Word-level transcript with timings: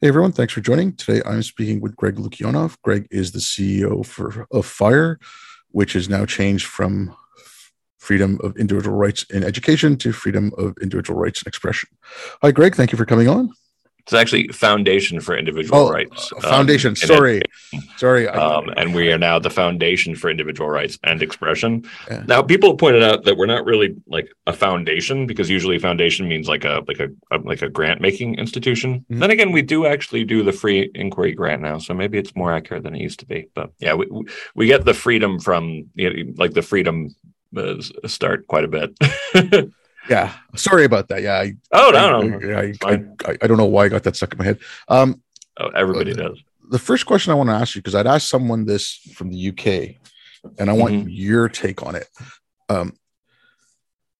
Hey 0.00 0.06
everyone, 0.06 0.30
thanks 0.30 0.52
for 0.52 0.60
joining. 0.60 0.94
Today 0.94 1.20
I'm 1.26 1.42
speaking 1.42 1.80
with 1.80 1.96
Greg 1.96 2.14
Lukianoff. 2.18 2.76
Greg 2.82 3.08
is 3.10 3.32
the 3.32 3.40
CEO 3.40 4.06
for 4.06 4.46
of 4.52 4.64
FIRE, 4.64 5.18
which 5.72 5.94
has 5.94 6.08
now 6.08 6.24
changed 6.24 6.66
from 6.66 7.16
freedom 7.98 8.38
of 8.44 8.56
individual 8.56 8.96
rights 8.96 9.24
in 9.24 9.42
education 9.42 9.96
to 9.96 10.12
freedom 10.12 10.52
of 10.56 10.76
individual 10.80 11.18
rights 11.18 11.42
in 11.42 11.48
expression. 11.48 11.88
Hi 12.42 12.52
Greg, 12.52 12.76
thank 12.76 12.92
you 12.92 12.96
for 12.96 13.06
coming 13.06 13.26
on. 13.26 13.52
It's 14.08 14.14
actually 14.14 14.48
Foundation 14.48 15.20
for 15.20 15.36
Individual 15.36 15.80
oh, 15.80 15.90
Rights. 15.90 16.32
Um, 16.32 16.40
foundation. 16.40 16.92
Um, 16.92 16.96
sorry, 16.96 17.42
sorry. 17.98 18.26
Um, 18.26 18.72
and 18.78 18.94
we 18.94 19.12
are 19.12 19.18
now 19.18 19.38
the 19.38 19.50
Foundation 19.50 20.16
for 20.16 20.30
Individual 20.30 20.70
Rights 20.70 20.98
and 21.04 21.20
Expression. 21.20 21.84
Yeah. 22.10 22.24
Now, 22.26 22.40
people 22.40 22.70
have 22.70 22.78
pointed 22.78 23.02
out 23.02 23.24
that 23.24 23.36
we're 23.36 23.44
not 23.44 23.66
really 23.66 23.96
like 24.06 24.32
a 24.46 24.54
foundation 24.54 25.26
because 25.26 25.50
usually 25.50 25.78
foundation 25.78 26.26
means 26.26 26.48
like 26.48 26.64
a 26.64 26.82
like 26.88 27.00
a, 27.00 27.08
a 27.30 27.36
like 27.40 27.60
a 27.60 27.68
grant 27.68 28.00
making 28.00 28.36
institution. 28.36 29.00
Mm-hmm. 29.00 29.18
Then 29.18 29.30
again, 29.30 29.52
we 29.52 29.60
do 29.60 29.84
actually 29.84 30.24
do 30.24 30.42
the 30.42 30.52
free 30.52 30.90
inquiry 30.94 31.34
grant 31.34 31.60
now, 31.60 31.76
so 31.76 31.92
maybe 31.92 32.16
it's 32.16 32.34
more 32.34 32.50
accurate 32.50 32.84
than 32.84 32.94
it 32.96 33.02
used 33.02 33.20
to 33.20 33.26
be. 33.26 33.50
But 33.54 33.72
yeah, 33.78 33.92
we 33.92 34.08
we 34.54 34.66
get 34.68 34.86
the 34.86 34.94
freedom 34.94 35.38
from 35.38 35.90
you 35.94 36.08
know, 36.08 36.32
like 36.38 36.54
the 36.54 36.62
freedom 36.62 37.14
uh, 37.54 37.74
start 38.06 38.46
quite 38.46 38.64
a 38.64 38.68
bit. 38.68 39.70
Yeah, 40.08 40.32
sorry 40.56 40.84
about 40.84 41.08
that. 41.08 41.22
Yeah. 41.22 41.34
I, 41.34 41.54
oh 41.72 41.90
no, 41.92 42.22
no. 42.22 42.58
I, 42.58 42.72
I, 42.84 42.92
I, 43.26 43.38
I, 43.42 43.46
don't 43.46 43.58
know 43.58 43.66
why 43.66 43.84
I 43.84 43.88
got 43.88 44.04
that 44.04 44.16
stuck 44.16 44.32
in 44.32 44.38
my 44.38 44.44
head. 44.44 44.58
Um, 44.88 45.22
oh, 45.58 45.68
everybody 45.68 46.12
uh, 46.12 46.28
does. 46.28 46.42
The 46.70 46.78
first 46.78 47.06
question 47.06 47.32
I 47.32 47.34
want 47.34 47.50
to 47.50 47.54
ask 47.54 47.74
you 47.74 47.82
because 47.82 47.94
I'd 47.94 48.06
asked 48.06 48.28
someone 48.28 48.64
this 48.64 48.94
from 49.14 49.30
the 49.30 49.48
UK, 49.48 49.96
and 50.58 50.70
I 50.70 50.72
want 50.72 50.94
mm-hmm. 50.94 51.08
your 51.08 51.48
take 51.48 51.82
on 51.82 51.94
it. 51.94 52.06
Um, 52.68 52.94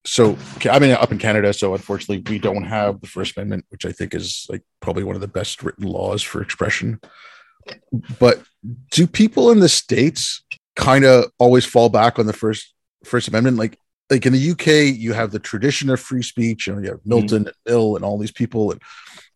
so 0.05 0.39
I 0.71 0.79
mean, 0.79 0.93
up 0.93 1.13
in 1.13 1.19
Canada, 1.19 1.53
so 1.53 1.75
unfortunately, 1.75 2.25
we 2.31 2.39
don't 2.39 2.65
have 2.65 3.01
the 3.01 3.07
First 3.07 3.37
Amendment, 3.37 3.67
which 3.69 3.85
I 3.85 3.93
think 3.93 4.15
is 4.15 4.47
like 4.49 4.63
probably 4.81 5.05
one 5.05 5.15
of 5.15 5.21
the 5.21 5.29
best 5.29 5.63
written 5.63 5.87
laws 5.87 6.23
for 6.23 6.41
expression. 6.41 7.01
But 8.19 8.43
do 8.91 9.07
people 9.07 9.51
in 9.51 9.61
the 9.61 9.69
states 9.69 10.43
kind 10.77 11.05
of 11.05 11.27
always 11.39 11.67
fall 11.67 11.89
back 11.89 12.19
on 12.19 12.27
the 12.27 12.33
first 12.33 12.73
First 13.05 13.29
Amendment? 13.29 13.59
Like, 13.59 13.79
like 14.11 14.27
in 14.27 14.33
the 14.33 14.51
UK, 14.53 14.97
you 14.99 15.13
have 15.13 15.31
the 15.31 15.39
tradition 15.39 15.91
of 15.91 16.01
free 16.01 16.23
speech, 16.23 16.67
you 16.67 16.75
know, 16.75 16.81
you 16.81 16.91
have 16.91 17.01
Milton 17.05 17.41
mm-hmm. 17.41 17.49
and 17.49 17.57
Mill 17.67 17.97
and 17.97 18.05
all 18.05 18.19
these 18.19 18.33
people, 18.33 18.73
and 18.73 18.81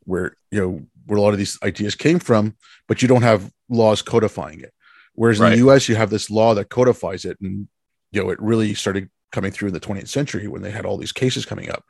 where 0.04 0.36
you 0.50 0.60
know 0.60 0.82
where 1.06 1.18
a 1.18 1.20
lot 1.20 1.32
of 1.32 1.38
these 1.38 1.58
ideas 1.62 1.94
came 1.94 2.18
from, 2.18 2.56
but 2.88 3.02
you 3.02 3.08
don't 3.08 3.22
have 3.22 3.50
laws 3.68 4.02
codifying 4.02 4.60
it. 4.60 4.72
Whereas 5.14 5.38
right. 5.38 5.52
in 5.52 5.58
the 5.58 5.70
US, 5.70 5.88
you 5.88 5.96
have 5.96 6.10
this 6.10 6.30
law 6.30 6.54
that 6.54 6.70
codifies 6.70 7.24
it, 7.24 7.38
and 7.40 7.68
you 8.12 8.22
know 8.22 8.30
it 8.30 8.40
really 8.40 8.74
started 8.74 9.10
coming 9.30 9.50
through 9.50 9.68
in 9.68 9.74
the 9.74 9.80
20th 9.80 10.08
century 10.08 10.46
when 10.46 10.62
they 10.62 10.70
had 10.70 10.86
all 10.86 10.96
these 10.96 11.12
cases 11.12 11.46
coming 11.46 11.70
up. 11.70 11.84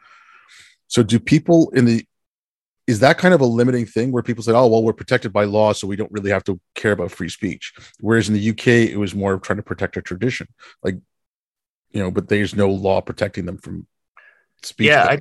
So, 0.89 1.03
do 1.03 1.19
people 1.19 1.71
in 1.71 1.85
the 1.85 2.05
is 2.89 2.99
that 2.99 3.17
kind 3.17 3.33
of 3.33 3.41
a 3.41 3.47
limiting 3.47 3.87
thing 3.87 4.11
where 4.11 4.25
people 4.25 4.43
say, 4.43 4.53
"Oh, 4.53 4.67
well, 4.67 4.83
we're 4.83 4.93
protected 4.93 5.33
by 5.33 5.45
law, 5.45 5.73
so 5.73 5.87
we 5.87 5.97
don't 5.97 6.11
really 6.11 6.31
have 6.31 6.45
to 6.45 6.61
care 6.75 6.93
about 6.93 7.13
free 7.13 7.29
speech"? 7.29 7.73
Whereas 8.01 8.29
in 8.29 8.35
the 8.35 8.51
UK, 8.51 8.91
it 8.91 8.99
was 8.99 9.15
more 9.15 9.35
of 9.35 9.43
trying 9.43 9.59
to 9.59 9.63
protect 9.63 9.97
a 9.97 10.03
tradition. 10.03 10.49
Like 10.83 10.97
you 11.93 12.03
know, 12.03 12.11
but 12.11 12.29
there's 12.29 12.55
no 12.55 12.71
law 12.71 13.01
protecting 13.01 13.45
them 13.45 13.59
from 13.59 13.87
speech. 14.63 14.89
Yeah, 14.89 15.17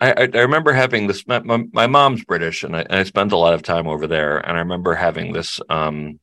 I, 0.00 0.12
I, 0.12 0.28
I, 0.34 0.38
remember 0.38 0.72
having 0.72 1.06
this. 1.06 1.26
My, 1.26 1.40
my, 1.40 1.86
mom's 1.86 2.24
British, 2.24 2.62
and 2.62 2.76
I, 2.76 2.80
and 2.82 2.94
I, 2.94 3.02
spent 3.02 3.32
a 3.32 3.36
lot 3.36 3.54
of 3.54 3.62
time 3.62 3.86
over 3.86 4.06
there. 4.06 4.38
And 4.38 4.56
I 4.56 4.60
remember 4.60 4.94
having 4.94 5.32
this 5.32 5.60
um, 5.68 6.18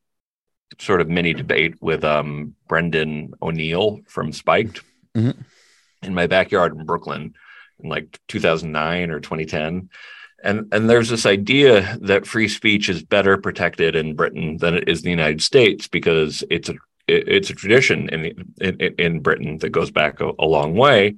sort 0.79 1.01
of 1.01 1.09
mini 1.09 1.33
debate 1.33 1.81
with 1.81 2.03
um, 2.03 2.55
Brendan 2.67 3.33
O'Neill 3.41 3.99
from 4.07 4.31
Spiked 4.31 4.81
mm-hmm. 5.15 5.39
in 6.03 6.13
my 6.13 6.27
backyard 6.27 6.75
in 6.75 6.85
Brooklyn 6.85 7.35
in 7.79 7.89
like 7.89 8.19
2009 8.27 9.11
or 9.11 9.19
2010. 9.19 9.89
And, 10.43 10.71
and 10.71 10.89
there's 10.89 11.09
this 11.09 11.25
idea 11.25 11.97
that 12.01 12.27
free 12.27 12.47
speech 12.47 12.87
is 12.87 13.03
better 13.03 13.37
protected 13.37 13.95
in 13.95 14.15
Britain 14.15 14.57
than 14.57 14.75
it 14.75 14.87
is 14.87 14.99
in 14.99 15.05
the 15.05 15.09
United 15.09 15.41
States 15.41 15.87
because 15.87 16.43
it's 16.49 16.69
a 16.69 16.75
it's 17.07 17.49
a 17.49 17.55
tradition 17.55 18.09
in, 18.09 18.53
in 18.59 18.79
in 18.97 19.19
Britain 19.19 19.57
that 19.59 19.69
goes 19.69 19.91
back 19.91 20.21
a, 20.21 20.31
a 20.39 20.45
long 20.45 20.75
way, 20.75 21.15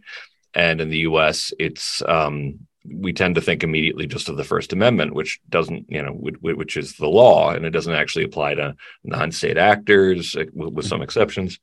and 0.54 0.82
in 0.82 0.90
the 0.90 1.00
U.S. 1.00 1.54
it's 1.60 2.02
um, 2.08 2.60
we 2.90 3.14
tend 3.14 3.36
to 3.36 3.42
think 3.42 3.64
immediately 3.64 4.08
just 4.08 4.30
of 4.30 4.38
the 4.38 4.44
First 4.44 4.74
Amendment, 4.74 5.14
which 5.14 5.40
doesn't, 5.50 5.86
you 5.90 6.02
know, 6.02 6.12
which 6.12 6.78
is 6.78 6.94
the 6.94 7.08
law, 7.08 7.52
and 7.52 7.66
it 7.66 7.72
doesn't 7.72 7.94
actually 7.94 8.26
apply 8.26 8.56
to 8.56 8.76
non-state 9.04 9.58
actors, 9.58 10.36
uh, 10.36 10.46
with 10.54 10.86
some 10.86 11.02
exceptions. 11.02 11.60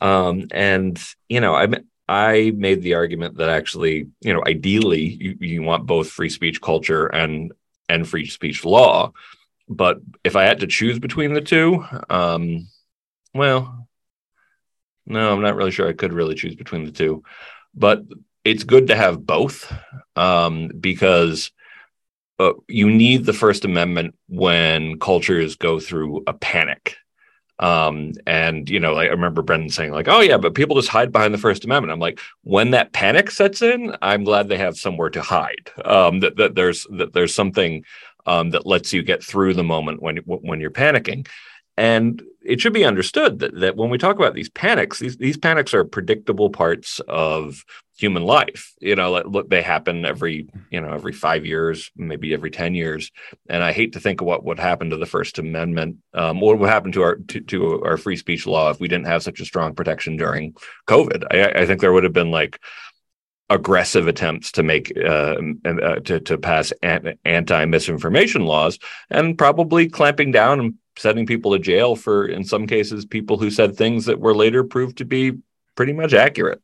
Um, 0.00 0.48
and 0.50 1.02
you 1.28 1.40
know, 1.40 1.54
I 1.54 1.68
I 2.08 2.52
made 2.56 2.82
the 2.82 2.94
argument 2.94 3.38
that 3.38 3.48
actually, 3.48 4.08
you 4.20 4.32
know, 4.32 4.42
ideally 4.46 5.02
you, 5.02 5.36
you 5.40 5.62
want 5.62 5.86
both 5.86 6.10
free 6.10 6.28
speech 6.28 6.60
culture 6.60 7.06
and 7.06 7.52
and 7.88 8.08
free 8.08 8.26
speech 8.26 8.64
law, 8.64 9.12
but 9.68 9.98
if 10.22 10.36
I 10.36 10.44
had 10.44 10.60
to 10.60 10.66
choose 10.66 10.98
between 10.98 11.34
the 11.34 11.40
two, 11.40 11.84
um, 12.10 12.68
well, 13.34 13.88
no, 15.06 15.32
I'm 15.32 15.42
not 15.42 15.56
really 15.56 15.70
sure 15.70 15.88
I 15.88 15.92
could 15.92 16.12
really 16.12 16.34
choose 16.34 16.54
between 16.54 16.84
the 16.84 16.92
two, 16.92 17.22
but 17.74 18.02
it's 18.44 18.64
good 18.64 18.88
to 18.88 18.96
have 18.96 19.26
both 19.26 19.72
um, 20.16 20.68
because 20.68 21.50
uh, 22.38 22.52
you 22.68 22.90
need 22.90 23.24
the 23.24 23.32
First 23.32 23.64
Amendment 23.64 24.14
when 24.28 24.98
cultures 24.98 25.56
go 25.56 25.80
through 25.80 26.24
a 26.26 26.32
panic. 26.32 26.96
Um, 27.58 28.12
and 28.26 28.68
you 28.68 28.80
know, 28.80 28.94
like, 28.94 29.08
I 29.08 29.12
remember 29.12 29.42
Brendan 29.42 29.70
saying, 29.70 29.92
like, 29.92 30.08
"Oh 30.08 30.20
yeah, 30.20 30.38
but 30.38 30.54
people 30.54 30.74
just 30.76 30.88
hide 30.88 31.12
behind 31.12 31.32
the 31.32 31.38
First 31.38 31.64
Amendment." 31.64 31.92
I'm 31.92 32.00
like, 32.00 32.18
when 32.42 32.72
that 32.72 32.92
panic 32.92 33.30
sets 33.30 33.62
in, 33.62 33.94
I'm 34.02 34.24
glad 34.24 34.48
they 34.48 34.58
have 34.58 34.76
somewhere 34.76 35.10
to 35.10 35.22
hide. 35.22 35.70
Um, 35.84 36.18
that, 36.20 36.36
that 36.36 36.56
there's 36.56 36.84
that 36.90 37.12
there's 37.12 37.34
something 37.34 37.84
um, 38.26 38.50
that 38.50 38.66
lets 38.66 38.92
you 38.92 39.02
get 39.04 39.22
through 39.22 39.54
the 39.54 39.62
moment 39.62 40.02
when 40.02 40.16
when 40.26 40.60
you're 40.60 40.70
panicking. 40.72 41.28
And 41.76 42.22
it 42.44 42.60
should 42.60 42.72
be 42.72 42.84
understood 42.84 43.38
that, 43.40 43.58
that 43.60 43.76
when 43.76 43.90
we 43.90 43.98
talk 43.98 44.16
about 44.16 44.34
these 44.34 44.50
panics, 44.50 44.98
these, 44.98 45.16
these 45.16 45.36
panics 45.36 45.72
are 45.74 45.84
predictable 45.84 46.50
parts 46.50 47.00
of 47.08 47.64
human 47.96 48.22
life. 48.22 48.74
You 48.80 48.96
know, 48.96 49.12
look, 49.12 49.48
they 49.48 49.62
happen 49.62 50.04
every, 50.04 50.48
you 50.70 50.80
know, 50.80 50.92
every 50.92 51.12
five 51.12 51.46
years, 51.46 51.90
maybe 51.96 52.34
every 52.34 52.50
10 52.50 52.74
years. 52.74 53.10
And 53.48 53.62
I 53.62 53.72
hate 53.72 53.94
to 53.94 54.00
think 54.00 54.20
of 54.20 54.26
what 54.26 54.44
would 54.44 54.58
happen 54.58 54.90
to 54.90 54.96
the 54.96 55.06
First 55.06 55.38
Amendment, 55.38 55.98
um, 56.12 56.40
what 56.40 56.58
would 56.58 56.68
happen 56.68 56.92
to 56.92 57.02
our 57.02 57.16
to, 57.16 57.40
to, 57.40 57.82
our 57.82 57.96
free 57.96 58.16
speech 58.16 58.46
law 58.46 58.70
if 58.70 58.80
we 58.80 58.88
didn't 58.88 59.06
have 59.06 59.22
such 59.22 59.40
a 59.40 59.44
strong 59.44 59.74
protection 59.74 60.16
during 60.16 60.54
COVID. 60.86 61.24
I, 61.30 61.62
I 61.62 61.66
think 61.66 61.80
there 61.80 61.92
would 61.92 62.04
have 62.04 62.12
been 62.12 62.30
like 62.30 62.60
aggressive 63.50 64.08
attempts 64.08 64.52
to 64.52 64.62
make 64.62 64.92
uh, 64.96 65.36
uh, 65.64 65.96
to 66.00 66.18
to 66.20 66.38
pass 66.38 66.72
anti 66.82 67.64
misinformation 67.66 68.44
laws 68.44 68.78
and 69.10 69.38
probably 69.38 69.88
clamping 69.88 70.32
down 70.32 70.60
and 70.60 70.74
sending 70.96 71.26
people 71.26 71.52
to 71.52 71.58
jail 71.58 71.96
for, 71.96 72.26
in 72.26 72.44
some 72.44 72.66
cases, 72.66 73.04
people 73.04 73.38
who 73.38 73.50
said 73.50 73.76
things 73.76 74.06
that 74.06 74.20
were 74.20 74.34
later 74.34 74.64
proved 74.64 74.98
to 74.98 75.04
be 75.04 75.32
pretty 75.74 75.92
much 75.92 76.14
accurate. 76.14 76.60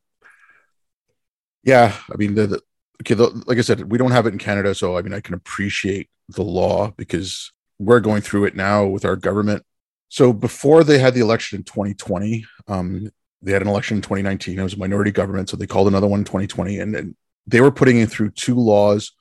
Yeah, 1.63 1.95
I 2.11 2.17
mean, 2.17 2.35
the, 2.35 2.47
the 2.47 2.61
okay, 3.03 3.15
the, 3.15 3.29
like 3.47 3.59
I 3.59 3.63
said, 3.63 3.91
we 3.91 3.99
don't 3.99 4.13
have 4.13 4.27
it 4.27 4.33
in 4.33 4.39
Canada, 4.39 4.75
so 4.75 4.97
I 4.97 5.03
mean, 5.03 5.13
I 5.13 5.21
can 5.21 5.35
appreciate 5.35 6.09
the 6.29 6.43
law 6.43 6.93
because 6.97 7.53
we're 7.79 8.01
going 8.01 8.23
through 8.23 8.45
it 8.45 8.57
now 8.57 8.87
with 8.87 9.05
our 9.05 9.17
government. 9.17 9.65
So 10.09 10.33
before 10.33 10.85
they 10.85 10.99
had 10.99 11.15
the 11.15 11.21
election 11.21 11.59
in 11.59 11.65
2020, 11.65 12.45
um, 12.69 13.11
they 13.43 13.53
had 13.53 13.63
an 13.63 13.69
election 13.69 13.99
in 13.99 14.03
2019. 14.03 14.59
It 14.59 14.63
was 14.63 14.75
a 14.75 14.79
minority 14.79 15.11
government, 15.11 15.49
so 15.49 15.57
they 15.57 15.67
called 15.67 15.89
another 15.89 16.07
one 16.07 16.21
in 16.21 16.25
2020, 16.25 16.79
and, 16.79 16.97
and 16.97 17.17
they 17.47 17.61
were 17.61 17.71
putting 17.71 17.99
it 17.99 18.11
through 18.11 18.31
two 18.31 18.55
laws 18.55 19.13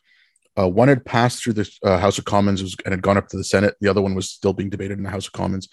uh, 0.59 0.67
one 0.67 0.89
had 0.89 1.05
passed 1.05 1.41
through 1.41 1.53
the 1.53 1.69
uh, 1.83 1.97
House 1.97 2.17
of 2.17 2.25
Commons 2.25 2.61
was, 2.61 2.75
and 2.83 2.91
had 2.91 3.01
gone 3.01 3.17
up 3.17 3.27
to 3.29 3.37
the 3.37 3.43
Senate. 3.43 3.75
The 3.79 3.87
other 3.87 4.01
one 4.01 4.15
was 4.15 4.29
still 4.29 4.53
being 4.53 4.69
debated 4.69 4.97
in 4.97 5.03
the 5.03 5.09
House 5.09 5.27
of 5.27 5.33
Commons. 5.33 5.69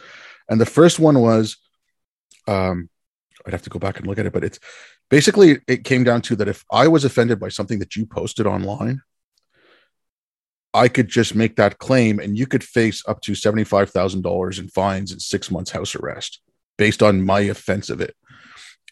And 0.49 0.61
the 0.61 0.67
first 0.67 0.99
one 0.99 1.19
was, 1.21 1.57
um, 2.47 2.89
I'd 3.45 3.53
have 3.53 3.63
to 3.63 3.71
go 3.71 3.79
back 3.79 3.99
and 3.99 4.07
look 4.07 4.19
at 4.19 4.27
it, 4.27 4.33
but 4.33 4.45
it's 4.45 4.61
basically 5.11 5.61
it 5.67 5.85
came 5.85 6.05
down 6.05 6.21
to 6.23 6.37
that 6.37 6.49
if 6.49 6.65
I 6.71 6.89
was 6.89 7.05
offended 7.05 7.41
by 7.41 7.49
something 7.49 7.81
that 7.81 7.97
you 7.97 8.07
posted 8.07 8.47
online, 8.47 9.03
I 10.75 10.89
could 10.89 11.09
just 11.09 11.35
make 11.35 11.57
that 11.57 11.79
claim, 11.79 12.21
and 12.21 12.37
you 12.37 12.47
could 12.47 12.63
face 12.63 13.03
up 13.09 13.21
to 13.23 13.35
seventy-five 13.35 13.91
thousand 13.91 14.23
dollars 14.23 14.59
in 14.59 14.69
fines 14.69 15.11
and 15.11 15.23
six 15.23 15.51
months 15.51 15.71
house 15.71 15.95
arrest 15.95 16.41
based 16.77 17.03
on 17.03 17.25
my 17.25 17.41
offense 17.41 17.89
of 17.89 18.01
it. 18.01 18.15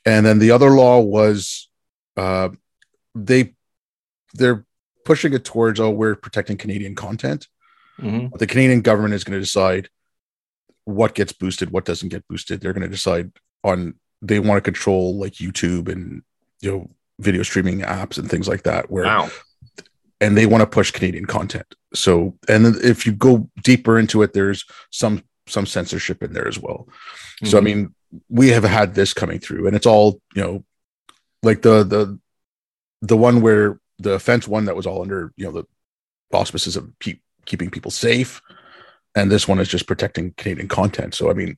And 0.07 0.25
then 0.25 0.39
the 0.39 0.53
other 0.53 0.71
law 0.71 1.01
was, 1.01 1.69
uh, 2.17 2.49
they 3.15 3.55
they're 4.33 4.65
pushing 5.05 5.33
it 5.33 5.45
towards 5.45 5.81
oh 5.81 5.91
we're 5.91 6.17
protecting 6.17 6.57
Canadian 6.57 6.95
content. 6.95 7.49
Mm-hmm. 8.01 8.37
The 8.37 8.47
Canadian 8.47 8.81
government 8.81 9.15
is 9.15 9.25
going 9.25 9.39
to 9.39 9.45
decide 9.45 9.89
what 10.85 11.15
gets 11.15 11.33
boosted, 11.33 11.71
what 11.71 11.85
doesn't 11.85 12.09
get 12.09 12.27
boosted. 12.29 12.61
They're 12.61 12.73
going 12.73 12.83
to 12.83 12.89
decide 12.89 13.33
on 13.63 13.95
they 14.21 14.39
want 14.39 14.59
to 14.59 14.63
control 14.63 15.19
like 15.19 15.35
YouTube 15.35 15.89
and 15.89 16.23
you 16.61 16.71
know 16.71 16.91
video 17.21 17.43
streaming 17.43 17.81
apps 17.81 18.19
and 18.19 18.29
things 18.29 18.49
like 18.49 18.65
that. 18.65 18.91
Where 18.91 19.05
wow. 19.05 19.31
and 20.21 20.37
they 20.37 20.47
want 20.47 20.63
to 20.63 20.67
push 20.67 20.91
Canadian 20.91 21.27
content. 21.27 21.75
So 21.95 22.37
and 22.49 22.77
if 22.77 23.07
you 23.07 23.13
go 23.13 23.49
deeper 23.63 23.99
into 23.99 24.23
it, 24.23 24.33
there's 24.33 24.65
some 24.91 25.23
some 25.47 25.67
censorship 25.67 26.23
in 26.23 26.33
there 26.33 26.49
as 26.49 26.59
well. 26.59 26.89
Mm-hmm. 26.89 27.47
So 27.47 27.59
I 27.59 27.61
mm-hmm. 27.61 27.65
mean, 27.65 27.95
we 28.29 28.49
have 28.49 28.65
had 28.65 28.95
this 28.95 29.15
coming 29.15 29.39
through, 29.39 29.67
and 29.67 29.77
it's 29.77 29.87
all 29.87 30.21
you 30.35 30.43
know, 30.43 30.65
like 31.43 31.63
the 31.63 31.85
the 31.85 32.19
the 33.03 33.17
one 33.17 33.41
where 33.41 33.79
the 33.99 34.13
offense 34.13 34.49
one 34.49 34.65
that 34.67 34.77
was 34.77 34.87
all 34.87 35.03
under 35.03 35.33
you 35.37 35.45
know 35.45 35.53
the 35.53 35.65
auspices 36.33 36.77
of 36.77 36.91
Pete 36.99 37.21
keeping 37.47 37.71
people 37.71 37.91
safe, 37.91 38.41
and 39.15 39.31
this 39.31 39.47
one 39.47 39.59
is 39.59 39.69
just 39.69 39.87
protecting 39.87 40.35
Canadian 40.37 40.69
content. 40.69 41.15
So 41.15 41.31
I 41.31 41.35
mean, 41.35 41.57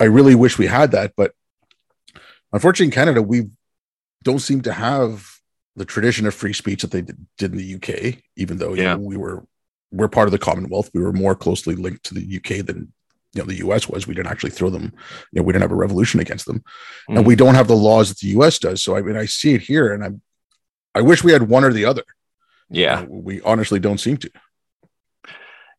I 0.00 0.04
really 0.04 0.34
wish 0.34 0.58
we 0.58 0.66
had 0.66 0.92
that, 0.92 1.12
but 1.16 1.32
unfortunately, 2.52 2.86
in 2.86 2.92
Canada, 2.92 3.22
we 3.22 3.50
don't 4.22 4.40
seem 4.40 4.62
to 4.62 4.72
have 4.72 5.26
the 5.76 5.84
tradition 5.84 6.26
of 6.26 6.34
free 6.34 6.52
speech 6.52 6.82
that 6.82 6.90
they 6.90 7.02
did, 7.02 7.26
did 7.38 7.52
in 7.52 7.58
the 7.58 7.74
UK. 7.74 8.22
Even 8.36 8.58
though 8.58 8.74
yeah. 8.74 8.94
know, 8.94 8.98
we 8.98 9.16
were 9.16 9.44
we're 9.90 10.08
part 10.08 10.28
of 10.28 10.32
the 10.32 10.38
Commonwealth, 10.38 10.90
we 10.92 11.02
were 11.02 11.12
more 11.12 11.34
closely 11.34 11.74
linked 11.74 12.04
to 12.04 12.14
the 12.14 12.36
UK 12.36 12.64
than 12.66 12.92
you 13.32 13.42
know 13.42 13.46
the 13.46 13.66
US 13.66 13.88
was. 13.88 14.06
We 14.06 14.14
didn't 14.14 14.30
actually 14.30 14.50
throw 14.50 14.70
them. 14.70 14.92
You 15.32 15.40
know, 15.40 15.42
we 15.42 15.52
didn't 15.52 15.62
have 15.62 15.72
a 15.72 15.76
revolution 15.76 16.20
against 16.20 16.46
them, 16.46 16.62
mm. 17.08 17.16
and 17.16 17.26
we 17.26 17.36
don't 17.36 17.54
have 17.54 17.68
the 17.68 17.76
laws 17.76 18.08
that 18.08 18.18
the 18.18 18.28
US 18.38 18.58
does. 18.58 18.82
So 18.82 18.96
I 18.96 19.02
mean, 19.02 19.16
I 19.16 19.26
see 19.26 19.54
it 19.54 19.60
here, 19.60 19.92
and 19.92 20.04
I'm 20.04 20.22
I 20.94 21.02
wish 21.02 21.24
we 21.24 21.32
had 21.32 21.48
one 21.48 21.64
or 21.64 21.72
the 21.72 21.84
other. 21.84 22.04
Yeah, 22.70 23.00
uh, 23.00 23.06
we 23.08 23.40
honestly 23.42 23.78
don't 23.78 23.98
seem 23.98 24.16
to. 24.18 24.30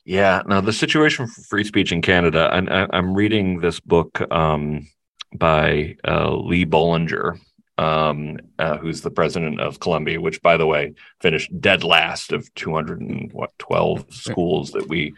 Yeah, 0.05 0.43
now 0.45 0.61
the 0.61 0.73
situation 0.73 1.27
for 1.27 1.41
free 1.41 1.63
speech 1.63 1.91
in 1.91 2.01
Canada, 2.01 2.49
and 2.53 2.69
I, 2.69 2.87
am 2.93 3.15
reading 3.15 3.59
this 3.59 3.79
book 3.79 4.21
um, 4.31 4.87
by 5.33 5.97
uh, 6.07 6.35
Lee 6.35 6.65
Bollinger, 6.65 7.39
um, 7.77 8.37
uh, 8.59 8.77
who's 8.77 9.01
the 9.01 9.09
president 9.09 9.59
of 9.59 9.79
Columbia, 9.79 10.21
which, 10.21 10.41
by 10.41 10.57
the 10.57 10.67
way, 10.67 10.93
finished 11.21 11.59
dead 11.59 11.83
last 11.83 12.31
of 12.31 12.53
212 12.53 14.13
schools 14.13 14.71
that 14.71 14.87
we 14.87 15.13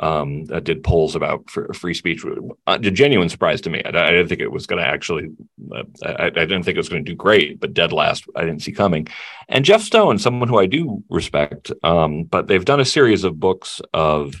um, 0.00 0.46
uh, 0.50 0.60
did 0.60 0.82
polls 0.82 1.14
about 1.14 1.48
free 1.50 1.94
speech. 1.94 2.24
Uh, 2.24 2.78
a 2.82 2.90
genuine 2.90 3.28
surprise 3.28 3.60
to 3.60 3.70
me. 3.70 3.82
I, 3.84 3.88
I 3.88 4.10
didn't 4.10 4.28
think 4.28 4.40
it 4.40 4.50
was 4.50 4.66
going 4.66 4.82
to 4.82 4.88
actually. 4.88 5.28
Uh, 5.70 5.82
I, 6.04 6.26
I, 6.26 6.30
didn't 6.30 6.62
think 6.62 6.76
it 6.76 6.80
was 6.80 6.88
going 6.88 7.04
to 7.04 7.10
do 7.10 7.16
great, 7.16 7.60
but 7.60 7.74
dead 7.74 7.92
last, 7.92 8.24
I 8.34 8.40
didn't 8.40 8.62
see 8.62 8.72
coming. 8.72 9.08
And 9.48 9.64
Jeff 9.64 9.82
Stone, 9.82 10.18
someone 10.18 10.48
who 10.48 10.58
I 10.58 10.66
do 10.66 11.04
respect, 11.10 11.70
um, 11.82 12.24
but 12.24 12.48
they've 12.48 12.64
done 12.64 12.80
a 12.80 12.84
series 12.84 13.24
of 13.24 13.38
books 13.38 13.82
of 13.92 14.34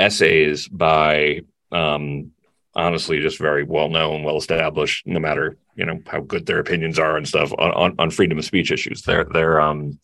essays 0.00 0.66
by 0.66 1.42
um, 1.70 2.32
honestly 2.74 3.20
just 3.20 3.38
very 3.38 3.62
well 3.62 3.90
known, 3.90 4.24
well 4.24 4.38
established, 4.38 5.06
no 5.06 5.20
matter 5.20 5.56
you 5.76 5.86
know 5.86 6.00
how 6.08 6.20
good 6.20 6.46
their 6.46 6.58
opinions 6.58 6.98
are 6.98 7.16
and 7.16 7.28
stuff 7.28 7.52
on, 7.58 7.70
on, 7.70 7.94
on 8.00 8.10
freedom 8.10 8.38
of 8.38 8.44
speech 8.44 8.72
issues. 8.72 9.02
Their 9.02 9.24
their 9.24 9.60
um 9.60 10.00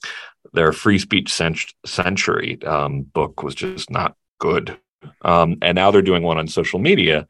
their 0.52 0.72
free 0.72 1.00
speech 1.00 1.32
cent- 1.32 1.74
century 1.84 2.62
um, 2.62 3.02
book 3.02 3.42
was 3.42 3.54
just 3.54 3.90
not 3.90 4.14
good, 4.38 4.78
um, 5.22 5.56
and 5.62 5.76
now 5.76 5.90
they're 5.90 6.02
doing 6.02 6.22
one 6.22 6.38
on 6.38 6.48
social 6.48 6.78
media, 6.78 7.26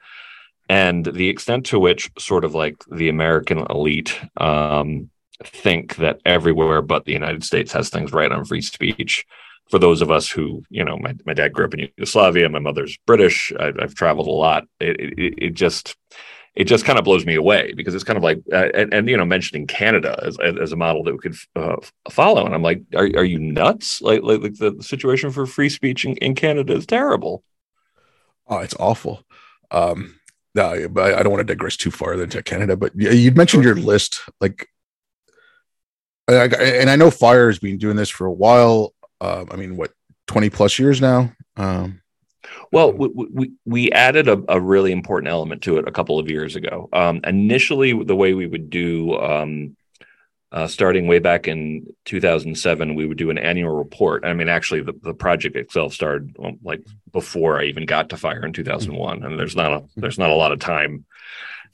and 0.69 1.05
the 1.05 1.29
extent 1.29 1.67
to 1.67 1.79
which 1.79 2.11
sort 2.19 2.45
of 2.45 2.55
like 2.55 2.77
the 2.91 3.09
American 3.09 3.59
elite 3.71 4.19
um, 4.37 5.11
think 5.45 5.97
that 5.97 6.21
everywhere 6.25 6.83
but 6.83 7.05
the 7.05 7.13
United 7.13 7.45
States 7.45 7.73
has 7.73 7.89
things 7.89 8.13
right 8.13 8.33
on 8.33 8.45
free 8.45 8.63
speech 8.63 9.27
for 9.71 9.79
those 9.79 10.01
of 10.01 10.11
us 10.11 10.29
who, 10.29 10.63
you 10.71 10.85
know, 10.85 10.97
my, 10.97 11.15
my 11.25 11.35
dad 11.35 11.53
grew 11.53 11.65
up 11.65 11.75
in 11.75 11.81
Yugoslavia, 11.81 12.49
my 12.49 12.59
mother's 12.59 12.97
British, 13.07 13.53
I, 13.59 13.73
have 13.81 13.95
traveled 13.95 14.29
a 14.29 14.31
lot. 14.31 14.65
It, 14.81 15.01
it, 15.01 15.35
it, 15.39 15.55
just, 15.55 15.97
it 16.57 16.65
just 16.65 16.85
kind 16.85 16.99
of 16.99 17.05
blows 17.05 17.27
me 17.27 17.35
away 17.35 17.73
because 17.77 17.95
it's 17.95 18.05
kind 18.05 18.17
of 18.17 18.23
like, 18.23 18.41
uh, 18.53 18.71
and, 18.75 18.93
and, 18.93 19.09
you 19.09 19.17
know, 19.17 19.25
mentioning 19.25 19.67
Canada 19.67 20.19
as, 20.25 20.39
as 20.39 20.73
a 20.73 20.77
model 20.77 21.05
that 21.05 21.13
we 21.13 21.19
could 21.19 21.37
uh, 21.55 21.77
follow. 22.11 22.45
And 22.47 22.55
I'm 22.55 22.63
like, 22.63 22.83
are, 22.95 23.09
are 23.17 23.25
you 23.25 23.39
nuts? 23.39 24.01
Like, 24.01 24.23
like, 24.23 24.41
like 24.41 24.55
the 24.55 24.77
situation 24.81 25.31
for 25.31 25.47
free 25.47 25.69
speech 25.69 26.05
in, 26.05 26.17
in 26.17 26.35
Canada 26.35 26.75
is 26.75 26.87
terrible. 26.87 27.45
Oh, 28.49 28.59
it's 28.59 28.77
awful. 28.81 29.23
Um, 29.71 30.19
no, 30.55 30.89
but 30.89 31.15
I 31.15 31.23
don't 31.23 31.33
want 31.33 31.47
to 31.47 31.55
digress 31.55 31.77
too 31.77 31.91
far 31.91 32.15
into 32.15 32.43
Canada, 32.43 32.77
but 32.77 32.93
you'd 32.97 33.37
mentioned 33.37 33.65
your 33.65 33.75
list, 33.75 34.21
like, 34.41 34.69
and 36.29 36.91
I 36.91 36.97
know 36.97 37.11
Fire 37.11 37.49
has 37.49 37.59
been 37.59 37.79
doing 37.79 37.97
this 37.97 38.09
for 38.09 38.27
a 38.27 38.33
while 38.33 38.95
uh, 39.21 39.45
I 39.51 39.57
mean, 39.57 39.77
what, 39.77 39.93
20 40.27 40.51
plus 40.51 40.79
years 40.79 41.01
now? 41.01 41.33
Um, 41.57 42.03
well, 42.73 42.93
we, 42.93 43.09
we, 43.09 43.53
we 43.65 43.93
added 43.93 44.29
a, 44.29 44.43
a, 44.49 44.61
really 44.61 44.93
important 44.93 45.31
element 45.31 45.63
to 45.63 45.79
it 45.79 45.89
a 45.89 45.93
couple 45.93 46.19
of 46.19 46.31
years 46.31 46.57
ago. 46.57 46.89
Um, 46.93 47.21
initially, 47.25 48.05
the 48.05 48.17
way 48.17 48.35
we 48.35 48.47
would 48.47 48.71
do, 48.71 49.19
um, 49.19 49.77
uh, 50.53 50.67
starting 50.67 51.07
way 51.07 51.19
back 51.19 51.49
in 51.49 51.87
2007, 52.05 52.95
we 52.95 53.07
would 53.07 53.19
do 53.19 53.31
an 53.31 53.39
annual 53.39 53.75
report. 53.75 54.25
I 54.25 54.33
mean, 54.33 54.49
actually, 54.49 54.83
the, 54.83 54.95
the 55.03 55.15
project 55.15 55.57
itself 55.57 55.93
started 55.93 56.37
well, 56.39 56.53
like 56.63 56.83
before 57.13 57.61
I 57.61 57.65
even 57.65 57.85
got 57.85 58.11
to 58.11 58.17
Fire 58.17 58.45
in 58.45 58.53
2001, 58.53 59.25
and 59.25 59.39
there's 59.39 59.57
not 59.57 59.73
a 59.73 59.85
there's 59.97 60.19
not 60.19 60.31
a 60.31 60.35
lot 60.35 60.53
of 60.53 60.61
time 60.61 61.05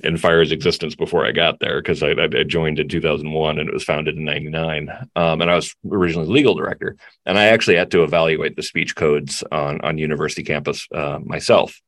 in 0.00 0.16
Fire's 0.16 0.52
existence 0.52 0.94
before 0.94 1.26
I 1.26 1.32
got 1.32 1.60
there 1.60 1.80
because 1.80 2.02
I, 2.02 2.10
I, 2.10 2.42
joined 2.44 2.78
in 2.78 2.88
2001 2.88 3.58
and 3.58 3.68
it 3.68 3.72
was 3.72 3.84
founded 3.84 4.16
in 4.16 4.24
99. 4.24 4.88
Um, 5.16 5.40
and 5.40 5.50
I 5.50 5.54
was 5.54 5.74
originally 5.90 6.28
legal 6.28 6.54
director. 6.54 6.96
And 7.26 7.38
I 7.38 7.46
actually 7.46 7.76
had 7.76 7.90
to 7.92 8.02
evaluate 8.02 8.56
the 8.56 8.62
speech 8.62 8.94
codes 8.94 9.42
on, 9.50 9.80
on 9.82 9.98
university 9.98 10.42
campus 10.42 10.88
uh, 10.94 11.18
myself. 11.22 11.80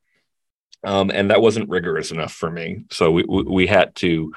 Um, 0.83 1.09
and 1.09 1.31
that 1.31 1.41
wasn't 1.41 1.69
rigorous 1.69 2.11
enough 2.11 2.31
for 2.31 2.49
me. 2.49 2.85
So 2.91 3.11
we, 3.11 3.23
we, 3.27 3.43
we 3.43 3.67
had 3.67 3.95
to 3.95 4.33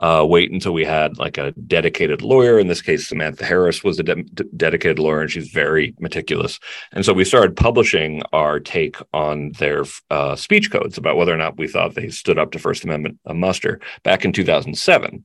uh, 0.00 0.24
wait 0.28 0.50
until 0.50 0.72
we 0.72 0.84
had 0.84 1.18
like 1.18 1.38
a 1.38 1.52
dedicated 1.52 2.22
lawyer. 2.22 2.58
In 2.58 2.66
this 2.66 2.82
case, 2.82 3.06
Samantha 3.06 3.44
Harris 3.44 3.84
was 3.84 3.98
a 3.98 4.02
de- 4.02 4.22
dedicated 4.56 4.98
lawyer, 4.98 5.20
and 5.20 5.30
she's 5.30 5.50
very 5.50 5.94
meticulous. 6.00 6.58
And 6.92 7.04
so 7.04 7.12
we 7.12 7.24
started 7.24 7.56
publishing 7.56 8.22
our 8.32 8.58
take 8.58 8.96
on 9.12 9.52
their 9.58 9.84
uh, 10.10 10.36
speech 10.36 10.70
codes 10.70 10.98
about 10.98 11.16
whether 11.16 11.34
or 11.34 11.38
not 11.38 11.58
we 11.58 11.68
thought 11.68 11.94
they 11.94 12.08
stood 12.08 12.38
up 12.38 12.50
to 12.52 12.58
First 12.58 12.84
Amendment 12.84 13.18
muster 13.26 13.80
back 14.02 14.24
in 14.24 14.32
2007. 14.32 15.24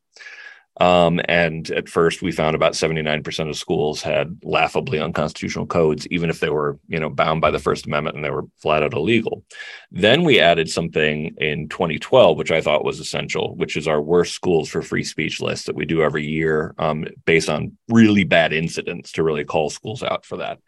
Um, 0.81 1.21
and 1.29 1.69
at 1.71 1.87
first, 1.87 2.21
we 2.21 2.31
found 2.31 2.55
about 2.55 2.73
79% 2.73 3.49
of 3.49 3.55
schools 3.55 4.01
had 4.01 4.37
laughably 4.43 4.99
unconstitutional 4.99 5.67
codes, 5.67 6.05
even 6.07 6.29
if 6.29 6.41
they 6.41 6.49
were, 6.49 6.77
you 6.87 6.99
know, 6.99 7.09
bound 7.09 7.39
by 7.39 7.51
the 7.51 7.59
First 7.59 7.85
Amendment 7.85 8.17
and 8.17 8.25
they 8.25 8.29
were 8.29 8.45
flat 8.57 8.83
out 8.83 8.93
illegal. 8.93 9.43
Then 9.91 10.23
we 10.23 10.39
added 10.39 10.69
something 10.69 11.33
in 11.37 11.69
2012, 11.69 12.37
which 12.37 12.51
I 12.51 12.59
thought 12.59 12.83
was 12.83 12.99
essential, 12.99 13.55
which 13.55 13.77
is 13.77 13.87
our 13.87 14.01
worst 14.01 14.33
schools 14.33 14.67
for 14.67 14.81
free 14.81 15.03
speech 15.03 15.39
list 15.39 15.65
that 15.67 15.75
we 15.75 15.85
do 15.85 16.01
every 16.01 16.25
year 16.25 16.75
um, 16.77 17.05
based 17.25 17.49
on 17.49 17.77
really 17.87 18.25
bad 18.25 18.51
incidents 18.51 19.13
to 19.13 19.23
really 19.23 19.45
call 19.45 19.69
schools 19.69 20.03
out 20.03 20.25
for 20.25 20.37
that. 20.37 20.59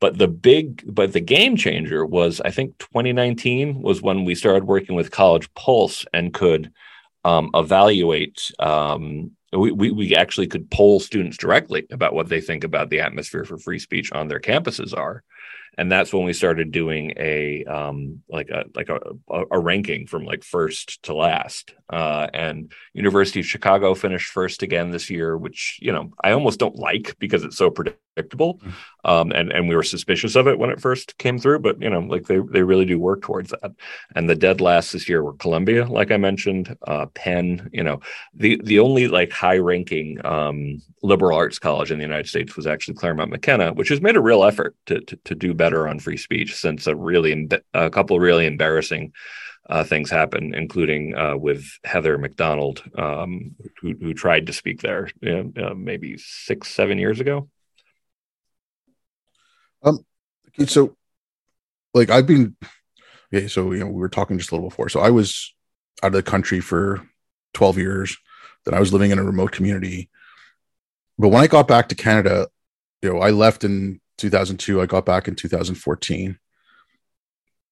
But 0.00 0.18
the 0.18 0.28
big, 0.28 0.84
but 0.86 1.12
the 1.12 1.20
game 1.20 1.56
changer 1.56 2.06
was, 2.06 2.40
I 2.40 2.50
think 2.52 2.78
2019 2.78 3.82
was 3.82 4.00
when 4.00 4.24
we 4.24 4.36
started 4.36 4.64
working 4.64 4.94
with 4.94 5.10
College 5.10 5.52
Pulse 5.54 6.04
and 6.12 6.32
could 6.32 6.70
um, 7.24 7.50
evaluate 7.54 8.52
um, 8.60 9.32
we, 9.52 9.72
we, 9.72 9.90
we 9.90 10.14
actually 10.14 10.46
could 10.46 10.70
poll 10.70 11.00
students 11.00 11.36
directly 11.36 11.86
about 11.90 12.14
what 12.14 12.28
they 12.28 12.40
think 12.40 12.64
about 12.64 12.90
the 12.90 13.00
atmosphere 13.00 13.44
for 13.44 13.58
free 13.58 13.78
speech 13.78 14.12
on 14.12 14.28
their 14.28 14.40
campuses 14.40 14.96
are 14.96 15.24
and 15.78 15.90
that's 15.90 16.12
when 16.12 16.24
we 16.24 16.32
started 16.32 16.72
doing 16.72 17.12
a 17.16 17.64
um, 17.64 18.20
like 18.28 18.50
a 18.50 18.64
like 18.74 18.88
a, 18.88 18.98
a, 19.52 19.58
ranking 19.58 20.08
from 20.08 20.24
like 20.24 20.42
first 20.42 21.00
to 21.04 21.14
last. 21.14 21.72
Uh, 21.88 22.26
and 22.34 22.72
University 22.94 23.40
of 23.40 23.46
Chicago 23.46 23.94
finished 23.94 24.32
first 24.32 24.64
again 24.64 24.90
this 24.90 25.08
year, 25.08 25.38
which 25.38 25.78
you 25.80 25.92
know 25.92 26.10
I 26.22 26.32
almost 26.32 26.58
don't 26.58 26.74
like 26.74 27.16
because 27.20 27.44
it's 27.44 27.56
so 27.56 27.70
predictable, 27.70 28.02
mm. 28.24 28.72
um, 29.04 29.32
and 29.32 29.52
and 29.52 29.68
we 29.68 29.76
were 29.76 29.82
suspicious 29.82 30.36
of 30.36 30.46
it 30.46 30.58
when 30.58 30.70
it 30.70 30.80
first 30.80 31.16
came 31.18 31.38
through. 31.38 31.60
But 31.60 31.80
you 31.80 31.90
know, 31.90 32.00
like 32.00 32.26
they 32.26 32.38
they 32.38 32.62
really 32.62 32.84
do 32.84 32.98
work 32.98 33.22
towards 33.22 33.50
that. 33.50 33.72
And 34.14 34.28
the 34.28 34.34
dead 34.34 34.60
last 34.60 34.92
this 34.92 35.08
year 35.08 35.22
were 35.22 35.34
Columbia, 35.34 35.86
like 35.86 36.10
I 36.10 36.16
mentioned, 36.16 36.76
uh, 36.86 37.06
Penn. 37.06 37.70
You 37.72 37.84
know, 37.84 38.00
the 38.34 38.60
the 38.64 38.78
only 38.78 39.08
like 39.08 39.32
high 39.32 39.58
ranking 39.58 40.24
um, 40.24 40.82
liberal 41.02 41.36
arts 41.36 41.58
college 41.58 41.90
in 41.90 41.98
the 41.98 42.04
United 42.04 42.28
States 42.28 42.56
was 42.56 42.66
actually 42.66 42.94
Claremont 42.94 43.30
McKenna, 43.30 43.72
which 43.72 43.88
has 43.88 44.00
made 44.00 44.16
a 44.16 44.20
real 44.20 44.44
effort 44.44 44.74
to 44.86 45.00
to, 45.00 45.16
to 45.24 45.34
do 45.34 45.54
better 45.54 45.88
on 45.88 45.98
free 45.98 46.16
speech 46.16 46.54
since 46.54 46.86
a 46.86 46.96
really 46.96 47.48
a 47.74 47.90
couple 47.90 48.16
of 48.16 48.22
really 48.22 48.46
embarrassing 48.46 49.12
uh, 49.68 49.84
things 49.84 50.10
happened, 50.10 50.54
including 50.54 51.14
uh, 51.14 51.36
with 51.36 51.66
Heather 51.84 52.16
Mac 52.18 52.36
Donald, 52.36 52.82
um, 52.96 53.54
who, 53.80 53.94
who, 54.00 54.14
tried 54.14 54.46
to 54.46 54.52
speak 54.52 54.80
there 54.80 55.10
uh, 55.26 55.74
maybe 55.74 56.16
six, 56.16 56.68
seven 56.68 56.98
years 56.98 57.20
ago. 57.20 57.48
Um, 59.82 60.04
okay, 60.48 60.66
so 60.66 60.96
like 61.94 62.10
I've 62.10 62.26
been, 62.26 62.56
okay, 63.32 63.48
so 63.48 63.72
you 63.72 63.80
know 63.80 63.86
we 63.86 64.00
were 64.00 64.08
talking 64.08 64.38
just 64.38 64.50
a 64.50 64.54
little 64.54 64.68
before. 64.68 64.88
So 64.88 65.00
I 65.00 65.10
was 65.10 65.54
out 66.02 66.08
of 66.08 66.12
the 66.12 66.22
country 66.22 66.60
for 66.60 67.06
twelve 67.54 67.78
years. 67.78 68.16
Then 68.64 68.74
I 68.74 68.80
was 68.80 68.92
living 68.92 69.10
in 69.10 69.18
a 69.18 69.24
remote 69.24 69.52
community. 69.52 70.10
But 71.18 71.28
when 71.28 71.42
I 71.42 71.46
got 71.46 71.66
back 71.66 71.88
to 71.88 71.94
Canada, 71.94 72.48
you 73.02 73.12
know, 73.12 73.18
I 73.18 73.30
left 73.30 73.64
in 73.64 74.00
2002. 74.18 74.80
I 74.80 74.86
got 74.86 75.06
back 75.06 75.28
in 75.28 75.34
2014. 75.34 76.38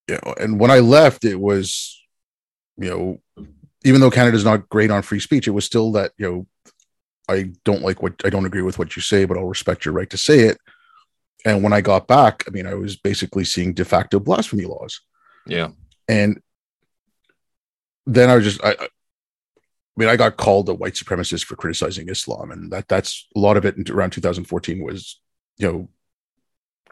You 0.09 0.15
know, 0.15 0.35
and 0.39 0.59
when 0.59 0.71
I 0.71 0.79
left, 0.79 1.25
it 1.25 1.37
was, 1.37 2.01
you 2.77 2.89
know, 2.89 3.47
even 3.85 4.01
though 4.01 4.11
Canada's 4.11 4.45
not 4.45 4.69
great 4.69 4.91
on 4.91 5.03
free 5.03 5.21
speech, 5.21 5.47
it 5.47 5.53
was 5.53 5.65
still 5.65 5.93
that, 5.93 6.13
you 6.17 6.27
know, 6.29 6.47
I 7.29 7.53
don't 7.65 7.83
like 7.83 8.03
what 8.03 8.15
I 8.25 8.31
don't 8.31 8.47
agree 8.47 8.63
with 8.63 8.79
what 8.79 8.95
you 8.95 9.03
say, 9.03 9.25
but 9.25 9.37
I'll 9.37 9.45
respect 9.45 9.85
your 9.85 9.95
right 9.95 10.09
to 10.11 10.17
say 10.17 10.41
it. 10.41 10.59
And 11.45 11.63
when 11.63 11.73
I 11.73 11.81
got 11.81 12.09
back, 12.09 12.45
I 12.47 12.51
mean, 12.51 12.67
I 12.67 12.75
was 12.75 12.97
basically 12.97 13.45
seeing 13.45 13.73
de 13.73 13.85
facto 13.85 14.19
blasphemy 14.19 14.65
laws. 14.65 15.01
Yeah. 15.47 15.69
And 16.09 16.41
then 18.07 18.31
I 18.31 18.37
was 18.37 18.45
just, 18.45 18.65
I, 18.65 18.71
I 18.71 18.89
mean, 19.97 20.09
I 20.09 20.17
got 20.17 20.37
called 20.37 20.69
a 20.69 20.75
white 20.75 20.95
supremacist 20.95 21.45
for 21.45 21.57
criticizing 21.57 22.09
Islam, 22.09 22.51
and 22.51 22.71
that 22.71 22.89
that's 22.89 23.27
a 23.35 23.39
lot 23.39 23.57
of 23.57 23.65
it 23.65 23.89
around 23.91 24.11
2014 24.11 24.85
was, 24.85 25.21
you 25.57 25.71
know, 25.71 25.89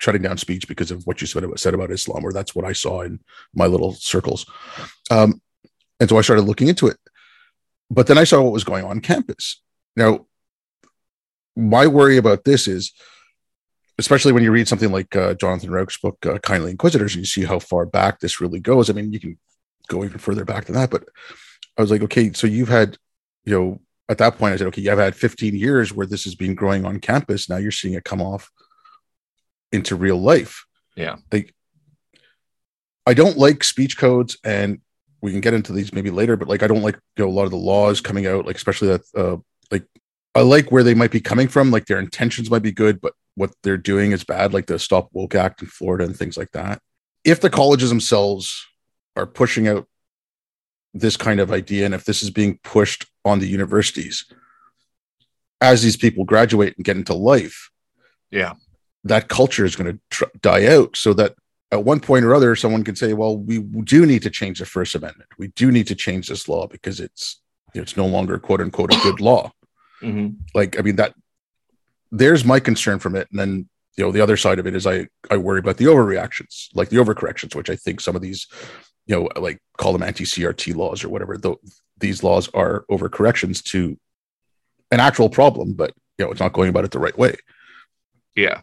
shutting 0.01 0.23
down 0.23 0.39
speech 0.39 0.67
because 0.67 0.91
of 0.91 1.07
what 1.07 1.21
you 1.21 1.27
said 1.27 1.45
about, 1.45 1.61
said 1.61 1.75
about 1.75 1.91
Islam, 1.91 2.25
or 2.25 2.33
that's 2.33 2.55
what 2.55 2.65
I 2.65 2.73
saw 2.73 3.03
in 3.03 3.21
my 3.55 3.67
little 3.67 3.93
circles. 3.93 4.47
Um, 5.11 5.41
and 6.01 6.09
so 6.09 6.19
I 6.19 6.23
started 6.23 6.43
looking 6.43 6.69
into 6.69 6.87
it. 6.89 6.97
But 7.91 8.07
then 8.07 8.19
I 8.19 8.25
saw 8.25 8.43
what 8.43 8.53
was 8.53 8.65
going 8.65 8.85
on 8.85 9.01
campus. 9.01 9.63
Now, 9.97 10.27
my 11.57 11.87
worry 11.87 12.17
about 12.17 12.45
this 12.45 12.67
is, 12.67 12.93
especially 13.99 14.33
when 14.33 14.43
you 14.43 14.51
read 14.51 14.69
something 14.69 14.91
like 14.91 15.15
uh, 15.15 15.35
Jonathan 15.35 15.71
Rauch's 15.71 15.99
book, 15.99 16.25
uh, 16.27 16.39
Kindly 16.39 16.73
Inquisitors, 16.73 17.15
and 17.15 17.23
you 17.23 17.27
see 17.27 17.45
how 17.45 17.59
far 17.59 17.87
back 17.87 18.21
this 18.21 18.41
really 18.41 18.61
goes. 18.61 18.91
I 18.91 18.93
mean, 18.93 19.13
you 19.13 19.21
can 19.21 19.39
go 19.89 20.05
even 20.05 20.19
further 20.19 20.45
back 20.45 20.65
than 20.65 20.75
that, 20.75 20.91
but 20.91 21.05
I 21.77 21.83
was 21.83 21.91
like, 21.91 22.03
okay, 22.03 22.33
so 22.33 22.47
you've 22.47 22.69
had, 22.69 22.97
you 23.45 23.59
know, 23.59 23.81
at 24.09 24.19
that 24.19 24.37
point, 24.37 24.53
I 24.53 24.57
said, 24.57 24.67
okay, 24.69 24.83
you've 24.83 24.99
had 24.99 25.15
15 25.15 25.55
years 25.55 25.93
where 25.93 26.07
this 26.07 26.25
has 26.25 26.35
been 26.35 26.55
growing 26.55 26.85
on 26.85 27.01
campus. 27.01 27.49
Now 27.49 27.57
you're 27.57 27.71
seeing 27.71 27.95
it 27.95 28.05
come 28.05 28.21
off 28.21 28.51
into 29.73 29.97
real 29.97 30.19
life. 30.19 30.67
Yeah. 30.97 31.17
Like, 31.33 31.55
I 33.07 33.15
don't 33.15 33.39
like 33.39 33.65
speech 33.65 33.97
codes, 33.97 34.37
and 34.45 34.81
we 35.21 35.31
can 35.31 35.41
get 35.41 35.55
into 35.55 35.73
these 35.73 35.93
maybe 35.93 36.11
later, 36.11 36.37
but 36.37 36.49
like, 36.49 36.63
I 36.63 36.67
don't 36.67 36.83
like, 36.83 36.99
you 37.17 37.25
know, 37.25 37.31
a 37.31 37.33
lot 37.33 37.45
of 37.45 37.51
the 37.51 37.57
laws 37.57 38.01
coming 38.01 38.27
out, 38.27 38.45
like, 38.45 38.57
especially 38.57 38.89
that, 38.89 39.03
uh, 39.17 39.37
like, 39.71 39.85
I 40.35 40.41
like 40.41 40.73
where 40.73 40.83
they 40.83 40.95
might 40.95 41.11
be 41.13 41.21
coming 41.21 41.49
from. 41.49 41.71
Like, 41.71 41.87
their 41.87 42.01
intentions 42.01 42.51
might 42.51 42.63
be 42.63 42.73
good, 42.73 43.01
but 43.01 43.15
what 43.35 43.53
they're 43.63 43.77
doing 43.77 44.13
is 44.13 44.25
bad, 44.25 44.55
like 44.55 44.67
the 44.67 44.79
Stop 44.79 45.09
Woke 45.13 45.35
Act 45.35 45.63
in 45.63 45.69
Florida 45.69 46.05
and 46.05 46.17
things 46.17 46.37
like 46.37 46.53
that. 46.53 46.81
If 47.25 47.41
the 47.41 47.51
colleges 47.51 47.89
themselves 47.89 48.67
are 49.17 49.27
pushing 49.27 49.69
out 49.69 49.87
this 50.95 51.17
kind 51.17 51.41
of 51.41 51.51
idea 51.51 51.85
and 51.85 51.95
if 51.95 52.05
this 52.05 52.23
is 52.23 52.31
being 52.31 52.59
pushed 52.63 53.07
on 53.25 53.41
the 53.41 53.49
universities 53.49 54.25
as 55.61 55.83
these 55.83 55.97
people 55.97 56.25
graduate 56.25 56.75
and 56.77 56.85
get 56.85 56.97
into 56.97 57.15
life 57.15 57.71
yeah 58.31 58.55
that 59.03 59.29
culture 59.29 59.65
is 59.65 59.77
going 59.77 59.93
to 59.93 60.01
tr- 60.11 60.25
die 60.41 60.67
out 60.67 60.97
so 60.97 61.13
that 61.13 61.35
at 61.73 61.85
one 61.85 61.99
point 61.99 62.25
or 62.25 62.35
other 62.35 62.55
someone 62.55 62.85
can 62.85 62.95
say 62.95 63.13
well 63.13 63.37
we 63.37 63.59
do 63.59 64.07
need 64.07 64.23
to 64.23 64.31
change 64.31 64.61
the 64.61 64.67
first 64.67 64.95
amendment 64.95 65.29
we 65.37 65.49
do 65.49 65.73
need 65.73 65.87
to 65.87 65.95
change 65.95 66.29
this 66.29 66.49
law 66.49 66.67
because 66.67 67.01
it's 67.01 67.41
it's 67.75 67.97
no 67.97 68.07
longer 68.07 68.39
quote 68.39 68.61
unquote 68.61 68.95
a 68.95 69.01
good 69.03 69.21
law 69.21 69.51
mm-hmm. 70.01 70.29
like 70.55 70.79
i 70.79 70.83
mean 70.83 70.97
that 70.97 71.15
there's 72.17 72.45
my 72.45 72.61
concern 72.61 72.99
from 72.99 73.17
it 73.17 73.29
and 73.31 73.39
then 73.39 73.69
you 73.97 74.05
know 74.05 74.11
the 74.11 74.21
other 74.21 74.37
side 74.37 74.59
of 74.59 74.67
it 74.67 74.75
is 74.75 74.87
i 74.87 75.07
i 75.31 75.37
worry 75.37 75.59
about 75.59 75.77
the 75.77 75.85
overreactions 75.85 76.69
like 76.75 76.89
the 76.89 76.97
overcorrections 76.97 77.55
which 77.55 77.71
i 77.71 77.77
think 77.77 78.01
some 78.01 78.17
of 78.17 78.23
these 78.23 78.47
you 79.07 79.17
know, 79.17 79.29
like 79.41 79.61
call 79.77 79.93
them 79.93 80.03
anti-CRT 80.03 80.75
laws 80.75 81.05
or 81.05 81.09
whatever. 81.09 81.37
Though 81.37 81.61
these 81.99 82.23
laws 82.23 82.49
are 82.55 82.85
overcorrections 82.91 83.63
to 83.65 83.99
an 84.91 85.01
actual 85.01 85.29
problem, 85.29 85.75
but 85.75 85.93
you 86.19 86.25
know, 86.25 86.31
it's 86.31 86.41
not 86.41 86.53
going 86.53 86.69
about 86.69 86.85
it 86.85 86.91
the 86.91 86.99
right 86.99 87.17
way. 87.17 87.37
Yeah. 88.35 88.63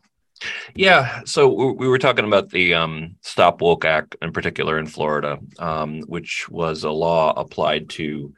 Yeah, 0.74 1.22
so 1.24 1.72
we 1.74 1.88
were 1.88 2.00
talking 2.00 2.25
about 2.25 2.50
the 2.50 2.74
um, 2.74 3.15
Stop 3.22 3.62
Woke 3.62 3.86
Act 3.86 4.15
in 4.24 4.34
particular 4.34 4.79
in 4.79 4.88
Florida, 4.88 5.38
um, 5.60 6.01
which 6.08 6.50
was 6.50 6.84
a 6.84 6.89
law 6.89 7.31
applied 7.38 7.89
to 7.89 8.34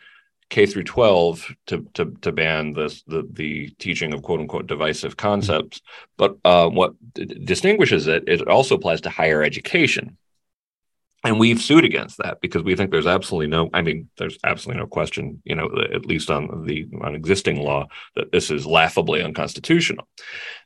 K 0.53 0.67
through 0.67 0.83
12 0.83 1.55
to, 1.67 1.87
to, 1.95 2.15
to 2.21 2.31
ban 2.31 2.73
this, 2.73 3.01
the, 3.07 3.27
the 3.31 3.69
teaching 3.79 4.13
of 4.13 4.21
quote 4.21 4.39
unquote 4.39 4.67
divisive 4.67 5.17
concepts. 5.17 5.81
But 6.15 6.37
uh, 6.45 6.69
what 6.69 6.93
d- 7.13 7.25
distinguishes 7.25 8.07
it, 8.07 8.25
it 8.27 8.47
also 8.47 8.75
applies 8.75 9.01
to 9.01 9.09
higher 9.09 9.41
education 9.41 10.15
and 11.23 11.39
we've 11.39 11.61
sued 11.61 11.85
against 11.85 12.17
that 12.17 12.39
because 12.41 12.63
we 12.63 12.75
think 12.75 12.91
there's 12.91 13.07
absolutely 13.07 13.47
no 13.47 13.69
i 13.73 13.81
mean 13.81 14.09
there's 14.17 14.37
absolutely 14.43 14.81
no 14.81 14.87
question 14.87 15.41
you 15.45 15.55
know 15.55 15.69
at 15.93 16.05
least 16.05 16.29
on 16.29 16.65
the 16.65 16.85
on 17.01 17.15
existing 17.15 17.61
law 17.61 17.87
that 18.15 18.31
this 18.33 18.51
is 18.51 18.65
laughably 18.65 19.23
unconstitutional 19.23 20.05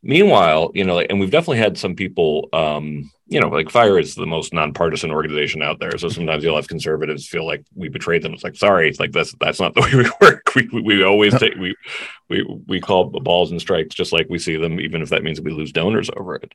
meanwhile 0.02 0.72
you 0.74 0.84
know 0.84 1.00
and 1.00 1.20
we've 1.20 1.32
definitely 1.32 1.60
had 1.60 1.78
some 1.78 1.96
people 1.96 2.50
um 2.54 3.10
you 3.28 3.40
know 3.40 3.50
like 3.50 3.70
fire 3.70 4.00
is 4.00 4.16
the 4.16 4.26
most 4.26 4.54
nonpartisan 4.54 5.12
organization 5.12 5.62
out 5.62 5.80
there 5.80 5.98
so 5.98 6.10
sometimes 6.10 6.44
you'll 6.44 6.56
have 6.56 6.68
conservatives 6.68 7.28
feel 7.28 7.46
like 7.46 7.64
we 7.76 7.90
betrayed 7.90 8.22
them 8.22 8.34
it's 8.34 8.44
like 8.44 8.56
sorry 8.56 8.90
it's 8.90 9.00
like 9.00 9.12
that's 9.12 9.34
that's 9.40 9.60
not 9.60 9.74
the 9.76 9.82
way 9.82 9.96
we 9.96 10.10
work 10.22 10.54
we, 10.56 10.68
we, 10.72 10.82
we 10.82 11.04
always 11.04 11.38
take 11.38 11.56
we 11.56 11.76
we 12.30 12.46
we 12.68 12.80
call 12.80 13.06
balls 13.06 13.52
and 13.52 13.62
strikes 13.62 13.96
just 13.96 14.14
like 14.14 14.28
we 14.30 14.40
see 14.40 14.58
them 14.58 14.80
even 14.80 15.02
if 15.02 15.10
that 15.10 15.24
means 15.24 15.42
we 15.42 15.52
lose 15.52 15.72
donors 15.72 16.10
over 16.16 16.36
it 16.36 16.54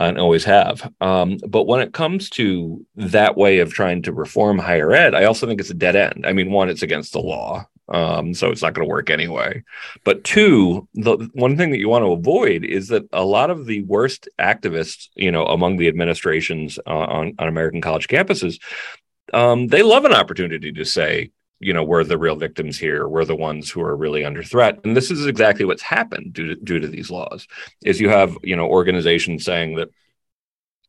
and 0.00 0.18
always 0.18 0.44
have. 0.44 0.92
Um, 1.00 1.38
but 1.46 1.66
when 1.66 1.80
it 1.80 1.92
comes 1.92 2.28
to 2.30 2.84
that 2.96 3.36
way 3.36 3.58
of 3.58 3.72
trying 3.72 4.02
to 4.02 4.12
reform 4.12 4.58
higher 4.58 4.92
ed, 4.92 5.14
I 5.14 5.24
also 5.24 5.46
think 5.46 5.60
it's 5.60 5.70
a 5.70 5.74
dead 5.74 5.96
end. 5.96 6.26
I 6.26 6.32
mean, 6.32 6.50
one, 6.50 6.68
it's 6.68 6.82
against 6.82 7.12
the 7.12 7.20
law. 7.20 7.66
Um, 7.88 8.32
so 8.32 8.50
it's 8.50 8.62
not 8.62 8.72
going 8.72 8.86
to 8.86 8.90
work 8.90 9.10
anyway. 9.10 9.62
But 10.04 10.24
two, 10.24 10.88
the 10.94 11.28
one 11.34 11.56
thing 11.56 11.70
that 11.70 11.78
you 11.78 11.88
want 11.88 12.02
to 12.02 12.12
avoid 12.12 12.64
is 12.64 12.88
that 12.88 13.04
a 13.12 13.24
lot 13.24 13.50
of 13.50 13.66
the 13.66 13.82
worst 13.82 14.28
activists, 14.38 15.08
you 15.14 15.30
know, 15.30 15.44
among 15.46 15.76
the 15.76 15.88
administrations 15.88 16.78
uh, 16.86 16.90
on, 16.90 17.34
on 17.38 17.48
American 17.48 17.80
college 17.80 18.08
campuses, 18.08 18.60
um, 19.32 19.68
they 19.68 19.82
love 19.82 20.04
an 20.04 20.14
opportunity 20.14 20.72
to 20.72 20.84
say, 20.84 21.30
you 21.60 21.72
know 21.72 21.82
we're 21.82 22.04
the 22.04 22.18
real 22.18 22.36
victims 22.36 22.76
here 22.76 23.08
we're 23.08 23.24
the 23.24 23.34
ones 23.34 23.70
who 23.70 23.80
are 23.80 23.96
really 23.96 24.24
under 24.24 24.42
threat 24.42 24.78
and 24.84 24.96
this 24.96 25.10
is 25.10 25.26
exactly 25.26 25.64
what's 25.64 25.82
happened 25.82 26.32
due 26.32 26.48
to, 26.48 26.56
due 26.56 26.78
to 26.80 26.88
these 26.88 27.10
laws 27.10 27.46
is 27.84 28.00
you 28.00 28.08
have 28.08 28.36
you 28.42 28.56
know 28.56 28.66
organizations 28.66 29.44
saying 29.44 29.76
that 29.76 29.88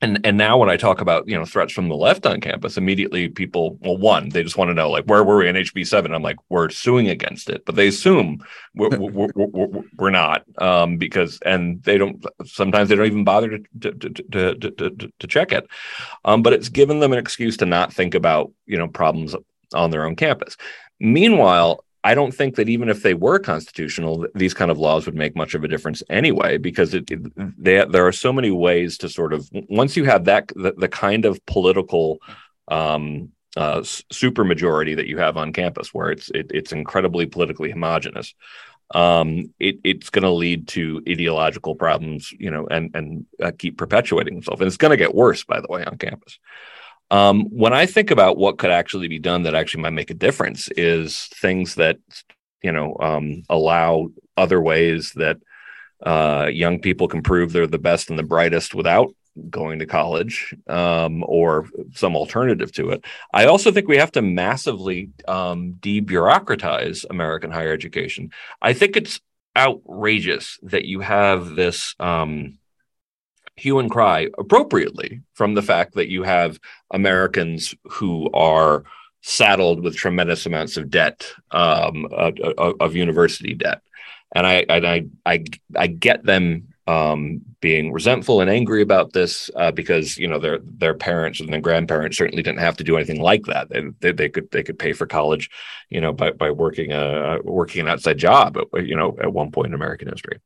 and 0.02 0.20
and 0.26 0.38
now 0.38 0.58
when 0.58 0.70
I 0.70 0.76
talk 0.76 1.00
about 1.00 1.28
you 1.28 1.38
know 1.38 1.46
threats 1.46 1.72
from 1.72 1.88
the 1.88 1.96
left 1.96 2.26
on 2.26 2.42
campus, 2.42 2.78
immediately 2.78 3.30
people 3.30 3.78
well 3.82 3.98
one 3.98 4.30
they 4.30 4.44
just 4.44 4.58
want 4.58 4.70
to 4.70 4.74
know 4.74 4.90
like 4.90 5.06
where 5.06 5.24
were 5.24 5.38
we 5.38 5.48
in 5.48 5.56
HB 5.56 5.88
seven? 5.88 6.14
I'm 6.14 6.22
like 6.22 6.38
we're 6.50 6.70
suing 6.70 7.08
against 7.10 7.50
it, 7.50 7.64
but 7.66 7.76
they 7.76 7.88
assume 7.88 8.44
we're, 8.76 8.90
we're, 8.90 9.30
we're, 9.34 9.84
we're, 9.98 10.10
not 10.10 10.44
um, 10.62 10.98
because 10.98 11.40
and 11.46 11.82
they 11.84 11.98
don't 11.98 12.24
sometimes 12.44 12.90
they 12.90 12.96
don't 12.96 13.06
even 13.06 13.24
bother 13.24 13.58
to 13.58 13.92
to 13.92 13.92
to 13.94 14.56
to, 14.56 14.72
to, 14.72 15.14
to 15.20 15.28
check 15.28 15.54
it, 15.54 15.66
um, 16.26 16.44
but 16.44 16.54
it's 16.54 16.70
given 16.70 17.00
them 17.00 17.14
an 17.14 17.20
excuse 17.20 17.56
to 17.58 17.66
not 17.66 17.94
think 17.94 18.16
about 18.16 18.52
you 18.66 18.78
know 18.78 18.90
problems 18.90 19.34
on 19.74 19.92
their 19.92 20.06
own 20.06 20.16
campus. 20.16 20.58
Meanwhile, 21.00 21.85
I 22.10 22.14
don't 22.14 22.36
think 22.40 22.56
that 22.56 22.70
even 22.70 22.88
if 22.90 23.02
they 23.02 23.16
were 23.16 23.40
constitutional, 23.40 24.28
these 24.36 24.54
kind 24.54 24.72
of 24.72 24.78
laws 24.78 25.06
would 25.06 25.16
make 25.16 25.36
much 25.36 25.56
of 25.56 25.64
a 25.64 25.68
difference 25.68 26.04
anyway, 26.22 26.60
because 26.60 26.94
it, 26.94 27.10
it, 27.10 27.22
they, 27.66 27.84
there 27.94 28.06
are 28.06 28.12
so 28.26 28.32
many 28.32 28.52
ways 28.52 28.98
to 29.00 29.10
sort 29.10 29.34
of 29.34 29.50
once 29.82 29.98
you 29.98 30.06
have 30.06 30.26
that 30.26 30.44
the, 30.64 30.74
the 30.78 30.88
kind 30.88 31.26
of 31.26 31.44
political 31.48 32.20
um, 32.68 33.32
uh, 33.58 33.82
supermajority 34.14 34.96
that 34.96 35.08
you 35.08 35.18
have 35.18 35.36
on 35.36 35.52
campus, 35.52 35.94
where 35.96 36.12
it's 36.12 36.30
it, 36.40 36.48
it's 36.54 36.72
incredibly 36.72 37.26
politically 37.26 37.72
homogenous, 37.72 38.36
um, 38.94 39.28
it, 39.60 39.76
it's 39.84 40.12
going 40.12 40.28
to 40.30 40.30
lead 40.46 40.68
to 40.68 41.02
ideological 41.10 41.74
problems, 41.76 42.32
you 42.32 42.52
know, 42.52 42.68
and 42.70 42.96
and 42.98 43.26
uh, 43.42 43.52
keep 43.58 43.78
perpetuating 43.78 44.38
itself, 44.38 44.60
and 44.60 44.68
it's 44.68 44.78
going 44.84 44.92
to 44.92 45.04
get 45.06 45.16
worse, 45.24 45.44
by 45.44 45.60
the 45.60 45.72
way, 45.74 45.84
on 45.84 45.98
campus. 45.98 46.38
Um, 47.12 47.46
when 47.46 47.74
I 47.74 47.86
think 47.86 48.12
about 48.12 48.38
what 48.38 48.58
could 48.58 48.72
actually 48.72 49.08
be 49.08 49.20
done 49.20 49.44
that 49.44 49.56
actually 49.56 49.84
might 49.84 49.92
make 49.92 50.10
a 50.12 50.16
difference, 50.16 50.70
is 50.70 51.26
things 51.28 51.76
that 51.76 51.98
you 52.62 52.72
know 52.72 52.98
um, 53.00 53.44
allow 53.50 54.08
other 54.38 54.62
ways 54.62 55.12
that 55.14 55.38
uh, 56.04 56.50
young 56.52 56.80
people 56.80 57.08
can 57.08 57.22
prove 57.22 57.52
they're 57.52 57.68
the 57.68 57.78
best 57.80 58.10
and 58.10 58.20
the 58.20 58.24
brightest 58.24 58.76
without 58.76 59.14
going 59.50 59.80
to 59.80 59.86
college 59.86 60.56
um, 60.68 61.24
or 61.28 61.68
some 61.94 62.16
alternative 62.16 62.72
to 62.72 62.90
it. 62.92 63.04
I 63.34 63.46
also 63.46 63.72
think 63.72 63.88
we 63.88 63.98
have 63.98 64.12
to 64.14 64.22
massively 64.22 65.10
um, 65.28 65.74
debureaucratize 65.80 67.06
American 67.10 67.52
higher 67.52 67.74
education. 67.74 68.32
I 68.62 68.74
think 68.74 68.96
it's 68.96 69.20
outrageous 69.58 70.60
that 70.64 70.86
you 70.86 71.02
have 71.02 71.56
this 71.56 71.96
um, 72.00 72.58
hue 73.56 73.80
and 73.80 73.90
cry 73.90 74.30
appropriately 74.38 75.22
from 75.34 75.54
the 75.54 75.62
fact 75.62 75.96
that 75.96 76.10
you 76.10 76.24
have 76.24 76.60
Americans 76.92 77.74
who 77.86 78.30
are 78.34 78.84
saddled 79.22 79.84
with 79.84 79.96
tremendous 79.96 80.46
amounts 80.46 80.78
of 80.78 80.90
debt, 80.90 81.32
um, 81.52 82.08
uh, 82.12 82.32
uh, 82.58 82.74
of 82.80 82.96
university 82.96 83.54
debt, 83.54 83.82
and 84.36 84.46
I, 84.46 84.66
and 84.70 84.86
I, 84.86 85.06
I, 85.26 85.44
I 85.76 85.88
get 85.88 86.24
them 86.24 86.68
um, 86.88 87.42
being 87.62 87.92
resentful 87.92 88.42
and 88.42 88.50
angry 88.50 88.82
about 88.84 89.14
this 89.14 89.50
uh, 89.56 89.72
because 89.72 90.18
you 90.18 90.28
know 90.28 90.38
their 90.40 90.60
their 90.64 90.94
parents 90.94 91.40
and 91.40 91.52
their 91.52 91.62
grandparents 91.62 92.18
certainly 92.18 92.44
didn't 92.44 92.60
have 92.60 92.78
to 92.78 92.84
do 92.84 92.96
anything 92.96 93.20
like 93.20 93.46
that. 93.46 93.70
They, 93.70 93.82
they, 94.02 94.12
they 94.12 94.30
could 94.30 94.52
they 94.52 94.62
could 94.62 94.78
pay 94.78 94.94
for 94.94 95.08
college, 95.08 95.50
you 95.90 96.00
know, 96.00 96.14
by 96.14 96.32
by 96.32 96.52
working 96.52 96.92
a 96.92 97.40
working 97.44 97.82
an 97.82 97.88
outside 97.88 98.20
job, 98.20 98.58
you 98.76 98.96
know, 98.96 99.18
at 99.20 99.34
one 99.34 99.52
point 99.52 99.68
in 99.68 99.74
American 99.74 100.10
history. 100.10 100.40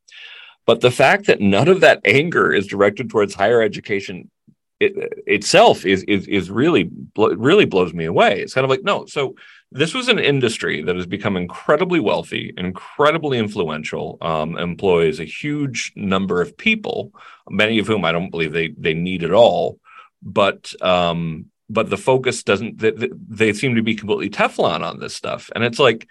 But 0.70 0.82
the 0.82 0.92
fact 0.92 1.26
that 1.26 1.40
none 1.40 1.66
of 1.66 1.80
that 1.80 2.00
anger 2.04 2.52
is 2.52 2.68
directed 2.68 3.10
towards 3.10 3.34
higher 3.34 3.60
education 3.60 4.30
it, 4.78 4.92
itself 5.26 5.84
is, 5.84 6.04
is 6.04 6.28
is 6.28 6.48
really 6.48 6.88
really 7.16 7.64
blows 7.64 7.92
me 7.92 8.04
away. 8.04 8.40
It's 8.40 8.54
kind 8.54 8.64
of 8.64 8.70
like 8.70 8.84
no. 8.84 9.04
So 9.06 9.34
this 9.72 9.94
was 9.94 10.06
an 10.06 10.20
industry 10.20 10.80
that 10.84 10.94
has 10.94 11.06
become 11.06 11.36
incredibly 11.36 11.98
wealthy, 11.98 12.54
incredibly 12.56 13.38
influential, 13.38 14.16
um, 14.20 14.56
employs 14.58 15.18
a 15.18 15.24
huge 15.24 15.92
number 15.96 16.40
of 16.40 16.56
people, 16.56 17.12
many 17.48 17.80
of 17.80 17.88
whom 17.88 18.04
I 18.04 18.12
don't 18.12 18.30
believe 18.30 18.52
they 18.52 18.68
they 18.78 18.94
need 18.94 19.24
at 19.24 19.32
all. 19.32 19.80
But 20.22 20.72
um, 20.80 21.46
but 21.68 21.90
the 21.90 21.96
focus 21.96 22.44
doesn't. 22.44 22.78
They, 22.78 22.92
they 23.28 23.52
seem 23.54 23.74
to 23.74 23.82
be 23.82 23.96
completely 23.96 24.30
Teflon 24.30 24.82
on 24.88 25.00
this 25.00 25.16
stuff, 25.16 25.50
and 25.52 25.64
it's 25.64 25.80
like 25.80 26.06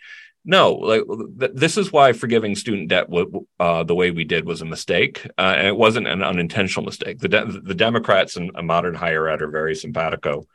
no, 0.46 0.74
like 0.74 1.04
th- 1.40 1.52
this 1.54 1.78
is 1.78 1.92
why 1.92 2.14
forgiving 2.14 2.56
student 2.56 2.90
debt 2.90 3.08
w- 3.10 3.46
uh, 3.60 3.84
the 3.84 3.96
way 3.96 4.12
we 4.12 4.24
did 4.24 4.46
was 4.46 4.62
a 4.62 4.66
mistake, 4.66 5.26
uh, 5.38 5.56
and 5.58 5.68
it 5.68 5.76
wasn't 5.76 6.08
an 6.08 6.24
unintentional 6.24 6.86
mistake. 6.86 7.20
The 7.20 7.28
de- 7.28 7.62
the 7.62 7.76
Democrats 7.76 8.38
in 8.38 8.52
a 8.56 8.64
modern 8.64 8.96
higher 8.96 9.28
ed 9.28 9.42
are 9.42 9.52
very 9.52 9.76
simpatico, 9.76 10.48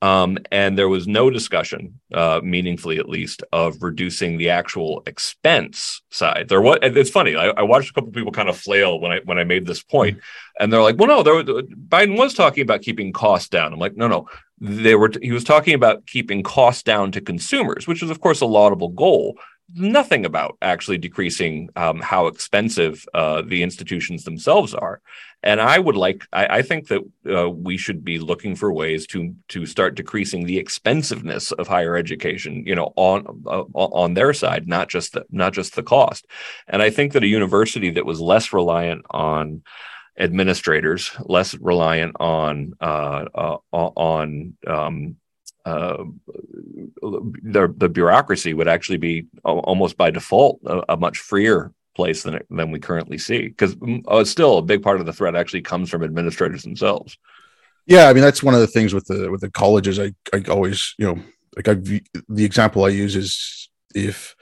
um, 0.00 0.38
and 0.52 0.78
there 0.78 0.88
was 0.88 1.08
no 1.08 1.30
discussion, 1.30 2.00
uh, 2.14 2.40
meaningfully 2.42 2.98
at 2.98 3.08
least, 3.08 3.42
of 3.52 3.82
reducing 3.82 4.38
the 4.38 4.50
actual 4.50 5.02
expense 5.06 6.02
side. 6.10 6.46
There 6.48 6.60
was. 6.60 6.78
It's 6.82 7.10
funny. 7.10 7.34
I, 7.34 7.48
I 7.48 7.62
watched 7.62 7.90
a 7.90 7.92
couple 7.94 8.12
people 8.12 8.32
kind 8.32 8.48
of 8.48 8.56
flail 8.56 9.00
when 9.00 9.12
I 9.12 9.20
when 9.24 9.38
I 9.38 9.44
made 9.44 9.66
this 9.66 9.82
point, 9.82 10.20
and 10.60 10.72
they're 10.72 10.82
like, 10.82 10.96
"Well, 10.98 11.08
no, 11.08 11.22
there, 11.22 11.34
was, 11.34 11.46
Biden 11.46 12.16
was 12.16 12.34
talking 12.34 12.62
about 12.62 12.82
keeping 12.82 13.12
costs 13.12 13.48
down." 13.48 13.72
I'm 13.72 13.80
like, 13.80 13.96
"No, 13.96 14.06
no, 14.06 14.28
they 14.60 14.94
were 14.94 15.10
he 15.20 15.32
was 15.32 15.44
talking 15.44 15.74
about 15.74 16.06
keeping 16.06 16.42
costs 16.42 16.82
down 16.82 17.12
to 17.12 17.20
consumers 17.20 17.86
which 17.86 18.02
is 18.02 18.10
of 18.10 18.20
course 18.20 18.40
a 18.40 18.46
laudable 18.46 18.88
goal 18.88 19.38
nothing 19.74 20.24
about 20.24 20.56
actually 20.62 20.98
decreasing 20.98 21.68
um, 21.76 22.00
how 22.00 22.26
expensive 22.26 23.04
uh, 23.14 23.42
the 23.42 23.62
institutions 23.62 24.24
themselves 24.24 24.74
are. 24.74 25.00
And 25.44 25.60
i 25.60 25.78
would 25.78 25.96
like 25.96 26.26
i, 26.32 26.58
I 26.58 26.62
think 26.62 26.88
that 26.88 27.02
uh, 27.30 27.48
we 27.48 27.76
should 27.76 28.04
be 28.04 28.18
looking 28.18 28.56
for 28.56 28.72
ways 28.72 29.06
to 29.08 29.36
to 29.50 29.66
start 29.66 29.94
decreasing 29.94 30.44
the 30.44 30.58
expensiveness 30.58 31.52
of 31.52 31.68
higher 31.68 31.96
education 31.96 32.64
you 32.66 32.74
know 32.74 32.92
on 32.96 33.44
uh, 33.46 33.62
on 33.72 34.14
their 34.14 34.32
side 34.34 34.66
not 34.66 34.88
just 34.88 35.12
the 35.12 35.24
not 35.30 35.52
just 35.52 35.76
the 35.76 35.84
cost. 35.84 36.26
And 36.66 36.82
i 36.82 36.90
think 36.90 37.12
that 37.12 37.22
a 37.22 37.28
university 37.28 37.90
that 37.90 38.04
was 38.04 38.20
less 38.20 38.52
reliant 38.52 39.04
on 39.10 39.62
administrators, 40.18 41.12
less 41.20 41.54
reliant 41.54 42.16
on 42.18 42.74
uh, 42.80 43.24
uh, 43.34 43.56
on 43.72 44.56
um, 44.66 45.16
uh, 45.68 46.04
the, 47.02 47.74
the 47.76 47.88
bureaucracy 47.88 48.54
would 48.54 48.68
actually 48.68 48.96
be 48.96 49.26
almost 49.44 49.96
by 49.96 50.10
default 50.10 50.60
a, 50.64 50.94
a 50.94 50.96
much 50.96 51.18
freer 51.18 51.72
place 51.94 52.22
than 52.22 52.40
than 52.48 52.70
we 52.70 52.78
currently 52.78 53.18
see 53.18 53.48
because 53.48 53.74
mm, 53.76 54.02
uh, 54.08 54.24
still 54.24 54.58
a 54.58 54.62
big 54.62 54.82
part 54.82 55.00
of 55.00 55.06
the 55.06 55.12
threat 55.12 55.36
actually 55.36 55.62
comes 55.62 55.90
from 55.90 56.04
administrators 56.04 56.62
themselves. 56.62 57.18
Yeah, 57.86 58.08
I 58.08 58.12
mean 58.12 58.22
that's 58.22 58.42
one 58.42 58.54
of 58.54 58.60
the 58.60 58.66
things 58.66 58.94
with 58.94 59.06
the 59.06 59.30
with 59.30 59.40
the 59.40 59.50
colleges. 59.50 59.98
I 59.98 60.14
I 60.32 60.42
always 60.48 60.94
you 60.98 61.06
know 61.06 61.22
like 61.56 61.68
I 61.68 61.74
the 62.28 62.44
example 62.44 62.84
I 62.84 62.88
use 62.88 63.16
is 63.16 63.68
if 63.94 64.36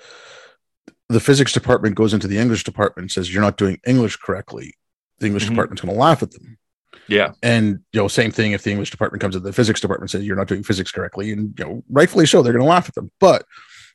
the 1.09 1.21
physics 1.21 1.53
department 1.53 1.95
goes 1.95 2.13
into 2.13 2.29
the 2.29 2.39
English 2.39 2.65
department 2.65 3.05
and 3.05 3.11
says 3.11 3.33
you're 3.33 3.43
not 3.43 3.57
doing 3.57 3.81
English 3.87 4.17
correctly, 4.17 4.75
the 5.19 5.27
English 5.27 5.45
mm-hmm. 5.45 5.55
department's 5.55 5.83
going 5.83 5.95
to 5.95 6.01
laugh 6.01 6.23
at 6.23 6.33
them. 6.33 6.59
Yeah. 7.09 7.33
And, 7.43 7.81
you 7.93 8.01
know, 8.01 8.09
same 8.09 8.31
thing 8.31 8.53
if 8.53 8.63
the 8.63 8.71
English 8.71 8.91
department 8.91 9.21
comes 9.21 9.35
to 9.35 9.41
the 9.41 9.53
physics 9.53 9.81
department 9.81 10.13
and 10.13 10.21
says 10.21 10.27
you're 10.27 10.37
not 10.37 10.49
doing 10.49 10.63
physics 10.63 10.91
correctly. 10.91 11.33
And, 11.33 11.59
you 11.59 11.65
know, 11.65 11.85
rightfully 11.91 12.27
so, 12.27 12.43
they're 12.43 12.53
going 12.53 12.65
to 12.65 12.69
laugh 12.69 12.89
at 12.89 12.95
them. 12.95 13.11
But 13.21 13.45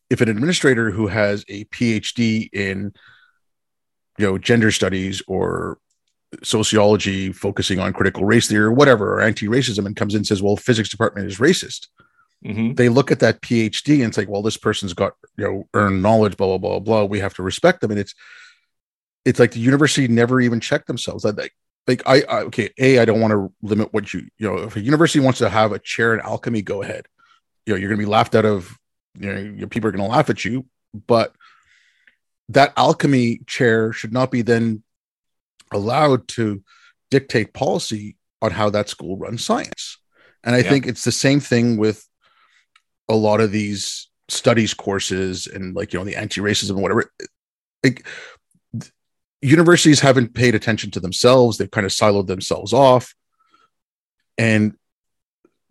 if 0.10 0.22
an 0.22 0.30
administrator 0.30 0.92
who 0.92 1.08
has 1.08 1.46
a 1.48 1.66
PhD 1.66 2.50
in, 2.54 2.94
you 4.18 4.26
know, 4.26 4.38
gender 4.38 4.72
studies 4.72 5.22
or 5.28 5.78
sociology 6.44 7.32
focusing 7.32 7.80
on 7.80 7.94
critical 7.94 8.26
race 8.26 8.48
theory 8.48 8.66
or 8.66 8.72
whatever, 8.72 9.16
or 9.16 9.22
anti 9.22 9.48
racism, 9.48 9.86
and 9.86 9.96
comes 9.96 10.14
in 10.14 10.20
and 10.20 10.28
says, 10.28 10.42
well, 10.42 10.56
physics 10.56 10.90
department 10.90 11.28
is 11.28 11.40
racist. 11.40 11.88
Mm-hmm. 12.46 12.74
They 12.74 12.90
look 12.90 13.12
at 13.12 13.20
that 13.20 13.42
PhD 13.42 13.96
and 13.96 14.06
it's 14.06 14.18
like, 14.18 14.30
well, 14.30 14.42
this 14.42 14.58
person's 14.58 14.94
got, 14.94 15.14
you 15.38 15.44
know, 15.44 15.68
earned 15.74 16.02
knowledge, 16.02 16.38
blah, 16.38 16.48
blah, 16.48 16.58
blah, 16.58 16.80
blah. 16.80 17.04
We 17.04 17.20
have 17.20 17.34
to 17.36 17.44
respect 17.44 17.82
them. 17.82 17.92
And 17.92 18.00
it's, 18.00 18.16
it's 19.26 19.40
like 19.40 19.52
the 19.52 19.60
university 19.60 20.08
never 20.08 20.42
even 20.42 20.60
checked 20.60 20.88
themselves. 20.88 21.24
Like, 21.24 21.54
like 21.88 22.04
I, 22.06 22.22
I 22.22 22.42
okay, 22.44 22.70
a 22.78 23.00
I 23.00 23.06
don't 23.06 23.22
want 23.22 23.32
to 23.32 23.52
limit 23.62 23.94
what 23.94 24.14
you 24.14 24.28
you 24.38 24.48
know. 24.48 24.58
If 24.64 24.76
a 24.76 24.82
university 24.82 25.20
wants 25.20 25.40
to 25.40 25.50
have 25.50 25.72
a 25.72 25.80
chair 25.80 26.14
in 26.14 26.22
alchemy, 26.22 26.62
go 26.62 26.82
ahead. 26.82 27.08
You 27.66 27.74
know, 27.74 27.80
you're 27.80 27.90
going 27.90 28.00
to 28.00 28.06
be 28.06 28.12
laughed 28.12 28.36
out 28.36 28.46
of. 28.46 28.78
You 29.20 29.52
know, 29.52 29.68
people 29.68 29.90
are 29.90 29.92
going 29.92 30.04
to 30.04 30.10
laugh 30.10 30.30
at 30.30 30.46
you, 30.46 30.66
but 31.08 31.34
that 32.50 32.74
alchemy 32.78 33.42
chair 33.46 33.92
should 33.92 34.14
not 34.14 34.32
be 34.32 34.42
then 34.42 34.84
allowed 35.72 36.28
to 36.30 36.64
dictate 37.10 37.54
policy 37.54 38.16
on 38.42 38.52
how 38.52 38.70
that 38.70 38.90
school 38.90 39.18
runs 39.18 39.44
science. 39.44 39.98
And 40.44 40.56
I 40.56 40.60
yeah. 40.60 40.70
think 40.70 40.88
it's 40.88 41.04
the 41.04 41.12
same 41.12 41.40
thing 41.40 41.78
with 41.78 42.08
a 43.10 43.16
lot 43.16 43.42
of 43.42 43.52
these 43.52 44.10
studies 44.30 44.74
courses 44.74 45.46
and 45.48 45.76
like 45.76 45.94
you 45.94 46.00
know 46.00 46.06
the 46.06 46.16
anti-racism 46.16 46.72
and 46.72 46.82
whatever. 46.82 47.12
Like 47.84 48.06
universities 49.42 50.00
haven't 50.00 50.34
paid 50.34 50.56
attention 50.56 50.92
to 50.92 51.00
themselves. 51.00 51.58
They've 51.58 51.70
kind 51.70 51.86
of 51.86 51.92
siloed 51.92 52.28
themselves 52.28 52.74
off. 52.74 53.16
And 54.38 54.76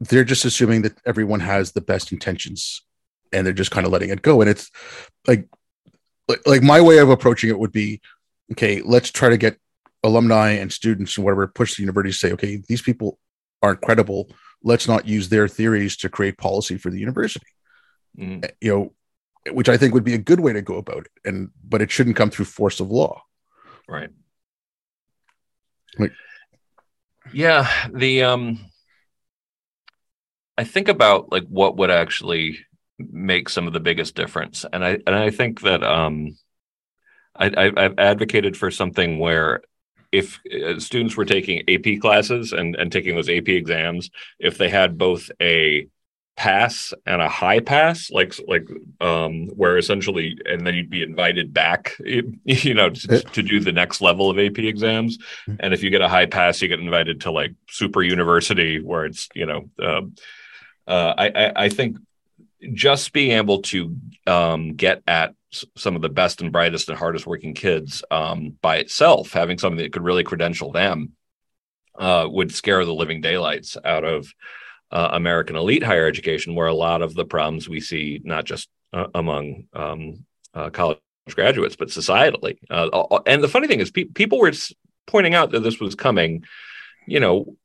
they're 0.00 0.24
just 0.24 0.44
assuming 0.44 0.83
that 0.83 0.98
everyone 1.04 1.40
has 1.40 1.72
the 1.72 1.80
best 1.80 2.12
intentions 2.12 2.83
and 3.33 3.46
they're 3.46 3.52
just 3.52 3.70
kind 3.70 3.87
of 3.87 3.92
letting 3.92 4.11
it 4.11 4.22
go. 4.22 4.40
And 4.40 4.50
it's 4.50 4.70
like, 5.26 5.48
like, 6.28 6.46
like 6.46 6.62
my 6.62 6.80
way 6.80 6.98
of 6.98 7.11
approaching 7.11 7.50
it 7.50 7.59
would 7.59 7.72
be, 7.72 8.00
okay, 8.52 8.80
let's 8.83 9.11
try 9.11 9.28
to 9.28 9.37
get 9.37 9.59
alumni 10.02 10.52
and 10.52 10.72
students 10.72 11.16
and 11.16 11.24
whatever 11.24 11.46
push 11.46 11.76
the 11.76 11.83
university 11.83 12.12
to 12.12 12.18
say, 12.18 12.33
okay, 12.33 12.62
these 12.68 12.83
people 12.83 13.18
aren't 13.62 13.83
credible. 13.83 14.30
Let's 14.62 14.88
not 14.88 15.06
use 15.06 15.28
their 15.28 15.48
theories 15.48 15.96
to 15.98 16.09
create 16.09 16.38
policy 16.38 16.78
for 16.78 16.90
the 16.90 16.98
university. 16.98 17.46
Mm. 18.18 18.50
You 18.61 18.72
know, 18.74 19.52
which 19.52 19.68
I 19.68 19.76
think 19.76 19.94
would 19.94 20.04
be 20.04 20.14
a 20.14 20.18
good 20.18 20.40
way 20.40 20.52
to 20.52 20.62
go 20.62 20.76
about 20.76 21.06
it. 21.06 21.12
And 21.24 21.50
but 21.66 21.83
it 21.83 21.90
shouldn't 21.90 22.16
come 22.16 22.30
through 22.30 22.46
force 22.46 22.80
of 22.80 22.90
law. 22.90 23.22
Right. 23.90 24.11
Like, 25.98 26.12
yeah, 27.33 27.68
the 27.92 28.22
um 28.22 28.70
I 30.57 30.64
think 30.64 30.88
about 30.88 31.33
like 31.33 31.46
what 31.48 31.76
would 31.76 31.90
actually 31.90 32.61
make 32.98 33.48
some 33.48 33.66
of 33.66 33.72
the 33.72 33.81
biggest 33.81 34.14
difference. 34.14 34.64
And 34.72 34.85
I 34.85 34.98
and 35.07 35.16
I 35.16 35.31
think 35.31 35.62
that 35.62 35.83
um 35.83 36.37
I, 37.35 37.50
I 37.57 37.83
have 37.83 37.98
advocated 37.98 38.57
for 38.57 38.70
something 38.70 39.18
where 39.18 39.62
if 40.12 40.38
uh, 40.46 40.79
students 40.79 41.16
were 41.16 41.24
taking 41.24 41.62
AP 41.68 42.00
classes 42.00 42.53
and, 42.53 42.76
and 42.76 42.92
taking 42.92 43.14
those 43.16 43.29
AP 43.29 43.48
exams, 43.48 44.11
if 44.38 44.57
they 44.57 44.68
had 44.68 44.98
both 44.98 45.31
a 45.40 45.88
pass 46.37 46.95
and 47.05 47.21
a 47.21 47.29
high 47.29 47.61
pass 47.61 48.11
like 48.11 48.35
like 48.49 48.66
um 49.01 49.49
where 49.49 49.77
essentially 49.77 50.38
and 50.47 50.66
then 50.66 50.75
you'd 50.75 50.88
be 50.88 51.03
invited 51.03 51.53
back 51.53 51.95
you 52.05 52.75
know 52.75 52.88
to, 52.88 53.21
to 53.21 53.43
do 53.43 53.61
the 53.61 53.73
next 53.73 54.01
level 54.01 54.31
of 54.31 54.38
ap 54.38 54.59
exams 54.59 55.19
mm-hmm. 55.19 55.57
and 55.61 55.75
if 55.75 55.83
you 55.83 55.90
get 55.90 56.01
a 56.01 56.09
high 56.09 56.25
pass 56.25 56.62
you 56.62 56.69
get 56.69 56.81
invited 56.81 57.21
to 57.21 57.31
like 57.31 57.53
super 57.69 58.03
university 58.03 58.81
where 58.81 59.05
it's 59.05 59.29
you 59.35 59.45
know 59.45 59.69
um, 59.83 60.14
uh, 60.87 61.14
I, 61.16 61.53
I 61.55 61.69
think 61.69 61.99
just 62.75 63.12
being 63.12 63.33
able 63.33 63.62
to 63.62 63.97
um, 64.27 64.75
get 64.75 65.03
at 65.07 65.35
some 65.77 65.97
of 65.97 66.03
the 66.03 66.09
best 66.09 66.40
and 66.40 66.53
brightest 66.53 66.88
and 66.88 66.99
hardest 66.99 67.27
working 67.27 67.55
kids 67.55 68.05
um, 68.11 68.57
by 68.61 68.77
itself 68.77 69.33
having 69.33 69.59
something 69.59 69.79
that 69.79 69.93
could 69.93 70.05
really 70.05 70.25
credential 70.25 70.73
them 70.73 71.12
uh, 71.99 72.27
would 72.29 72.53
scare 72.53 72.85
the 72.85 72.95
living 72.95 73.21
daylights 73.21 73.77
out 73.85 74.05
of 74.05 74.33
uh, 74.90 75.11
American 75.12 75.57
elite 75.57 75.83
higher 75.83 76.07
education, 76.07 76.55
where 76.55 76.66
a 76.66 76.74
lot 76.74 77.03
of 77.03 77.14
the 77.14 77.24
problems 77.24 77.68
we 77.68 77.81
see, 77.81 78.20
not 78.24 78.44
just 78.44 78.68
uh, 78.92 79.07
among 79.14 79.64
um, 79.72 80.24
uh, 80.55 80.70
college 80.70 80.98
graduates, 81.31 81.76
but 81.76 81.88
societally. 81.88 82.59
Uh, 82.68 83.20
and 83.26 83.42
the 83.42 83.48
funny 83.48 83.68
thing 83.68 83.81
is, 83.81 83.90
pe- 83.90 84.05
people 84.05 84.38
were 84.38 84.53
pointing 85.07 85.35
out 85.35 85.53
that 85.53 85.61
this 85.61 85.81
was 85.81 85.94
coming, 85.94 86.44
you 87.07 87.20
know, 87.20 87.57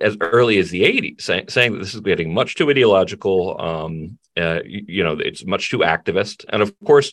as 0.00 0.16
early 0.20 0.58
as 0.58 0.70
the 0.70 0.82
80s, 0.82 1.20
say- 1.20 1.46
saying 1.48 1.72
that 1.72 1.78
this 1.78 1.94
is 1.94 2.00
getting 2.00 2.32
much 2.32 2.54
too 2.54 2.70
ideological. 2.70 3.60
Um, 3.60 4.18
uh, 4.36 4.60
you, 4.64 4.84
you 4.86 5.04
know, 5.04 5.18
it's 5.18 5.44
much 5.44 5.70
too 5.70 5.78
activist. 5.78 6.44
And 6.48 6.62
of 6.62 6.72
course, 6.84 7.12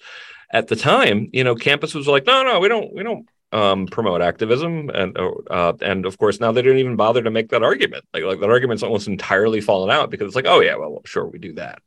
at 0.52 0.68
the 0.68 0.76
time, 0.76 1.30
you 1.34 1.44
know, 1.44 1.56
campus 1.56 1.96
was 1.96 2.08
like, 2.08 2.26
no, 2.28 2.44
no, 2.44 2.60
we 2.60 2.68
don't, 2.68 2.94
we 2.94 3.02
don't 3.02 3.28
um, 3.56 3.88
promote 3.88 4.22
activism, 4.22 4.90
and 4.90 5.18
uh, 5.18 5.74
and 5.82 6.06
of 6.06 6.18
course 6.18 6.42
now 6.42 6.52
they 6.52 6.62
didn't 6.62 6.80
even 6.80 6.98
bother 6.98 7.24
to 7.24 7.32
make 7.32 7.50
that 7.50 7.64
argument. 7.64 8.04
Like 8.14 8.24
like 8.24 8.40
that 8.42 8.50
argument's 8.50 8.84
almost 8.84 9.08
entirely 9.08 9.62
fallen 9.62 9.90
out 9.90 10.12
because 10.12 10.28
it's 10.28 10.36
like, 10.36 10.46
oh 10.46 10.60
yeah, 10.60 10.76
well 10.76 11.02
sure 11.06 11.26
we 11.26 11.40
do 11.40 11.54
that. 11.54 11.82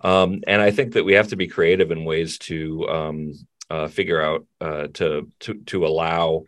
Um, 0.00 0.42
and 0.46 0.60
I 0.60 0.72
think 0.72 0.94
that 0.94 1.04
we 1.04 1.12
have 1.12 1.28
to 1.28 1.36
be 1.36 1.46
creative 1.46 1.92
in 1.92 2.04
ways 2.04 2.38
to 2.38 2.88
um, 2.88 3.32
uh, 3.70 3.86
figure 3.86 4.20
out 4.20 4.46
uh, 4.60 4.88
to 4.94 5.30
to 5.40 5.54
to 5.66 5.86
allow 5.86 6.44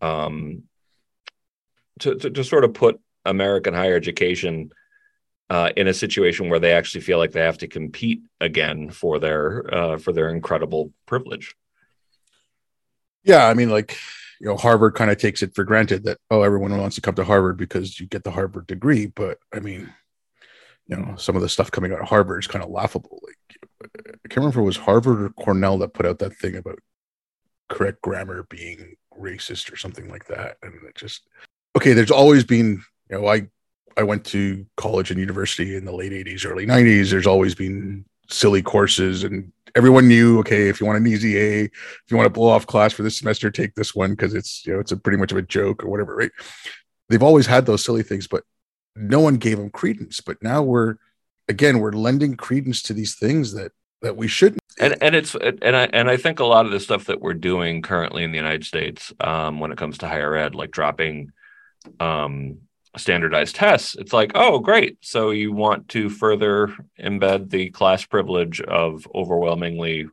um, 0.00 0.62
to, 1.98 2.14
to, 2.14 2.30
to 2.30 2.44
sort 2.44 2.64
of 2.64 2.72
put 2.72 3.00
American 3.24 3.74
higher 3.74 3.96
education 3.96 4.70
uh, 5.50 5.70
in 5.76 5.88
a 5.88 5.94
situation 5.94 6.48
where 6.48 6.60
they 6.60 6.72
actually 6.72 7.00
feel 7.00 7.18
like 7.18 7.32
they 7.32 7.40
have 7.40 7.58
to 7.58 7.66
compete 7.66 8.22
again 8.40 8.90
for 8.90 9.18
their 9.18 9.74
uh, 9.74 9.98
for 9.98 10.12
their 10.12 10.28
incredible 10.28 10.92
privilege 11.06 11.56
yeah 13.24 13.46
i 13.46 13.54
mean 13.54 13.70
like 13.70 13.96
you 14.40 14.46
know 14.46 14.56
harvard 14.56 14.94
kind 14.94 15.10
of 15.10 15.18
takes 15.18 15.42
it 15.42 15.54
for 15.54 15.64
granted 15.64 16.04
that 16.04 16.18
oh 16.30 16.42
everyone 16.42 16.76
wants 16.76 16.96
to 16.96 17.02
come 17.02 17.14
to 17.14 17.24
harvard 17.24 17.56
because 17.56 18.00
you 18.00 18.06
get 18.06 18.24
the 18.24 18.30
harvard 18.30 18.66
degree 18.66 19.06
but 19.06 19.38
i 19.54 19.60
mean 19.60 19.92
you 20.86 20.96
know 20.96 21.14
some 21.16 21.36
of 21.36 21.42
the 21.42 21.48
stuff 21.48 21.70
coming 21.70 21.92
out 21.92 22.00
of 22.00 22.08
harvard 22.08 22.42
is 22.42 22.46
kind 22.46 22.64
of 22.64 22.70
laughable. 22.70 23.20
Like 23.22 23.58
i 24.06 24.28
can't 24.28 24.36
remember 24.38 24.60
if 24.60 24.62
it 24.62 24.66
was 24.66 24.76
harvard 24.76 25.22
or 25.22 25.30
cornell 25.30 25.78
that 25.78 25.94
put 25.94 26.06
out 26.06 26.18
that 26.18 26.36
thing 26.36 26.56
about 26.56 26.78
correct 27.68 28.02
grammar 28.02 28.44
being 28.50 28.96
racist 29.18 29.72
or 29.72 29.76
something 29.76 30.08
like 30.08 30.26
that 30.26 30.56
and 30.62 30.74
it 30.86 30.94
just 30.94 31.28
okay 31.76 31.92
there's 31.92 32.10
always 32.10 32.42
been 32.42 32.82
you 33.10 33.18
know 33.18 33.26
i 33.28 33.46
i 33.96 34.02
went 34.02 34.24
to 34.24 34.66
college 34.76 35.10
and 35.10 35.20
university 35.20 35.76
in 35.76 35.84
the 35.84 35.92
late 35.92 36.12
80s 36.12 36.44
early 36.44 36.66
90s 36.66 37.10
there's 37.10 37.26
always 37.26 37.54
been 37.54 38.04
silly 38.28 38.62
courses 38.62 39.24
and 39.24 39.52
everyone 39.76 40.08
knew 40.08 40.38
okay 40.38 40.68
if 40.68 40.80
you 40.80 40.86
want 40.86 40.98
an 40.98 41.06
easy 41.06 41.38
a 41.38 41.64
if 41.64 42.02
you 42.08 42.16
want 42.16 42.26
to 42.26 42.30
blow 42.30 42.48
off 42.48 42.66
class 42.66 42.92
for 42.92 43.02
this 43.02 43.18
semester 43.18 43.50
take 43.50 43.74
this 43.74 43.94
one 43.94 44.10
because 44.10 44.34
it's 44.34 44.66
you 44.66 44.72
know 44.72 44.80
it's 44.80 44.92
a 44.92 44.96
pretty 44.96 45.18
much 45.18 45.32
of 45.32 45.38
a 45.38 45.42
joke 45.42 45.84
or 45.84 45.88
whatever 45.88 46.14
right? 46.16 46.32
They've 47.08 47.22
always 47.22 47.46
had 47.46 47.66
those 47.66 47.84
silly 47.84 48.02
things 48.02 48.26
but 48.26 48.44
no 48.96 49.20
one 49.20 49.36
gave 49.36 49.58
them 49.58 49.70
credence. 49.70 50.20
But 50.20 50.42
now 50.42 50.62
we're 50.62 50.96
again 51.48 51.78
we're 51.78 51.92
lending 51.92 52.36
credence 52.36 52.82
to 52.82 52.94
these 52.94 53.16
things 53.16 53.54
that 53.54 53.72
that 54.02 54.16
we 54.16 54.28
shouldn't. 54.28 54.60
And 54.78 54.96
and 55.02 55.14
it's 55.14 55.34
and 55.34 55.76
i 55.76 55.84
and 55.92 56.08
i 56.08 56.16
think 56.16 56.38
a 56.38 56.44
lot 56.44 56.64
of 56.64 56.72
the 56.72 56.80
stuff 56.80 57.06
that 57.06 57.20
we're 57.20 57.34
doing 57.34 57.82
currently 57.82 58.22
in 58.22 58.30
the 58.30 58.38
united 58.38 58.64
states 58.64 59.12
um, 59.20 59.60
when 59.60 59.72
it 59.72 59.78
comes 59.78 59.98
to 59.98 60.08
higher 60.08 60.34
ed 60.36 60.54
like 60.54 60.70
dropping 60.70 61.32
um, 61.98 62.58
standardized 62.96 63.54
tests 63.54 63.94
it's 63.98 64.12
like 64.12 64.32
oh 64.34 64.58
great. 64.58 64.98
So 65.00 65.30
you 65.30 65.52
want 65.52 65.88
to 65.90 66.08
further 66.08 66.74
embed 66.98 67.50
the 67.50 67.70
class 67.70 68.04
privilege 68.04 68.60
of 68.60 69.06
overwhelmingly 69.14 70.08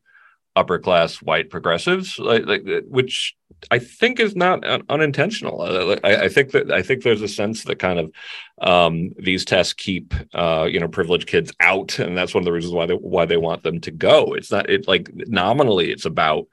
upper 0.56 0.80
class 0.80 1.18
white 1.18 1.52
progressives 1.52 2.18
like, 2.18 2.46
like 2.48 2.63
which 2.88 3.36
i 3.70 3.78
think 3.78 4.20
is 4.20 4.36
not 4.36 4.66
un- 4.66 4.82
unintentional. 4.90 5.62
I, 6.04 6.24
I, 6.24 6.30
think 6.30 6.52
that 6.52 6.72
i 6.72 6.82
think 6.82 7.04
there's 7.04 7.22
a 7.22 7.28
sense 7.28 7.63
that 7.66 7.78
kind 7.78 8.00
of 8.00 8.12
um, 8.60 9.12
these 9.20 9.46
tests 9.46 9.74
keep 9.74 10.16
uh, 10.34 10.68
you 10.70 10.80
know 10.80 10.88
privileged 10.88 11.28
kids 11.28 11.52
out 11.60 12.00
and 12.00 12.18
that's 12.18 12.34
one 12.34 12.42
of 12.42 12.46
the 12.46 12.52
reasons 12.52 12.74
why 12.74 12.88
they 12.88 12.96
why 12.96 13.26
they 13.26 13.38
want 13.38 13.62
them 13.62 13.80
to 13.82 13.92
go. 13.92 14.34
It's 14.34 14.52
not 14.52 14.68
it 14.68 14.88
like 14.88 15.12
nominally 15.13 15.92
it's 15.92 16.06
about 16.06 16.48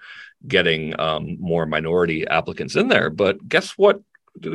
getting 0.46 0.98
um, 1.00 1.38
more 1.40 1.64
minority 1.64 2.26
applicants 2.26 2.76
in 2.76 2.88
there 2.88 3.08
but 3.08 3.48
guess 3.48 3.70
what 3.78 4.02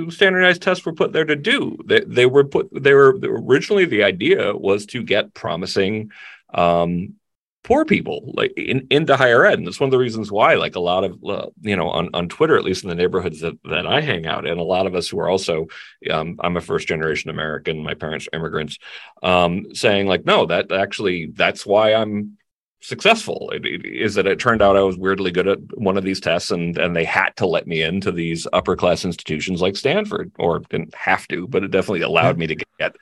standardized 0.10 0.62
tests 0.62 0.86
were 0.86 0.94
put 0.94 1.14
there 1.14 1.26
to 1.26 1.36
do. 1.36 1.78
They, 1.86 2.02
they 2.02 2.26
were 2.26 2.44
put 2.44 2.70
they 2.72 2.94
were 2.94 3.18
originally 3.22 3.86
the 3.86 4.04
idea 4.04 4.56
was 4.56 4.86
to 4.88 5.04
get 5.04 5.34
promising 5.34 6.12
um, 6.54 7.16
poor 7.64 7.86
people 7.86 8.34
like 8.36 8.52
in, 8.58 8.88
into 8.90 9.16
higher 9.16 9.46
ed, 9.46 9.60
and 9.60 9.68
that's 9.68 9.80
one 9.80 9.88
of 9.88 9.92
the 9.92 9.98
reasons 9.98 10.32
why 10.32 10.56
like 10.56 10.76
a 10.76 10.80
lot 10.80 11.04
of 11.04 11.24
uh, 11.24 11.48
you 11.62 11.76
know 11.76 11.90
on 11.90 12.10
on 12.14 12.28
Twitter, 12.28 12.58
at 12.58 12.64
least 12.64 12.84
in 12.84 12.90
the 12.90 12.96
neighborhoods 12.96 13.42
that 13.42 13.58
that 13.66 13.86
I 13.86 14.02
hang 14.02 14.26
out 14.26 14.46
in, 14.46 14.58
a 14.58 14.64
lot 14.64 14.88
of 14.88 14.96
us 14.96 15.08
who 15.08 15.20
are 15.20 15.30
also 15.30 15.68
um, 16.12 16.38
I'm 16.40 16.58
a 16.58 16.62
first 16.62 16.88
generation 16.88 17.30
American, 17.30 17.84
my 17.84 17.94
parents 17.94 18.28
are 18.28 18.38
immigrants, 18.38 18.80
um, 19.24 19.74
saying 19.76 20.08
like 20.08 20.26
no, 20.26 20.46
that 20.48 20.72
actually 20.72 21.28
that's 21.28 21.66
why 21.66 21.94
I'm 21.94 22.39
successful. 22.82 23.52
It, 23.54 23.66
it, 23.66 23.86
is 23.86 24.16
that 24.16 24.28
it 24.28 24.40
turned 24.40 24.62
out 24.62 24.78
I 24.78 24.82
was 24.82 24.98
weirdly 24.98 25.32
good 25.32 25.48
at 25.48 25.60
one 25.78 25.98
of 25.98 26.04
these 26.04 26.20
tests 26.20 26.52
and 26.52 26.78
and 26.78 26.96
they 26.96 27.06
had 27.06 27.32
to 27.38 27.48
let 27.48 27.68
me 27.68 27.82
into 27.82 28.12
these 28.12 28.48
upper 28.54 28.76
class 28.76 29.06
institutions 29.06 29.62
like 29.62 29.76
Stanford 29.76 30.32
or 30.40 30.60
didn't 30.60 30.96
have 30.96 31.28
to 31.30 31.48
but 31.48 31.64
it 31.64 31.72
definitely 31.72 32.02
allowed 32.02 32.38
me 32.38 32.48
to 32.48 32.56
get 32.80 32.96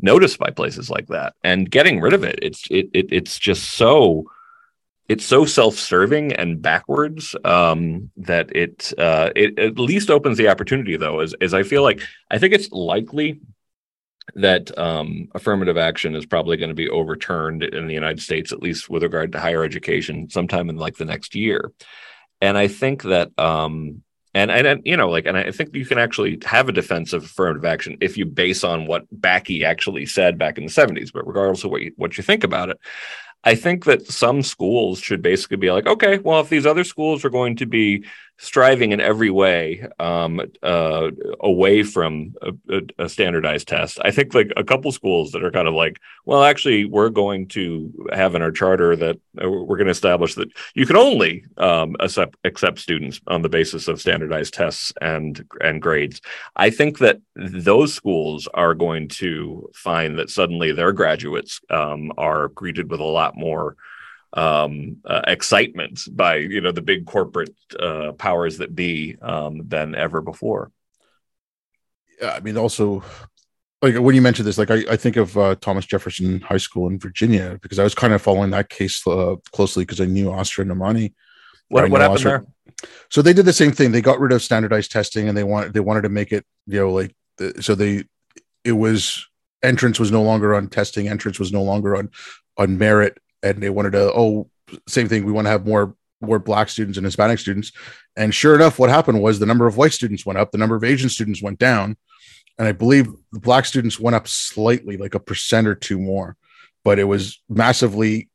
noticed 0.00 0.38
by 0.38 0.50
places 0.50 0.90
like 0.90 1.08
that. 1.08 1.34
And 1.42 1.70
getting 1.70 2.00
rid 2.00 2.12
of 2.12 2.24
it 2.24 2.38
it's 2.42 2.64
it, 2.70 2.88
it 2.92 3.06
it's 3.10 3.38
just 3.38 3.70
so 3.70 4.30
it's 5.08 5.24
so 5.24 5.44
self-serving 5.44 6.32
and 6.32 6.60
backwards 6.60 7.36
um, 7.44 8.10
that 8.16 8.54
it 8.54 8.92
uh, 8.98 9.30
it 9.36 9.58
at 9.58 9.78
least 9.78 10.10
opens 10.10 10.36
the 10.36 10.48
opportunity 10.48 10.96
though 10.96 11.20
as, 11.20 11.34
as 11.40 11.54
I 11.54 11.62
feel 11.62 11.82
like 11.82 12.00
I 12.30 12.38
think 12.38 12.54
it's 12.54 12.70
likely 12.72 13.40
that 14.34 14.76
um, 14.78 15.28
affirmative 15.34 15.76
action 15.76 16.14
is 16.14 16.26
probably 16.26 16.56
going 16.56 16.68
to 16.68 16.74
be 16.74 16.88
overturned 16.88 17.62
in 17.62 17.86
the 17.86 17.94
United 17.94 18.20
States, 18.20 18.52
at 18.52 18.62
least 18.62 18.90
with 18.90 19.02
regard 19.02 19.32
to 19.32 19.40
higher 19.40 19.64
education, 19.64 20.28
sometime 20.28 20.68
in 20.68 20.76
like 20.76 20.96
the 20.96 21.04
next 21.04 21.34
year. 21.34 21.72
And 22.40 22.58
I 22.58 22.68
think 22.68 23.02
that, 23.04 23.30
um, 23.38 24.02
and 24.34 24.50
and 24.50 24.82
you 24.84 24.98
know, 24.98 25.08
like, 25.08 25.24
and 25.24 25.36
I 25.36 25.50
think 25.50 25.74
you 25.74 25.86
can 25.86 25.98
actually 25.98 26.38
have 26.44 26.68
a 26.68 26.72
defense 26.72 27.14
of 27.14 27.24
affirmative 27.24 27.64
action 27.64 27.96
if 28.02 28.18
you 28.18 28.26
base 28.26 28.64
on 28.64 28.86
what 28.86 29.06
Bakke 29.14 29.64
actually 29.64 30.04
said 30.04 30.38
back 30.38 30.58
in 30.58 30.64
the 30.64 30.70
'70s. 30.70 31.10
But 31.12 31.26
regardless 31.26 31.64
of 31.64 31.70
what 31.70 31.80
you, 31.80 31.92
what 31.96 32.18
you 32.18 32.22
think 32.22 32.44
about 32.44 32.68
it, 32.68 32.78
I 33.44 33.54
think 33.54 33.84
that 33.84 34.06
some 34.06 34.42
schools 34.42 34.98
should 34.98 35.22
basically 35.22 35.56
be 35.56 35.70
like, 35.70 35.86
okay, 35.86 36.18
well, 36.18 36.40
if 36.40 36.48
these 36.48 36.66
other 36.66 36.84
schools 36.84 37.24
are 37.24 37.30
going 37.30 37.56
to 37.56 37.66
be 37.66 38.04
striving 38.38 38.92
in 38.92 39.00
every 39.00 39.30
way 39.30 39.86
um, 39.98 40.40
uh, 40.62 41.10
away 41.40 41.82
from 41.82 42.34
a, 42.42 42.82
a, 42.98 43.08
standardized 43.08 43.66
test. 43.66 43.98
I 44.02 44.10
think 44.10 44.34
like 44.34 44.52
a 44.56 44.64
couple 44.64 44.92
schools 44.92 45.32
that 45.32 45.42
are 45.42 45.50
kind 45.50 45.66
of 45.66 45.74
like, 45.74 46.00
well, 46.26 46.44
actually, 46.44 46.84
we're 46.84 47.08
going 47.08 47.48
to 47.48 48.08
have 48.12 48.34
in 48.34 48.42
our 48.42 48.50
charter 48.50 48.94
that 48.96 49.16
uh, 49.42 49.50
we're 49.50 49.78
going 49.78 49.86
to 49.86 49.92
establish 49.92 50.34
that 50.34 50.50
you 50.74 50.86
can 50.86 50.96
only 50.96 51.44
um, 51.56 51.96
accept 52.00 52.36
accept 52.44 52.78
students 52.78 53.20
on 53.26 53.42
the 53.42 53.48
basis 53.48 53.88
of 53.88 54.00
standardized 54.00 54.52
tests 54.52 54.92
and 55.00 55.44
and 55.62 55.80
grades. 55.80 56.20
I 56.56 56.70
think 56.70 56.98
that 56.98 57.20
those 57.34 57.94
schools 57.94 58.48
are 58.52 58.74
going 58.74 59.08
to 59.08 59.70
find 59.74 60.18
that 60.18 60.30
suddenly 60.30 60.72
their 60.72 60.92
graduates 60.92 61.60
um, 61.70 62.12
are 62.18 62.48
greeted 62.48 62.90
with 62.90 63.00
a 63.00 63.04
lot 63.04 63.36
more 63.36 63.76
um, 64.32 64.98
uh, 65.04 65.22
excitement 65.26 66.00
by 66.10 66.36
you 66.36 66.60
know 66.60 66.72
the 66.72 66.82
big 66.82 67.06
corporate 67.06 67.54
uh, 67.78 68.12
powers 68.12 68.58
that 68.58 68.74
be 68.74 69.16
um, 69.22 69.62
than 69.66 69.94
ever 69.94 70.20
before. 70.20 70.70
Yeah, 72.20 72.32
I 72.32 72.40
mean, 72.40 72.56
also 72.56 73.02
like 73.82 73.96
when 73.96 74.14
you 74.14 74.22
mentioned 74.22 74.46
this, 74.46 74.58
like 74.58 74.70
I, 74.70 74.82
I 74.90 74.96
think 74.96 75.16
of 75.16 75.36
uh, 75.36 75.54
Thomas 75.56 75.86
Jefferson 75.86 76.40
High 76.40 76.56
School 76.56 76.88
in 76.88 76.98
Virginia 76.98 77.58
because 77.60 77.78
I 77.78 77.84
was 77.84 77.94
kind 77.94 78.12
of 78.12 78.22
following 78.22 78.50
that 78.50 78.68
case 78.68 79.06
uh, 79.06 79.36
closely 79.52 79.84
because 79.84 80.00
I 80.00 80.06
knew 80.06 80.32
Asra 80.32 80.64
Nomani. 80.64 81.14
What, 81.68 81.90
what 81.90 82.00
happened 82.00 82.24
there? 82.24 82.44
So 83.10 83.22
they 83.22 83.32
did 83.32 83.44
the 83.44 83.52
same 83.52 83.72
thing. 83.72 83.92
They 83.92 84.00
got 84.00 84.20
rid 84.20 84.32
of 84.32 84.42
standardized 84.42 84.92
testing 84.92 85.28
and 85.28 85.36
they 85.36 85.44
wanted 85.44 85.72
they 85.72 85.80
wanted 85.80 86.02
to 86.02 86.08
make 86.08 86.32
it 86.32 86.44
you 86.66 86.80
know 86.80 86.92
like 86.92 87.14
so 87.60 87.74
they 87.74 88.04
it 88.64 88.72
was 88.72 89.26
entrance 89.62 89.98
was 89.98 90.10
no 90.10 90.22
longer 90.22 90.54
on 90.54 90.68
testing. 90.68 91.08
Entrance 91.08 91.38
was 91.38 91.52
no 91.52 91.62
longer 91.62 91.96
on 91.96 92.10
on 92.56 92.78
merit 92.78 93.18
and 93.54 93.62
they 93.62 93.70
wanted 93.70 93.92
to 93.92 94.12
oh 94.12 94.48
same 94.88 95.08
thing 95.08 95.24
we 95.24 95.32
want 95.32 95.46
to 95.46 95.50
have 95.50 95.66
more 95.66 95.94
more 96.20 96.38
black 96.38 96.68
students 96.68 96.96
and 96.96 97.04
hispanic 97.04 97.38
students. 97.38 97.72
And 98.16 98.34
sure 98.34 98.54
enough 98.54 98.78
what 98.78 98.90
happened 98.90 99.20
was 99.20 99.38
the 99.38 99.46
number 99.46 99.66
of 99.66 99.76
white 99.76 99.92
students 99.92 100.24
went 100.24 100.38
up 100.38 100.50
the 100.50 100.58
number 100.58 100.76
of 100.76 100.84
asian 100.84 101.10
students 101.10 101.42
went 101.42 101.58
down 101.58 101.96
and 102.58 102.66
i 102.66 102.72
believe 102.72 103.06
the 103.32 103.40
black 103.40 103.66
students 103.66 104.00
went 104.00 104.16
up 104.16 104.26
slightly 104.26 104.96
like 104.96 105.14
a 105.14 105.20
percent 105.20 105.66
or 105.66 105.74
two 105.74 105.98
more 105.98 106.36
but 106.84 106.98
it 106.98 107.04
was 107.04 107.42
massively 107.48 108.30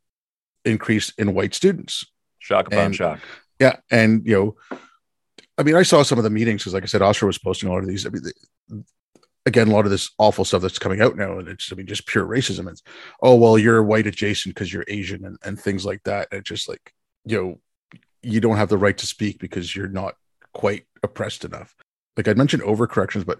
increased 0.65 1.13
in 1.17 1.33
white 1.33 1.55
students. 1.55 2.05
Shock 2.39 2.67
upon 2.67 2.79
and, 2.87 2.95
shock. 2.95 3.19
yeah 3.59 3.77
and 3.89 4.25
you 4.25 4.33
know 4.35 4.79
i 5.57 5.63
mean 5.63 5.75
i 5.75 5.83
saw 5.83 6.01
some 6.01 6.17
of 6.17 6.23
the 6.23 6.29
meetings 6.29 6.61
because 6.61 6.73
like 6.73 6.83
i 6.83 6.87
said 6.87 7.03
Asra 7.03 7.27
was 7.27 7.37
posting 7.37 7.69
a 7.69 7.71
lot 7.71 7.83
of 7.83 7.87
these 7.87 8.05
i 8.05 8.09
mean 8.09 8.23
again 9.45 9.67
a 9.67 9.71
lot 9.71 9.85
of 9.85 9.91
this 9.91 10.11
awful 10.17 10.45
stuff 10.45 10.61
that's 10.61 10.79
coming 10.79 11.01
out 11.01 11.15
now 11.17 11.39
and 11.39 11.47
it's 11.47 11.71
i 11.71 11.75
mean 11.75 11.87
just 11.87 12.05
pure 12.05 12.25
racism. 12.25 12.69
It's 12.69 12.83
oh 13.21 13.35
well 13.35 13.57
you're 13.57 13.83
white 13.83 14.07
adjacent 14.07 14.55
because 14.55 14.71
you're 14.71 14.85
asian 14.87 15.25
and, 15.25 15.37
and 15.43 15.59
things 15.59 15.85
like 15.85 16.03
that. 16.03 16.27
And 16.31 16.39
it's 16.39 16.49
just 16.49 16.69
like 16.69 16.93
you 17.25 17.41
know 17.41 17.59
you 18.21 18.39
don't 18.39 18.57
have 18.57 18.69
the 18.69 18.77
right 18.77 18.97
to 18.97 19.07
speak 19.07 19.39
because 19.39 19.75
you're 19.75 19.87
not 19.87 20.15
quite 20.53 20.85
oppressed 21.01 21.45
enough. 21.45 21.75
Like 22.17 22.27
i 22.27 22.33
mentioned 22.33 22.63
overcorrections 22.63 23.25
but 23.25 23.39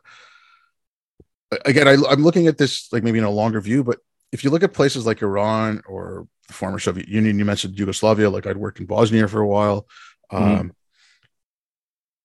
again 1.66 1.88
I, 1.88 1.98
i'm 2.10 2.24
looking 2.24 2.48
at 2.48 2.58
this 2.58 2.92
like 2.94 3.04
maybe 3.04 3.20
in 3.20 3.26
a 3.26 3.30
longer 3.30 3.60
view 3.60 3.84
but 3.84 4.00
if 4.32 4.44
you 4.44 4.50
look 4.50 4.64
at 4.64 4.74
places 4.74 5.06
like 5.06 5.22
iran 5.22 5.82
or 5.88 6.28
the 6.48 6.54
former 6.54 6.80
soviet 6.80 7.10
union 7.10 7.38
you 7.38 7.46
mentioned 7.46 7.78
yugoslavia 7.78 8.30
like 8.30 8.48
i'd 8.48 8.58
worked 8.58 8.80
in 8.80 8.86
bosnia 8.86 9.28
for 9.28 9.42
a 9.42 9.48
while. 9.48 9.86
Mm-hmm. 10.32 10.62
um, 10.62 10.74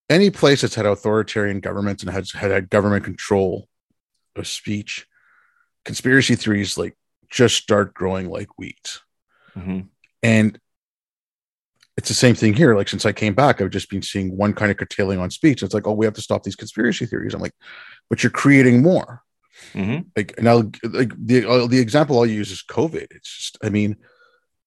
any 0.09 0.31
place 0.31 0.63
that's 0.63 0.75
had 0.75 0.87
authoritarian 0.87 1.61
governments 1.61 2.03
and 2.03 2.13
has 2.13 2.33
had, 2.33 2.51
had 2.51 2.71
government 2.71 3.05
control 3.05 3.69
of 4.37 4.47
speech, 4.47 5.07
conspiracy 5.85 6.37
theories 6.37 6.79
like 6.79 6.97
just 7.31 7.57
start 7.57 7.95
growing 7.95 8.31
like 8.31 8.49
wheat. 8.59 9.01
Mm-hmm. 9.57 9.81
And 10.23 10.61
it's 11.97 12.09
the 12.09 12.15
same 12.15 12.35
thing 12.35 12.55
here. 12.55 12.77
Like 12.77 12.89
since 12.89 13.07
I 13.07 13.13
came 13.13 13.35
back, 13.35 13.61
I've 13.61 13.71
just 13.71 13.91
been 13.91 14.03
seeing 14.03 14.37
one 14.37 14.53
kind 14.53 14.71
of 14.71 14.77
curtailing 14.77 15.19
on 15.19 15.31
speech. 15.31 15.63
It's 15.63 15.75
like, 15.75 15.87
oh, 15.87 15.95
we 15.95 16.05
have 16.05 16.15
to 16.15 16.23
stop 16.23 16.43
these 16.43 16.57
conspiracy 16.57 17.07
theories. 17.07 17.35
I'm 17.35 17.41
like, 17.41 17.55
but 18.11 18.23
you're 18.23 18.31
creating 18.31 18.83
more. 18.83 19.23
Mm-hmm. 19.73 20.09
Like 20.15 20.41
now, 20.43 20.71
like 20.83 21.13
the 21.19 21.49
uh, 21.49 21.67
the 21.67 21.79
example 21.79 22.19
I'll 22.19 22.27
use 22.27 22.51
is 22.51 22.63
COVID. 22.69 23.07
It's 23.11 23.37
just, 23.37 23.59
I 23.63 23.71
mean, 23.71 23.97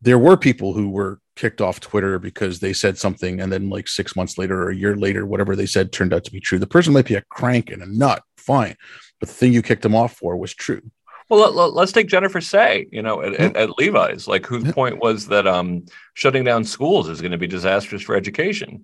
there 0.01 0.17
were 0.17 0.37
people 0.37 0.73
who 0.73 0.89
were 0.89 1.19
kicked 1.39 1.61
off 1.61 1.79
Twitter 1.79 2.19
because 2.19 2.59
they 2.59 2.73
said 2.73 2.97
something, 2.97 3.39
and 3.39 3.51
then 3.51 3.69
like 3.69 3.87
six 3.87 4.13
months 4.13 4.37
later 4.37 4.61
or 4.61 4.71
a 4.71 4.75
year 4.75 4.97
later, 4.97 5.25
whatever 5.25 5.55
they 5.55 5.65
said 5.65 5.93
turned 5.93 6.13
out 6.13 6.25
to 6.25 6.31
be 6.31 6.41
true. 6.41 6.59
The 6.59 6.67
person 6.67 6.91
might 6.91 7.05
be 7.05 7.15
a 7.15 7.23
crank 7.29 7.71
and 7.71 7.81
a 7.81 7.85
nut, 7.85 8.21
fine, 8.35 8.75
but 9.21 9.29
the 9.29 9.35
thing 9.35 9.53
you 9.53 9.61
kicked 9.61 9.83
them 9.83 9.95
off 9.95 10.17
for 10.17 10.35
was 10.35 10.53
true. 10.53 10.81
Well, 11.29 11.53
let, 11.53 11.81
us 11.81 11.93
take 11.93 12.07
Jennifer 12.07 12.41
Sey, 12.41 12.87
you 12.91 13.01
know, 13.01 13.21
at, 13.21 13.35
at, 13.35 13.55
at 13.55 13.77
Levi's, 13.77 14.27
like 14.27 14.45
whose 14.45 14.69
point 14.73 14.99
was 14.99 15.27
that 15.27 15.47
um, 15.47 15.85
shutting 16.13 16.43
down 16.43 16.65
schools 16.65 17.07
is 17.07 17.21
going 17.21 17.31
to 17.31 17.37
be 17.37 17.47
disastrous 17.47 18.01
for 18.01 18.15
education. 18.15 18.83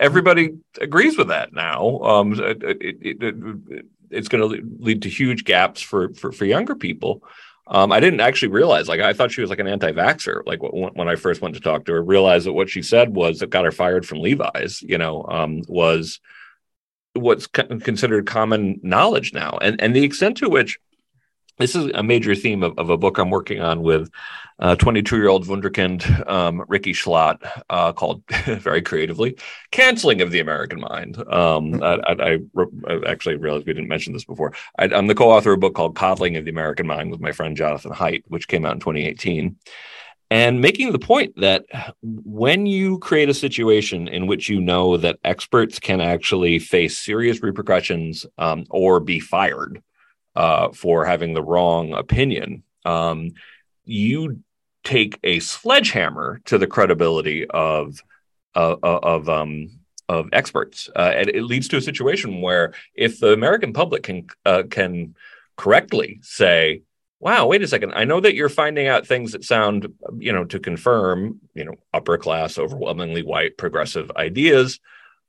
Everybody 0.00 0.54
agrees 0.80 1.16
with 1.16 1.28
that 1.28 1.52
now. 1.52 2.00
Um, 2.00 2.32
it, 2.32 2.62
it, 2.62 3.18
it, 3.22 3.86
it's 4.10 4.28
going 4.28 4.42
to 4.42 4.68
lead 4.78 5.02
to 5.02 5.08
huge 5.08 5.44
gaps 5.44 5.80
for, 5.82 6.14
for, 6.14 6.32
for 6.32 6.46
younger 6.46 6.74
people. 6.74 7.22
Um, 7.66 7.92
I 7.92 8.00
didn't 8.00 8.20
actually 8.20 8.48
realize, 8.48 8.88
like, 8.88 9.00
I 9.00 9.12
thought 9.12 9.30
she 9.30 9.40
was 9.40 9.50
like 9.50 9.60
an 9.60 9.68
anti-vaxxer. 9.68 10.42
Like 10.44 10.60
when, 10.62 11.08
I 11.08 11.14
first 11.14 11.40
went 11.40 11.54
to 11.54 11.60
talk 11.60 11.84
to 11.84 11.92
her, 11.92 12.02
realized 12.02 12.46
that 12.46 12.52
what 12.52 12.68
she 12.68 12.82
said 12.82 13.14
was 13.14 13.38
that 13.38 13.50
got 13.50 13.64
her 13.64 13.70
fired 13.70 14.04
from 14.04 14.20
Levi's. 14.20 14.82
You 14.82 14.98
know, 14.98 15.24
um, 15.28 15.62
was 15.68 16.20
what's 17.14 17.46
considered 17.46 18.26
common 18.26 18.80
knowledge 18.82 19.32
now, 19.32 19.58
and 19.62 19.80
and 19.80 19.94
the 19.94 20.04
extent 20.04 20.38
to 20.38 20.48
which 20.48 20.78
this 21.62 21.76
is 21.76 21.90
a 21.94 22.02
major 22.02 22.34
theme 22.34 22.62
of, 22.62 22.76
of 22.76 22.90
a 22.90 22.98
book 22.98 23.18
I'm 23.18 23.30
working 23.30 23.60
on 23.60 23.82
with 23.82 24.10
22 24.78 25.14
uh, 25.14 25.18
year 25.18 25.28
old 25.28 25.46
Wunderkind 25.46 26.28
um, 26.28 26.64
Rikki 26.66 26.92
Schlott 26.92 27.38
uh, 27.70 27.92
called 27.92 28.22
very 28.46 28.82
creatively 28.82 29.36
Canceling 29.70 30.20
of 30.20 30.32
the 30.32 30.40
American 30.40 30.80
Mind. 30.80 31.18
Um, 31.32 31.74
hmm. 31.74 31.82
I, 31.82 32.00
I, 32.06 32.38
I, 32.88 33.00
actually 33.06 33.36
realized 33.36 33.66
we 33.66 33.74
didn't 33.74 33.88
mention 33.88 34.12
this 34.12 34.24
before. 34.24 34.52
I, 34.78 34.86
am 34.86 35.06
the 35.06 35.14
co 35.14 35.30
author 35.30 35.52
of 35.52 35.58
a 35.58 35.60
book 35.60 35.74
called 35.74 35.94
Coddling 35.94 36.36
of 36.36 36.44
the 36.44 36.50
American 36.50 36.86
Mind 36.86 37.10
with 37.10 37.20
my 37.20 37.32
friend 37.32 37.56
Jonathan 37.56 37.92
Haidt, 37.92 38.24
which 38.26 38.48
came 38.48 38.66
out 38.66 38.74
in 38.74 38.80
2018. 38.80 39.56
And 40.30 40.60
making 40.60 40.92
the 40.92 40.98
point 40.98 41.34
that 41.36 41.66
when 42.02 42.64
you 42.64 42.98
create 42.98 43.28
a 43.28 43.34
situation 43.34 44.08
in 44.08 44.26
which 44.26 44.48
you 44.48 44.60
know 44.60 44.96
that 44.96 45.18
experts 45.24 45.78
can 45.78 46.00
actually 46.00 46.58
face 46.58 46.98
serious 46.98 47.42
repercussions 47.42 48.24
um, 48.38 48.64
or 48.70 48.98
be 48.98 49.20
fired 49.20 49.82
uh, 50.34 50.70
for 50.72 51.04
having 51.04 51.34
the 51.34 51.42
wrong 51.42 51.92
opinion, 51.92 52.62
um, 52.84 53.32
you 53.84 54.42
take 54.84 55.18
a 55.22 55.40
sledgehammer 55.40 56.40
to 56.46 56.58
the 56.58 56.66
credibility 56.66 57.46
of 57.46 58.00
uh, 58.54 58.76
of 58.82 59.28
um, 59.28 59.70
of 60.08 60.28
experts, 60.32 60.90
uh, 60.96 61.12
and 61.14 61.28
it 61.28 61.42
leads 61.42 61.68
to 61.68 61.76
a 61.76 61.82
situation 61.82 62.40
where 62.40 62.74
if 62.94 63.20
the 63.20 63.32
American 63.32 63.72
public 63.72 64.02
can 64.02 64.26
uh, 64.44 64.64
can 64.70 65.14
correctly 65.56 66.18
say, 66.22 66.82
"Wow, 67.20 67.46
wait 67.46 67.62
a 67.62 67.68
second, 67.68 67.92
I 67.94 68.04
know 68.04 68.20
that 68.20 68.34
you're 68.34 68.48
finding 68.48 68.88
out 68.88 69.06
things 69.06 69.32
that 69.32 69.44
sound, 69.44 69.88
you 70.18 70.32
know, 70.32 70.44
to 70.44 70.58
confirm, 70.58 71.40
you 71.54 71.64
know, 71.64 71.74
upper 71.94 72.18
class, 72.18 72.58
overwhelmingly 72.58 73.22
white, 73.22 73.56
progressive 73.56 74.10
ideas." 74.16 74.80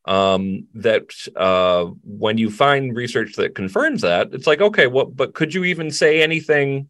Um, 0.05 0.67
that 0.75 1.09
uh, 1.35 1.85
when 2.03 2.37
you 2.37 2.49
find 2.49 2.95
research 2.95 3.35
that 3.35 3.55
confirms 3.55 4.01
that, 4.01 4.33
it's 4.33 4.47
like, 4.47 4.61
okay, 4.61 4.87
well, 4.87 5.05
but 5.05 5.33
could 5.33 5.53
you 5.53 5.63
even 5.65 5.91
say 5.91 6.21
anything? 6.21 6.89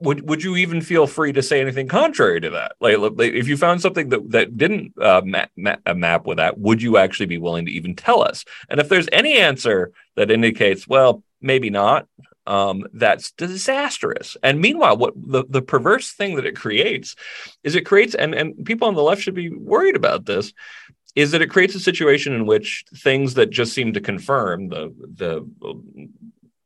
Would 0.00 0.28
would 0.28 0.42
you 0.42 0.56
even 0.56 0.80
feel 0.80 1.06
free 1.06 1.32
to 1.32 1.42
say 1.42 1.60
anything 1.60 1.86
contrary 1.86 2.40
to 2.40 2.50
that? 2.50 2.72
Like, 2.80 2.96
if 3.20 3.46
you 3.46 3.56
found 3.56 3.80
something 3.80 4.08
that 4.08 4.30
that 4.32 4.56
didn't 4.56 5.00
uh, 5.00 5.22
map, 5.24 5.50
map, 5.56 5.80
map 5.94 6.26
with 6.26 6.38
that, 6.38 6.58
would 6.58 6.82
you 6.82 6.96
actually 6.96 7.26
be 7.26 7.38
willing 7.38 7.66
to 7.66 7.72
even 7.72 7.94
tell 7.94 8.20
us? 8.20 8.44
And 8.68 8.80
if 8.80 8.88
there's 8.88 9.08
any 9.12 9.38
answer 9.38 9.92
that 10.16 10.30
indicates, 10.30 10.88
well, 10.88 11.22
maybe 11.40 11.70
not, 11.70 12.08
um, 12.46 12.84
that's 12.92 13.32
disastrous. 13.32 14.36
And 14.42 14.60
meanwhile, 14.60 14.96
what 14.96 15.14
the, 15.16 15.44
the 15.48 15.62
perverse 15.62 16.12
thing 16.12 16.36
that 16.36 16.46
it 16.46 16.56
creates 16.56 17.16
is 17.62 17.74
it 17.74 17.86
creates, 17.86 18.14
and, 18.14 18.34
and 18.34 18.64
people 18.64 18.88
on 18.88 18.94
the 18.94 19.02
left 19.02 19.22
should 19.22 19.34
be 19.34 19.50
worried 19.50 19.96
about 19.96 20.26
this, 20.26 20.52
is 21.16 21.30
that 21.32 21.42
it 21.42 21.50
creates 21.50 21.74
a 21.74 21.80
situation 21.80 22.34
in 22.34 22.46
which 22.46 22.84
things 22.94 23.34
that 23.34 23.50
just 23.50 23.72
seem 23.72 23.94
to 23.94 24.00
confirm 24.00 24.68
the 24.68 24.94
the 25.14 25.44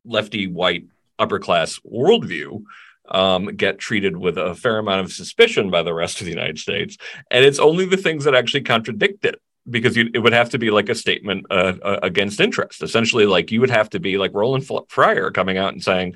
lefty 0.04 0.46
white 0.46 0.84
upper 1.18 1.38
class 1.38 1.78
worldview 1.90 2.62
um, 3.08 3.46
get 3.46 3.78
treated 3.78 4.16
with 4.16 4.36
a 4.36 4.54
fair 4.54 4.78
amount 4.78 5.00
of 5.00 5.12
suspicion 5.12 5.70
by 5.70 5.82
the 5.82 5.94
rest 5.94 6.20
of 6.20 6.26
the 6.26 6.32
United 6.32 6.58
States, 6.58 6.98
and 7.30 7.44
it's 7.44 7.58
only 7.58 7.86
the 7.86 7.96
things 7.96 8.24
that 8.24 8.34
actually 8.34 8.62
contradict 8.62 9.24
it 9.24 9.40
because 9.68 9.96
you, 9.96 10.10
it 10.14 10.18
would 10.18 10.32
have 10.32 10.50
to 10.50 10.58
be 10.58 10.70
like 10.70 10.88
a 10.88 10.94
statement 10.94 11.46
uh, 11.50 11.74
uh, 11.82 12.00
against 12.02 12.40
interest. 12.40 12.82
Essentially, 12.82 13.26
like 13.26 13.50
you 13.50 13.60
would 13.60 13.70
have 13.70 13.90
to 13.90 14.00
be 14.00 14.18
like 14.18 14.34
Roland 14.34 14.68
Fryer 14.88 15.30
coming 15.30 15.58
out 15.58 15.72
and 15.72 15.82
saying, 15.82 16.14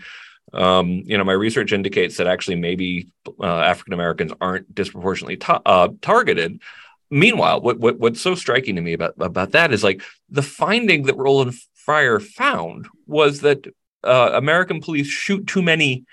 um, 0.53 1.03
you 1.05 1.19
know, 1.19 1.25
my 1.25 1.33
research 1.33 1.73
indicates 1.73 2.17
that 2.17 2.27
actually 2.27 2.57
maybe 2.57 3.09
uh, 3.41 3.61
African 3.61 3.93
Americans 3.93 4.33
aren't 4.41 4.73
disproportionately 4.75 5.37
ta- 5.37 5.63
uh, 5.67 5.89
targeted. 6.01 6.61
Meanwhile, 7.11 7.61
what, 7.61 7.79
what 7.79 7.99
what's 7.99 8.21
so 8.21 8.35
striking 8.35 8.77
to 8.77 8.83
me 8.83 8.93
about 8.93 9.15
about 9.19 9.53
that 9.53 9.73
is 9.73 9.85
like 9.85 10.03
the 10.29 10.43
finding 10.43 11.05
that 11.05 11.17
Roland 11.17 11.55
Fryer 11.75 12.19
found 12.19 12.87
was 13.07 13.41
that 13.41 13.67
uh, 14.03 14.31
American 14.35 14.81
police 14.81 15.07
shoot 15.07 15.47
too 15.47 15.63
many 15.63 16.05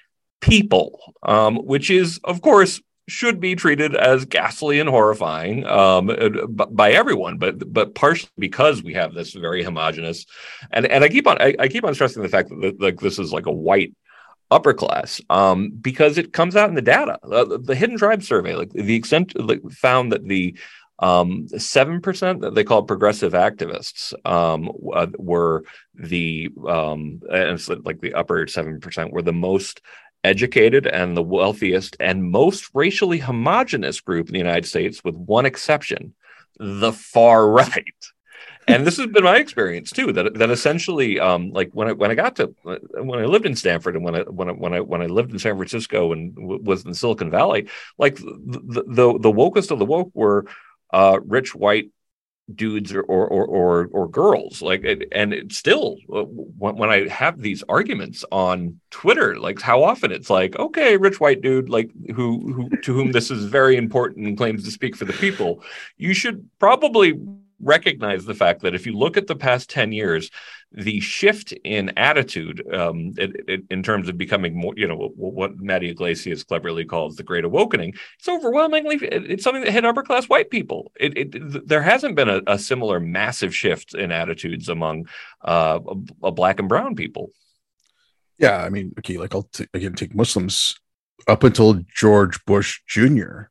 people, 0.41 0.99
um, 1.23 1.57
which 1.57 1.89
is, 1.89 2.19
of 2.23 2.41
course, 2.41 2.81
should 3.07 3.39
be 3.39 3.55
treated 3.55 3.95
as 3.95 4.25
ghastly 4.25 4.79
and 4.79 4.89
horrifying 4.89 5.65
um, 5.65 6.09
uh, 6.09 6.47
by 6.47 6.91
everyone, 6.91 7.37
but 7.37 7.71
but 7.71 7.95
partially 7.95 8.29
because 8.39 8.83
we 8.83 8.93
have 8.93 9.13
this 9.13 9.33
very 9.33 9.63
homogenous, 9.63 10.25
and 10.71 10.85
and 10.85 11.03
I 11.03 11.09
keep 11.09 11.27
on 11.27 11.41
I, 11.41 11.55
I 11.59 11.67
keep 11.67 11.83
on 11.83 11.93
stressing 11.93 12.21
the 12.21 12.29
fact 12.29 12.49
that 12.49 12.79
like 12.79 12.99
this 12.99 13.19
is 13.19 13.33
like 13.33 13.47
a 13.47 13.51
white 13.51 13.93
upper 14.51 14.73
class 14.73 15.21
um, 15.29 15.71
because 15.81 16.17
it 16.17 16.33
comes 16.33 16.55
out 16.55 16.69
in 16.69 16.75
the 16.75 16.81
data. 16.81 17.17
Uh, 17.23 17.57
the 17.57 17.75
Hidden 17.75 17.97
Tribe 17.97 18.21
survey, 18.21 18.55
like 18.55 18.71
the 18.71 18.95
extent, 18.95 19.33
like, 19.39 19.61
found 19.71 20.11
that 20.11 20.27
the 20.27 20.57
seven 21.01 21.95
um, 21.95 22.01
percent 22.01 22.41
that 22.41 22.53
they 22.53 22.63
call 22.63 22.83
progressive 22.83 23.33
activists 23.33 24.13
um, 24.25 24.71
uh, 24.93 25.07
were 25.17 25.63
the 25.95 26.49
um, 26.67 27.21
and 27.31 27.85
like 27.85 28.01
the 28.01 28.13
upper 28.13 28.45
seven 28.47 28.79
percent 28.79 29.11
were 29.11 29.23
the 29.23 29.33
most 29.33 29.81
educated 30.23 30.85
and 30.85 31.17
the 31.17 31.23
wealthiest 31.23 31.97
and 31.99 32.23
most 32.23 32.69
racially 32.75 33.17
homogenous 33.17 33.99
group 33.99 34.27
in 34.27 34.33
the 34.33 34.39
United 34.39 34.67
States, 34.67 35.03
with 35.03 35.15
one 35.15 35.47
exception, 35.47 36.13
the 36.59 36.91
far 36.91 37.49
right. 37.49 37.85
and 38.67 38.85
this 38.85 38.97
has 38.97 39.07
been 39.07 39.23
my 39.23 39.37
experience 39.37 39.89
too. 39.89 40.11
That 40.11 40.35
that 40.35 40.51
essentially, 40.51 41.19
um, 41.19 41.49
like 41.51 41.71
when 41.73 41.87
I 41.87 41.91
when 41.93 42.11
I 42.11 42.15
got 42.15 42.35
to 42.35 42.53
when 42.63 43.19
I 43.19 43.25
lived 43.25 43.47
in 43.47 43.55
Stanford 43.55 43.95
and 43.95 44.05
when 44.05 44.15
I 44.15 44.19
when 44.21 44.49
I 44.49 44.51
when 44.51 44.73
I 44.73 44.79
when 44.81 45.01
I 45.01 45.07
lived 45.07 45.31
in 45.31 45.39
San 45.39 45.55
Francisco 45.55 46.11
and 46.13 46.35
w- 46.35 46.61
was 46.61 46.85
in 46.85 46.93
Silicon 46.93 47.31
Valley, 47.31 47.69
like 47.97 48.17
the 48.17 48.83
the 48.87 49.17
the 49.17 49.31
wokest 49.31 49.71
of 49.71 49.79
the 49.79 49.85
woke 49.85 50.11
were 50.13 50.45
uh, 50.93 51.19
rich 51.25 51.55
white 51.55 51.89
dudes 52.53 52.93
or 52.93 53.01
or 53.03 53.27
or 53.27 53.89
or, 53.91 54.07
girls. 54.09 54.61
Like 54.61 54.83
and 55.11 55.33
it's 55.33 55.57
still 55.57 55.97
uh, 56.13 56.23
when, 56.23 56.75
when 56.75 56.89
i 56.89 57.07
have 57.07 57.39
these 57.39 57.63
arguments 57.69 58.25
on 58.31 58.79
twitter 58.89 59.39
like 59.39 59.61
how 59.61 59.83
often 59.83 60.11
it's 60.11 60.29
like 60.29 60.57
okay 60.57 60.97
rich 60.97 61.19
white 61.19 61.41
dude 61.41 61.69
like 61.69 61.89
who 62.13 62.51
who 62.53 62.69
to 62.81 62.93
whom 62.93 63.11
this 63.11 63.31
is 63.31 63.45
very 63.45 63.77
important 63.77 64.27
and 64.27 64.37
claims 64.37 64.63
to 64.65 64.71
speak 64.71 64.95
for 64.95 65.05
the 65.05 65.13
people. 65.13 65.63
You 65.97 66.13
should 66.13 66.49
probably 66.59 67.13
recognize 67.61 68.25
the 68.25 68.33
fact 68.33 68.61
that 68.61 68.75
if 68.75 68.85
you 68.85 68.97
look 68.97 69.17
at 69.17 69.27
the 69.27 69.35
past 69.35 69.69
10 69.69 69.91
years 69.91 70.29
the 70.71 70.99
shift 71.01 71.51
in 71.63 71.91
attitude 71.97 72.65
um, 72.73 73.13
it, 73.17 73.35
it, 73.47 73.63
in 73.69 73.83
terms 73.83 74.07
of 74.07 74.17
becoming 74.17 74.55
more, 74.55 74.73
you 74.77 74.87
know, 74.87 75.11
what 75.15 75.59
Matt 75.59 75.83
Yglesias 75.83 76.43
cleverly 76.43 76.85
calls 76.85 77.15
the 77.15 77.23
Great 77.23 77.43
Awakening, 77.43 77.93
it's 78.17 78.29
overwhelmingly 78.29 78.97
it's 79.01 79.43
something 79.43 79.63
that 79.63 79.71
hit 79.71 79.85
upper 79.85 80.03
class 80.03 80.29
white 80.29 80.49
people. 80.49 80.91
It, 80.95 81.67
there 81.67 81.81
hasn't 81.81 82.15
been 82.15 82.29
a, 82.29 82.41
a, 82.47 82.57
similar 82.57 82.99
massive 82.99 83.53
shift 83.53 83.93
in 83.93 84.11
attitudes 84.11 84.69
among 84.69 85.07
uh, 85.43 85.79
a, 85.85 86.27
a 86.27 86.31
black 86.31 86.59
and 86.59 86.69
brown 86.69 86.95
people. 86.95 87.31
Yeah, 88.37 88.57
I 88.57 88.69
mean, 88.69 88.93
okay, 88.99 89.17
like 89.17 89.35
I'll 89.35 89.43
t- 89.43 89.67
again 89.73 89.93
take 89.93 90.15
Muslims 90.15 90.79
up 91.27 91.43
until 91.43 91.81
George 91.95 92.43
Bush 92.45 92.79
Jr. 92.87 93.43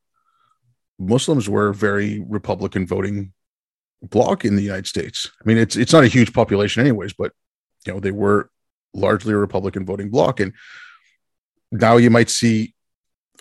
Muslims 0.99 1.49
were 1.49 1.73
very 1.73 2.25
Republican 2.29 2.87
voting 2.87 3.33
bloc 4.03 4.45
in 4.45 4.57
the 4.57 4.63
United 4.63 4.87
States. 4.87 5.31
I 5.41 5.43
mean, 5.45 5.59
it's 5.59 5.77
it's 5.77 5.93
not 5.93 6.05
a 6.05 6.09
huge 6.09 6.33
population, 6.33 6.81
anyways, 6.81 7.13
but 7.13 7.33
you 7.87 7.93
know 7.93 8.01
they 8.01 8.11
were 8.11 8.51
largely 8.95 9.33
a 9.33 9.37
Republican 9.37 9.85
voting 9.85 10.11
bloc, 10.11 10.41
and 10.41 10.53
now 11.71 11.97
you 11.97 12.11
might 12.11 12.31
see 12.31 12.75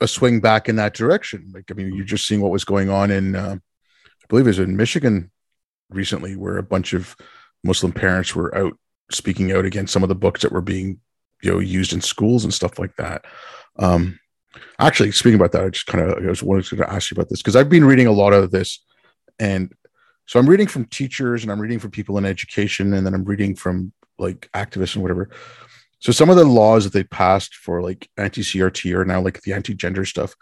a 0.01 0.07
swing 0.07 0.39
back 0.39 0.69
in 0.69 0.77
that 0.77 0.93
direction. 0.93 1.51
Like, 1.53 1.65
I 1.69 1.73
mean, 1.73 1.93
you're 1.93 2.05
just 2.05 2.27
seeing 2.27 2.41
what 2.41 2.51
was 2.51 2.63
going 2.63 2.89
on 2.89 3.11
in, 3.11 3.35
uh, 3.35 3.57
I 3.57 4.25
believe 4.29 4.45
it 4.45 4.49
was 4.49 4.59
in 4.59 4.77
Michigan 4.77 5.31
recently, 5.89 6.35
where 6.35 6.57
a 6.57 6.63
bunch 6.63 6.93
of 6.93 7.15
Muslim 7.63 7.91
parents 7.91 8.35
were 8.35 8.55
out 8.55 8.73
speaking 9.11 9.51
out 9.51 9.65
against 9.65 9.91
some 9.91 10.03
of 10.03 10.09
the 10.09 10.15
books 10.15 10.41
that 10.41 10.51
were 10.51 10.61
being, 10.61 10.99
you 11.41 11.51
know, 11.51 11.59
used 11.59 11.93
in 11.93 12.01
schools 12.01 12.43
and 12.43 12.53
stuff 12.53 12.77
like 12.79 12.95
that. 12.97 13.25
Um, 13.77 14.19
actually, 14.77 15.11
speaking 15.11 15.39
about 15.39 15.51
that, 15.53 15.63
I 15.63 15.69
just 15.69 15.87
kind 15.87 16.09
of 16.09 16.23
I 16.23 16.29
was 16.29 16.43
wanted 16.43 16.65
to 16.65 16.89
ask 16.89 17.11
you 17.11 17.15
about 17.15 17.29
this 17.29 17.41
because 17.41 17.55
I've 17.55 17.69
been 17.69 17.85
reading 17.85 18.07
a 18.07 18.11
lot 18.11 18.33
of 18.33 18.51
this, 18.51 18.83
and 19.39 19.73
so 20.29 20.39
I'm 20.39 20.47
reading 20.47 20.67
from 20.67 20.85
teachers 20.85 21.41
and 21.41 21.51
I'm 21.51 21.59
reading 21.59 21.79
from 21.79 21.89
people 21.89 22.19
in 22.19 22.23
education 22.23 22.93
and 22.93 23.03
then 23.03 23.15
I'm 23.15 23.23
reading 23.23 23.55
from 23.55 23.91
like 24.19 24.47
activists 24.53 24.93
and 24.93 25.01
whatever. 25.01 25.31
So 26.01 26.11
some 26.11 26.29
of 26.29 26.35
the 26.35 26.45
laws 26.45 26.83
that 26.83 26.93
they 26.93 27.03
passed 27.03 27.55
for 27.55 27.81
like 27.81 28.07
anti-CRT 28.15 28.93
are 28.93 29.05
now 29.05 29.21
like 29.21 29.41
the 29.41 29.53
anti-gender 29.53 30.05
stuff. 30.05 30.35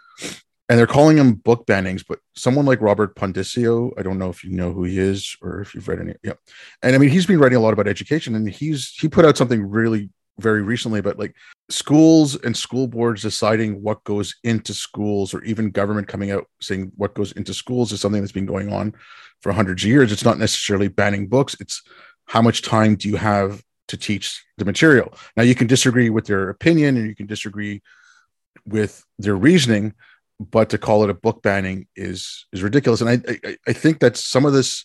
And 0.68 0.78
they're 0.78 0.86
calling 0.86 1.16
them 1.16 1.36
book 1.36 1.66
bannings, 1.66 2.04
but 2.06 2.18
someone 2.36 2.66
like 2.66 2.82
Robert 2.82 3.16
Pondiscio, 3.16 3.98
I 3.98 4.02
don't 4.02 4.18
know 4.18 4.28
if 4.28 4.44
you 4.44 4.50
know 4.50 4.74
who 4.74 4.84
he 4.84 4.98
is 4.98 5.34
or 5.40 5.62
if 5.62 5.74
you've 5.74 5.88
read 5.88 6.00
any. 6.00 6.16
Yeah. 6.22 6.34
And 6.82 6.94
I 6.94 6.98
mean, 6.98 7.08
he's 7.08 7.24
been 7.24 7.38
writing 7.38 7.56
a 7.56 7.62
lot 7.62 7.72
about 7.72 7.88
education 7.88 8.34
and 8.34 8.46
he's 8.46 8.90
he 8.90 9.08
put 9.08 9.24
out 9.24 9.38
something 9.38 9.70
really 9.70 10.10
very 10.38 10.62
recently 10.62 11.00
but 11.00 11.18
like 11.18 11.34
schools 11.70 12.36
and 12.36 12.56
school 12.56 12.86
boards 12.86 13.22
deciding 13.22 13.82
what 13.82 14.02
goes 14.04 14.36
into 14.44 14.72
schools 14.72 15.34
or 15.34 15.42
even 15.44 15.70
government 15.70 16.08
coming 16.08 16.30
out 16.30 16.46
saying 16.60 16.90
what 16.96 17.14
goes 17.14 17.32
into 17.32 17.52
schools 17.52 17.92
is 17.92 18.00
something 18.00 18.22
that's 18.22 18.32
been 18.32 18.46
going 18.46 18.72
on 18.72 18.94
for 19.40 19.52
hundreds 19.52 19.84
of 19.84 19.90
years. 19.90 20.12
It's 20.12 20.24
not 20.24 20.38
necessarily 20.38 20.88
banning 20.88 21.28
books. 21.28 21.56
It's 21.60 21.82
how 22.26 22.42
much 22.42 22.62
time 22.62 22.96
do 22.96 23.08
you 23.08 23.16
have 23.16 23.62
to 23.88 23.96
teach 23.96 24.44
the 24.56 24.64
material? 24.64 25.12
Now 25.36 25.42
you 25.42 25.54
can 25.54 25.66
disagree 25.66 26.10
with 26.10 26.26
their 26.26 26.50
opinion 26.50 26.96
and 26.96 27.06
you 27.06 27.14
can 27.14 27.26
disagree 27.26 27.82
with 28.66 29.04
their 29.18 29.36
reasoning 29.36 29.94
but 30.40 30.70
to 30.70 30.78
call 30.78 31.02
it 31.02 31.10
a 31.10 31.14
book 31.14 31.42
banning 31.42 31.88
is 31.96 32.46
is 32.52 32.62
ridiculous. 32.62 33.00
And 33.00 33.10
i 33.10 33.38
i, 33.44 33.56
I 33.66 33.72
think 33.72 34.00
that 34.00 34.16
some 34.16 34.44
of 34.44 34.52
this 34.52 34.84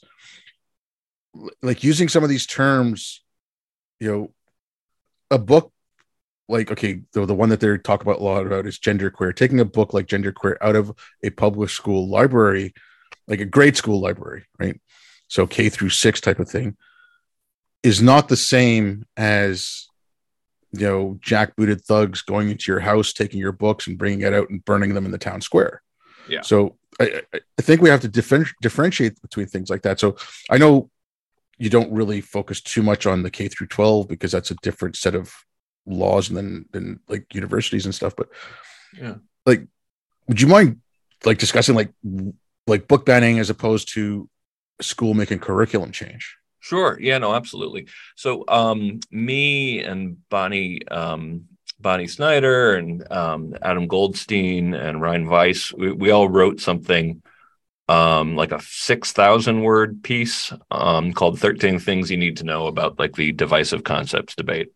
like 1.61 1.83
using 1.83 2.09
some 2.09 2.23
of 2.23 2.29
these 2.29 2.45
terms 2.45 3.23
you 3.99 4.11
know 4.11 4.33
a 5.33 5.39
book 5.39 5.71
like 6.47 6.71
okay 6.71 7.01
the, 7.13 7.25
the 7.25 7.33
one 7.33 7.49
that 7.49 7.59
they 7.59 7.77
talk 7.77 8.01
about 8.01 8.19
a 8.19 8.23
lot 8.23 8.45
about 8.45 8.65
is 8.65 8.79
genderqueer. 8.79 9.35
Taking 9.35 9.59
a 9.59 9.65
book 9.65 9.93
like 9.93 10.07
genderqueer 10.07 10.55
out 10.61 10.75
of 10.75 10.93
a 11.23 11.29
public 11.29 11.69
school 11.69 12.07
library 12.07 12.73
like 13.27 13.39
a 13.39 13.45
grade 13.45 13.75
school 13.75 13.99
library 13.99 14.45
right? 14.59 14.79
So 15.27 15.47
k 15.47 15.69
through 15.69 15.89
six 15.89 16.21
type 16.21 16.39
of 16.39 16.49
thing 16.49 16.77
is 17.81 18.01
not 18.01 18.29
the 18.29 18.37
same 18.37 19.05
as 19.17 19.87
you 20.71 20.87
know 20.87 21.19
jackbooted 21.21 21.83
thugs 21.83 22.21
going 22.21 22.49
into 22.49 22.71
your 22.71 22.81
house 22.81 23.13
taking 23.13 23.39
your 23.39 23.51
books 23.51 23.87
and 23.87 23.97
bringing 23.97 24.21
it 24.21 24.33
out 24.33 24.49
and 24.49 24.63
burning 24.63 24.93
them 24.93 25.05
in 25.05 25.11
the 25.11 25.17
town 25.17 25.41
square. 25.41 25.81
Yeah. 26.27 26.41
So 26.41 26.77
i, 26.99 27.21
I 27.33 27.61
think 27.61 27.81
we 27.81 27.89
have 27.89 28.01
to 28.01 28.07
differ- 28.07 28.45
differentiate 28.61 29.19
between 29.21 29.47
things 29.47 29.69
like 29.69 29.81
that. 29.83 29.99
So 29.99 30.17
i 30.49 30.57
know 30.57 30.89
you 31.57 31.69
don't 31.69 31.91
really 31.91 32.21
focus 32.21 32.61
too 32.61 32.83
much 32.83 33.05
on 33.05 33.23
the 33.23 33.31
k 33.31 33.47
through 33.47 33.67
12 33.67 34.07
because 34.07 34.31
that's 34.31 34.51
a 34.51 34.55
different 34.55 34.95
set 34.95 35.15
of 35.15 35.33
laws 35.85 36.29
than 36.29 36.65
than 36.71 36.99
like 37.07 37.33
universities 37.33 37.85
and 37.85 37.93
stuff 37.93 38.15
but 38.15 38.29
yeah 38.99 39.15
like 39.45 39.67
would 40.27 40.41
you 40.41 40.47
mind 40.47 40.81
like 41.25 41.37
discussing 41.37 41.75
like 41.75 41.91
like 42.67 42.87
book 42.87 43.05
banning 43.05 43.39
as 43.39 43.49
opposed 43.49 43.93
to 43.93 44.29
school 44.81 45.13
making 45.13 45.39
curriculum 45.39 45.91
change 45.91 46.37
Sure. 46.63 46.97
Yeah, 46.97 47.17
no, 47.17 47.35
absolutely. 47.35 47.87
So 48.15 48.45
um 48.47 49.01
me 49.11 49.83
and 49.83 50.17
Bonnie 50.29 50.87
um 50.87 51.49
Bonnie 51.83 52.07
Snyder 52.07 52.75
and 52.75 53.11
um, 53.11 53.53
Adam 53.61 53.87
Goldstein 53.87 54.73
and 54.73 55.01
Ryan 55.01 55.27
Weiss, 55.27 55.73
we, 55.73 55.91
we 55.91 56.09
all 56.09 56.27
wrote 56.27 56.59
something 56.61 57.21
um, 57.89 58.35
like 58.35 58.51
a 58.51 58.61
6,000 58.61 59.61
word 59.61 60.03
piece 60.03 60.53
um, 60.71 61.13
called 61.13 61.39
13 61.39 61.79
Things 61.79 62.09
You 62.09 62.17
Need 62.17 62.37
to 62.37 62.45
Know 62.45 62.67
About 62.67 62.97
like 62.97 63.15
the 63.15 63.31
Divisive 63.31 63.83
Concepts 63.83 64.35
Debate, 64.35 64.71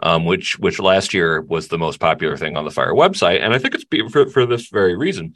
um, 0.00 0.24
which 0.24 0.58
which 0.58 0.80
last 0.80 1.14
year 1.14 1.40
was 1.40 1.68
the 1.68 1.78
most 1.78 2.00
popular 2.00 2.36
thing 2.36 2.56
on 2.56 2.64
the 2.64 2.70
FIRE 2.70 2.94
website. 2.94 3.40
And 3.40 3.54
I 3.54 3.58
think 3.58 3.74
it's 3.74 4.12
for, 4.12 4.28
for 4.28 4.46
this 4.46 4.68
very 4.68 4.96
reason 4.96 5.34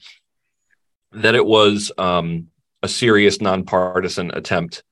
that 1.13 1.35
it 1.35 1.47
was 1.47 1.93
um, 1.97 2.49
a 2.83 2.89
serious 2.89 3.41
nonpartisan 3.41 4.33
attempt 4.33 4.83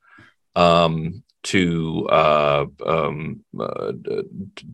um, 0.55 1.23
to 1.43 2.07
uh, 2.09 2.65
um, 2.85 3.43
uh, 3.59 3.91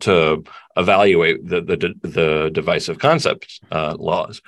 to 0.00 0.44
evaluate 0.76 1.46
the 1.46 1.60
the, 1.60 1.94
the 2.08 2.50
divisive 2.52 2.98
concepts 2.98 3.60
uh, 3.70 3.96
laws. 3.98 4.40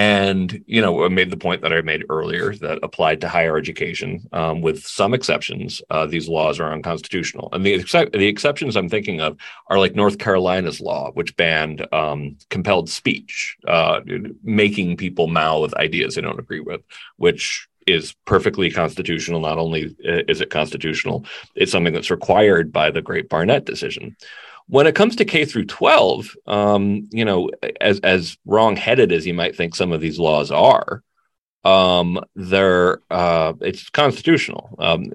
And 0.00 0.64
you 0.66 0.80
know, 0.80 1.04
I 1.04 1.08
made 1.08 1.28
the 1.28 1.36
point 1.36 1.60
that 1.60 1.74
I 1.74 1.82
made 1.82 2.06
earlier 2.08 2.54
that 2.54 2.78
applied 2.82 3.20
to 3.20 3.28
higher 3.28 3.58
education, 3.58 4.26
um, 4.32 4.62
with 4.62 4.82
some 4.86 5.12
exceptions, 5.12 5.82
uh, 5.90 6.06
these 6.06 6.26
laws 6.26 6.58
are 6.58 6.72
unconstitutional. 6.72 7.50
And 7.52 7.66
the 7.66 7.76
the 8.14 8.26
exceptions 8.26 8.76
I'm 8.76 8.88
thinking 8.88 9.20
of 9.20 9.36
are 9.66 9.78
like 9.78 9.94
North 9.94 10.16
Carolina's 10.16 10.80
law, 10.80 11.10
which 11.12 11.36
banned 11.36 11.86
um, 11.92 12.38
compelled 12.48 12.88
speech, 12.88 13.58
uh, 13.68 14.00
making 14.42 14.96
people 14.96 15.26
mouth 15.26 15.74
ideas 15.74 16.14
they 16.14 16.22
don't 16.22 16.40
agree 16.40 16.60
with, 16.60 16.80
which 17.18 17.68
is 17.86 18.14
perfectly 18.24 18.70
constitutional. 18.70 19.40
Not 19.40 19.58
only 19.58 19.94
is 19.98 20.40
it 20.40 20.48
constitutional, 20.48 21.26
it's 21.54 21.72
something 21.72 21.92
that's 21.92 22.10
required 22.10 22.72
by 22.72 22.90
the 22.90 23.02
Great 23.02 23.28
Barnette 23.28 23.66
decision. 23.66 24.16
When 24.70 24.86
it 24.86 24.94
comes 24.94 25.16
to 25.16 25.24
K 25.24 25.44
through 25.44 25.66
12, 25.66 26.36
um, 26.46 27.08
you 27.10 27.24
know, 27.24 27.50
as 27.80 27.98
as 28.00 28.38
wrong-headed 28.46 29.10
as 29.10 29.26
you 29.26 29.34
might 29.34 29.56
think 29.56 29.74
some 29.74 29.90
of 29.90 30.00
these 30.00 30.18
laws 30.18 30.52
are, 30.52 31.02
um, 31.64 32.20
they're 32.36 33.00
uh, 33.10 33.54
it's 33.60 33.90
constitutional. 33.90 34.70
Um, 34.78 35.10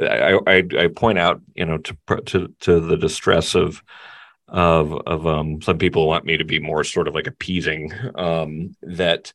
I, 0.00 0.38
I, 0.44 0.62
I 0.76 0.88
point 0.88 1.18
out, 1.18 1.40
you 1.54 1.64
know, 1.64 1.78
to 1.78 1.96
to 2.26 2.52
to 2.60 2.80
the 2.80 2.96
distress 2.96 3.54
of 3.54 3.80
of 4.48 4.92
of 5.06 5.24
um, 5.24 5.62
some 5.62 5.78
people 5.78 6.08
want 6.08 6.24
me 6.24 6.36
to 6.36 6.44
be 6.44 6.58
more 6.58 6.82
sort 6.82 7.06
of 7.06 7.14
like 7.14 7.28
appeasing 7.28 7.92
um, 8.16 8.74
that 8.82 9.32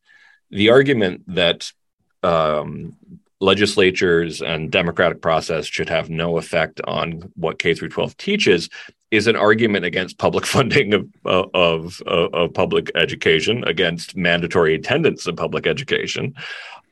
the 0.50 0.70
argument 0.70 1.24
that 1.28 1.72
um, 2.24 2.98
legislatures 3.41 4.41
and 4.41 4.71
democratic 4.71 5.21
process 5.21 5.65
should 5.65 5.89
have 5.89 6.10
no 6.10 6.38
effect 6.38 6.80
on 6.86 7.32
what 7.36 7.60
K 7.60 7.74
through 7.74 7.89
12 7.89 8.15
teaches 8.17 8.69
is 9.12 9.28
an 9.28 9.36
argument 9.36 9.86
against 9.86 10.17
public 10.17 10.45
funding 10.56 10.93
of, 10.93 11.08
of, 11.26 12.02
of, 12.06 12.34
of 12.34 12.54
public 12.54 12.91
education, 12.95 13.63
against 13.65 14.15
mandatory 14.15 14.76
attendance 14.76 15.28
of 15.28 15.36
public 15.36 15.67
education. 15.67 16.34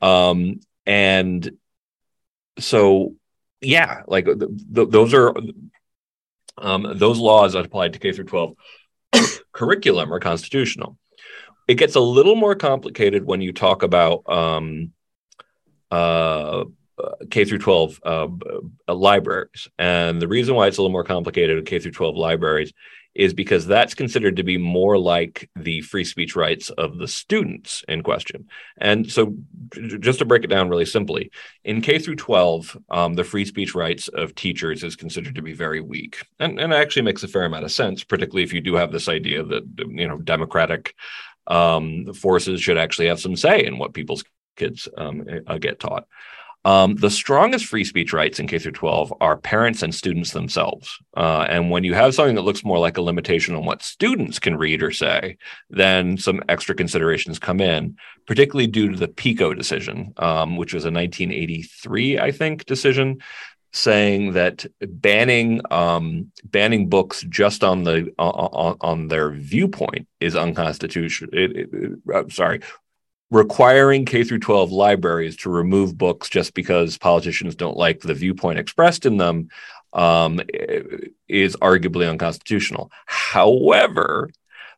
Um, 0.01 0.59
and 0.85 1.57
so, 2.59 3.15
yeah, 3.61 4.03
like 4.07 4.25
th- 4.25 4.39
th- 4.39 4.89
those 4.89 5.13
are 5.13 5.33
um, 6.57 6.93
those 6.97 7.19
laws 7.19 7.53
that 7.53 7.65
applied 7.65 7.93
to 7.93 7.99
K 7.99 8.11
through 8.11 8.25
12 8.25 8.55
curriculum 9.51 10.13
are 10.13 10.19
constitutional. 10.19 10.97
It 11.67 11.75
gets 11.75 11.95
a 11.95 12.01
little 12.01 12.35
more 12.35 12.55
complicated 12.55 13.25
when 13.25 13.41
you 13.41 13.53
talk 13.53 13.83
about 13.83 14.29
um, 14.29 14.91
uh, 15.93 16.65
K 17.29 17.45
through 17.45 17.59
12 17.59 17.99
uh, 18.03 18.27
uh, 18.87 18.93
libraries. 18.93 19.67
And 19.77 20.21
the 20.21 20.27
reason 20.27 20.55
why 20.55 20.67
it's 20.67 20.77
a 20.77 20.81
little 20.81 20.91
more 20.91 21.03
complicated 21.03 21.55
with 21.55 21.65
K 21.65 21.79
through 21.79 21.91
12 21.91 22.15
libraries 22.15 22.73
is 23.15 23.33
because 23.33 23.67
that's 23.67 23.93
considered 23.93 24.37
to 24.37 24.43
be 24.43 24.57
more 24.57 24.97
like 24.97 25.47
the 25.55 25.81
free 25.81 26.03
speech 26.03 26.35
rights 26.35 26.71
of 26.71 26.97
the 26.97 27.07
students 27.07 27.83
in 27.87 28.01
question. 28.01 28.47
And 28.77 29.11
so, 29.11 29.35
just 29.99 30.17
to 30.19 30.25
break 30.25 30.43
it 30.43 30.47
down 30.47 30.67
really 30.67 30.85
simply, 30.85 31.29
in 31.63 31.81
K 31.81 31.99
through 31.99 32.15
12, 32.15 32.75
um, 32.89 33.13
the 33.13 33.23
free 33.23 33.45
speech 33.45 33.75
rights 33.75 34.07
of 34.07 34.33
teachers 34.33 34.83
is 34.83 34.95
considered 34.95 35.35
to 35.35 35.43
be 35.43 35.53
very 35.53 35.79
weak, 35.79 36.25
and 36.39 36.59
and 36.59 36.73
actually 36.73 37.03
makes 37.03 37.23
a 37.23 37.27
fair 37.27 37.45
amount 37.45 37.65
of 37.65 37.71
sense, 37.71 38.03
particularly 38.03 38.43
if 38.43 38.53
you 38.53 38.61
do 38.61 38.73
have 38.73 38.91
this 38.91 39.07
idea 39.07 39.43
that 39.43 39.63
you 39.89 40.07
know 40.07 40.17
democratic 40.17 40.95
um, 41.45 42.11
forces 42.13 42.61
should 42.61 42.79
actually 42.79 43.09
have 43.09 43.19
some 43.19 43.35
say 43.35 43.63
in 43.63 43.77
what 43.77 43.93
people's 43.93 44.23
kids 44.55 44.87
um, 44.97 45.25
uh, 45.47 45.57
get 45.57 45.79
taught. 45.79 46.07
Um, 46.65 46.95
the 46.95 47.09
strongest 47.09 47.65
free 47.65 47.83
speech 47.83 48.13
rights 48.13 48.39
in 48.39 48.47
K 48.47 48.57
through 48.57 48.71
12 48.71 49.13
are 49.19 49.35
parents 49.35 49.83
and 49.83 49.93
students 49.93 50.31
themselves. 50.31 50.97
Uh, 51.15 51.45
and 51.49 51.69
when 51.69 51.83
you 51.83 51.93
have 51.93 52.15
something 52.15 52.35
that 52.35 52.43
looks 52.43 52.63
more 52.63 52.79
like 52.79 52.97
a 52.97 53.01
limitation 53.01 53.53
on 53.53 53.65
what 53.65 53.83
students 53.83 54.39
can 54.39 54.55
read 54.55 54.81
or 54.81 54.91
say, 54.91 55.37
then 55.69 56.17
some 56.17 56.41
extra 56.47 56.73
considerations 56.73 57.37
come 57.37 57.59
in, 57.59 57.97
particularly 58.27 58.67
due 58.67 58.89
to 58.89 58.97
the 58.97 59.09
PICO 59.09 59.53
decision, 59.53 60.13
um, 60.17 60.55
which 60.55 60.73
was 60.73 60.85
a 60.85 60.91
1983, 60.91 62.19
I 62.19 62.31
think, 62.31 62.65
decision 62.65 63.21
saying 63.73 64.33
that 64.33 64.65
banning 64.79 65.59
um, 65.71 66.31
banning 66.45 66.87
books 66.87 67.25
just 67.27 67.63
on 67.63 67.83
the 67.83 68.13
on, 68.19 68.77
on 68.81 69.07
their 69.07 69.31
viewpoint 69.31 70.07
is 70.19 70.35
unconstitutional. 70.35 71.31
It, 71.33 71.57
it, 71.57 71.69
it, 71.73 72.31
sorry, 72.31 72.61
requiring 73.31 74.05
K 74.05 74.23
through 74.23 74.39
12 74.39 74.71
libraries 74.71 75.37
to 75.37 75.49
remove 75.49 75.97
books 75.97 76.29
just 76.29 76.53
because 76.53 76.97
politicians 76.97 77.55
don't 77.55 77.77
like 77.77 78.01
the 78.01 78.13
viewpoint 78.13 78.59
expressed 78.59 79.05
in 79.05 79.17
them 79.17 79.49
um, 79.93 80.39
is 81.27 81.55
arguably 81.57 82.09
unconstitutional. 82.09 82.91
However, 83.05 84.29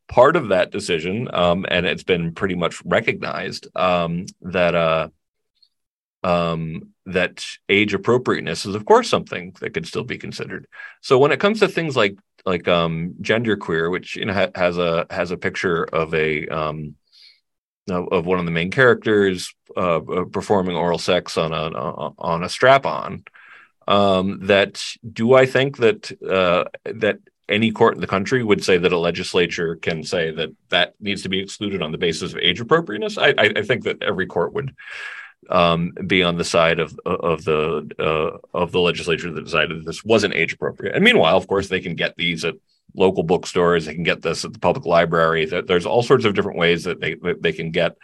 part 0.08 0.36
of 0.36 0.50
that 0.50 0.72
decision, 0.72 1.30
um, 1.34 1.66
and 1.70 1.86
it's 1.86 2.04
been 2.04 2.34
pretty 2.34 2.56
much 2.56 2.84
recognized 2.86 3.68
um, 3.76 4.26
that 4.42 4.76
uh, 4.76 5.10
um, 6.24 6.90
that 7.06 7.46
age 7.70 7.94
appropriateness 7.94 8.66
is, 8.66 8.76
of 8.76 8.86
course, 8.86 9.10
something 9.10 9.56
that 9.60 9.74
could 9.74 9.88
still 9.88 10.04
be 10.04 10.18
considered. 10.18 10.68
So 11.02 11.18
when 11.18 11.32
it 11.32 11.40
comes 11.40 11.60
to 11.60 11.68
things 11.68 11.96
like 11.96 12.18
like 12.46 12.68
um, 12.68 13.16
genderqueer, 13.22 13.90
which 13.92 14.16
you 14.16 14.26
know 14.26 14.34
ha- 14.34 14.52
has 14.56 14.78
a 14.78 15.08
has 15.10 15.32
a 15.32 15.38
picture 15.38 15.84
of 15.84 16.14
a 16.14 16.48
um, 16.48 16.96
of, 17.90 18.08
of 18.12 18.26
one 18.26 18.40
of 18.40 18.46
the 18.46 18.52
main 18.52 18.72
characters 18.72 19.54
uh, 19.76 19.98
uh 19.98 20.26
performing 20.26 20.76
oral 20.76 20.98
sex 20.98 21.38
on 21.38 21.54
a 21.54 21.70
on 22.18 22.44
a 22.44 22.50
strap 22.50 22.86
on. 22.86 23.24
Um, 23.88 24.40
that 24.48 24.84
do 25.12 25.36
I 25.36 25.46
think 25.46 25.78
that 25.78 26.12
uh, 26.24 26.66
that 26.86 27.20
any 27.48 27.72
court 27.72 27.96
in 27.96 28.02
the 28.02 28.08
country 28.08 28.44
would 28.44 28.64
say 28.64 28.78
that 28.78 28.92
a 28.92 28.98
legislature 28.98 29.76
can 29.76 30.04
say 30.04 30.32
that 30.32 30.50
that 30.70 30.96
needs 31.00 31.22
to 31.24 31.30
be 31.30 31.40
excluded 31.40 31.82
on 31.82 31.92
the 31.92 31.98
basis 31.98 32.34
of 32.34 32.40
age 32.40 32.60
appropriateness? 32.60 33.18
I, 33.18 33.30
I, 33.38 33.52
I 33.58 33.62
think 33.62 33.84
that 33.84 34.02
every 34.02 34.26
court 34.26 34.54
would 34.54 34.76
um, 35.50 35.92
be 36.08 36.24
on 36.24 36.38
the 36.38 36.44
side 36.44 36.80
of 36.80 36.98
of 37.06 37.44
the 37.46 37.92
uh, 38.00 38.58
of 38.58 38.72
the 38.72 38.80
legislature 38.80 39.32
that 39.32 39.46
decided 39.46 39.86
this 39.86 40.04
wasn't 40.04 40.34
age 40.34 40.54
appropriate. 40.54 40.96
And 40.96 41.04
meanwhile, 41.04 41.38
of 41.38 41.48
course, 41.48 41.70
they 41.70 41.82
can 41.82 41.96
get 41.96 42.16
these 42.16 42.44
at 42.44 42.56
local 42.96 43.24
bookstores. 43.24 43.86
They 43.86 43.94
can 43.94 44.04
get 44.04 44.22
this 44.22 44.46
at 44.46 44.54
the 44.54 44.60
public 44.60 44.86
library. 44.86 45.46
There's 45.46 45.86
all 45.86 46.04
sorts 46.04 46.26
of 46.26 46.34
different 46.34 46.58
ways 46.58 46.84
that 46.84 47.00
they 47.00 47.16
they 47.40 47.52
can 47.52 47.72
get 47.72 47.98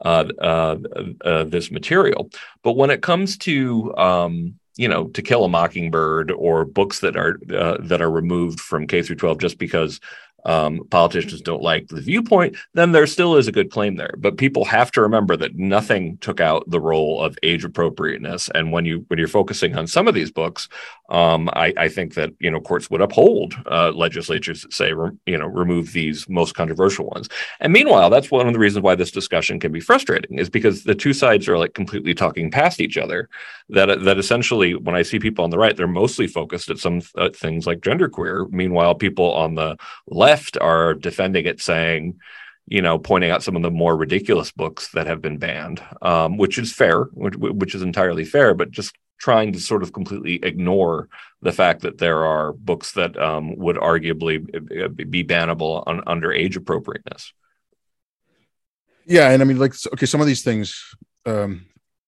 uh, 0.00 0.24
uh, 0.40 0.76
uh, 1.24 1.44
this 1.44 1.70
material. 1.70 2.30
But 2.62 2.76
when 2.76 2.90
it 2.90 3.02
comes 3.02 3.38
to 3.38 3.96
um, 3.96 4.54
you 4.76 4.88
know, 4.88 5.06
To 5.08 5.22
Kill 5.22 5.44
a 5.44 5.48
Mockingbird 5.48 6.30
or 6.30 6.64
books 6.64 7.00
that 7.00 7.16
are 7.16 7.38
uh, 7.54 7.78
that 7.80 8.02
are 8.02 8.10
removed 8.10 8.60
from 8.60 8.86
K 8.86 9.02
through 9.02 9.16
12 9.16 9.38
just 9.38 9.58
because 9.58 10.00
um, 10.46 10.86
politicians 10.90 11.40
don't 11.42 11.62
like 11.62 11.88
the 11.88 12.00
viewpoint, 12.00 12.56
then 12.74 12.92
there 12.92 13.06
still 13.06 13.36
is 13.36 13.48
a 13.48 13.52
good 13.52 13.70
claim 13.70 13.96
there. 13.96 14.14
But 14.16 14.38
people 14.38 14.64
have 14.64 14.90
to 14.92 15.02
remember 15.02 15.36
that 15.36 15.56
nothing 15.56 16.16
took 16.18 16.40
out 16.40 16.70
the 16.70 16.80
role 16.80 17.20
of 17.20 17.36
age 17.42 17.64
appropriateness. 17.64 18.48
And 18.54 18.72
when 18.72 18.84
you 18.84 19.04
when 19.08 19.18
you're 19.18 19.28
focusing 19.28 19.76
on 19.76 19.86
some 19.86 20.06
of 20.06 20.14
these 20.14 20.30
books, 20.30 20.68
um, 21.08 21.50
I, 21.52 21.72
I, 21.76 21.88
think 21.88 22.14
that 22.14 22.30
you 22.40 22.50
know 22.50 22.60
courts 22.60 22.90
would 22.90 23.00
uphold 23.00 23.54
uh, 23.70 23.92
legislatures 23.92 24.62
that 24.62 24.72
say 24.72 24.92
re, 24.92 25.10
you 25.26 25.38
know 25.38 25.46
remove 25.46 25.92
these 25.92 26.28
most 26.28 26.54
controversial 26.54 27.06
ones. 27.06 27.28
And 27.60 27.72
meanwhile, 27.72 28.10
that's 28.10 28.30
one 28.30 28.46
of 28.46 28.52
the 28.52 28.58
reasons 28.58 28.82
why 28.82 28.94
this 28.94 29.10
discussion 29.10 29.60
can 29.60 29.72
be 29.72 29.80
frustrating 29.80 30.38
is 30.38 30.48
because 30.48 30.84
the 30.84 30.94
two 30.94 31.12
sides 31.12 31.48
are 31.48 31.58
like 31.58 31.74
completely 31.74 32.14
talking 32.14 32.50
past 32.50 32.80
each 32.80 32.96
other. 32.96 33.28
That 33.68 34.04
that 34.04 34.18
essentially, 34.18 34.74
when 34.74 34.94
I 34.94 35.02
see 35.02 35.18
people 35.18 35.44
on 35.44 35.50
the 35.50 35.58
right, 35.58 35.76
they're 35.76 35.88
mostly 35.88 36.28
focused 36.28 36.70
at 36.70 36.78
some 36.78 37.02
uh, 37.16 37.30
things 37.34 37.66
like 37.66 37.80
genderqueer. 37.80 38.50
Meanwhile, 38.50 38.94
people 38.96 39.32
on 39.32 39.54
the 39.56 39.76
left 40.06 40.35
are 40.60 40.94
defending 40.94 41.46
it, 41.46 41.60
saying 41.60 42.18
you 42.68 42.82
know, 42.82 42.98
pointing 42.98 43.30
out 43.30 43.42
some 43.42 43.54
of 43.56 43.62
the 43.62 43.70
more 43.70 43.96
ridiculous 43.96 44.50
books 44.50 44.88
that 44.88 45.06
have 45.06 45.22
been 45.22 45.38
banned, 45.38 45.80
um, 46.02 46.36
which 46.36 46.58
is 46.58 46.72
fair, 46.72 47.04
which, 47.12 47.36
which, 47.36 47.74
is 47.74 47.82
entirely 47.82 48.24
fair, 48.24 48.54
but 48.54 48.72
just 48.72 48.92
trying 49.18 49.52
to 49.52 49.60
sort 49.60 49.82
of 49.82 49.92
completely 49.92 50.40
ignore 50.42 51.08
the 51.42 51.52
fact 51.52 51.82
that 51.82 51.98
there 51.98 52.24
are 52.24 52.52
books 52.52 52.92
that 52.92 53.16
um, 53.16 53.56
would 53.56 53.76
arguably 53.76 54.44
be 55.10 55.24
bannable 55.24 55.84
on, 55.86 56.02
under 56.06 56.32
age 56.32 56.56
appropriateness. 56.56 57.32
Yeah, 59.06 59.30
and 59.30 59.40
I 59.40 59.44
mean, 59.44 59.58
like, 59.58 59.74
okay, 59.92 60.06
some 60.06 60.20
of 60.20 60.26
these 60.26 60.42
things, 60.42 60.94
um, 61.24 61.66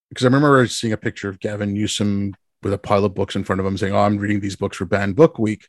because 0.09 0.25
I 0.25 0.29
remember 0.29 0.67
seeing 0.67 0.93
a 0.93 0.97
picture 0.97 1.29
of 1.29 1.39
Gavin 1.39 1.73
Newsom 1.73 2.35
with 2.65 2.73
a 2.73 2.79
pile 2.79 3.05
of 3.05 3.15
books 3.15 3.37
in 3.37 3.45
front 3.45 3.61
of 3.61 3.67
him, 3.67 3.79
saying, 3.79 3.95
"Oh, 3.95 4.01
I'm 4.01 4.19
reading 4.19 4.41
these 4.41 4.57
books 4.57 4.79
for 4.79 4.85
banned 4.85 5.15
book 5.15 5.39
week," 5.39 5.69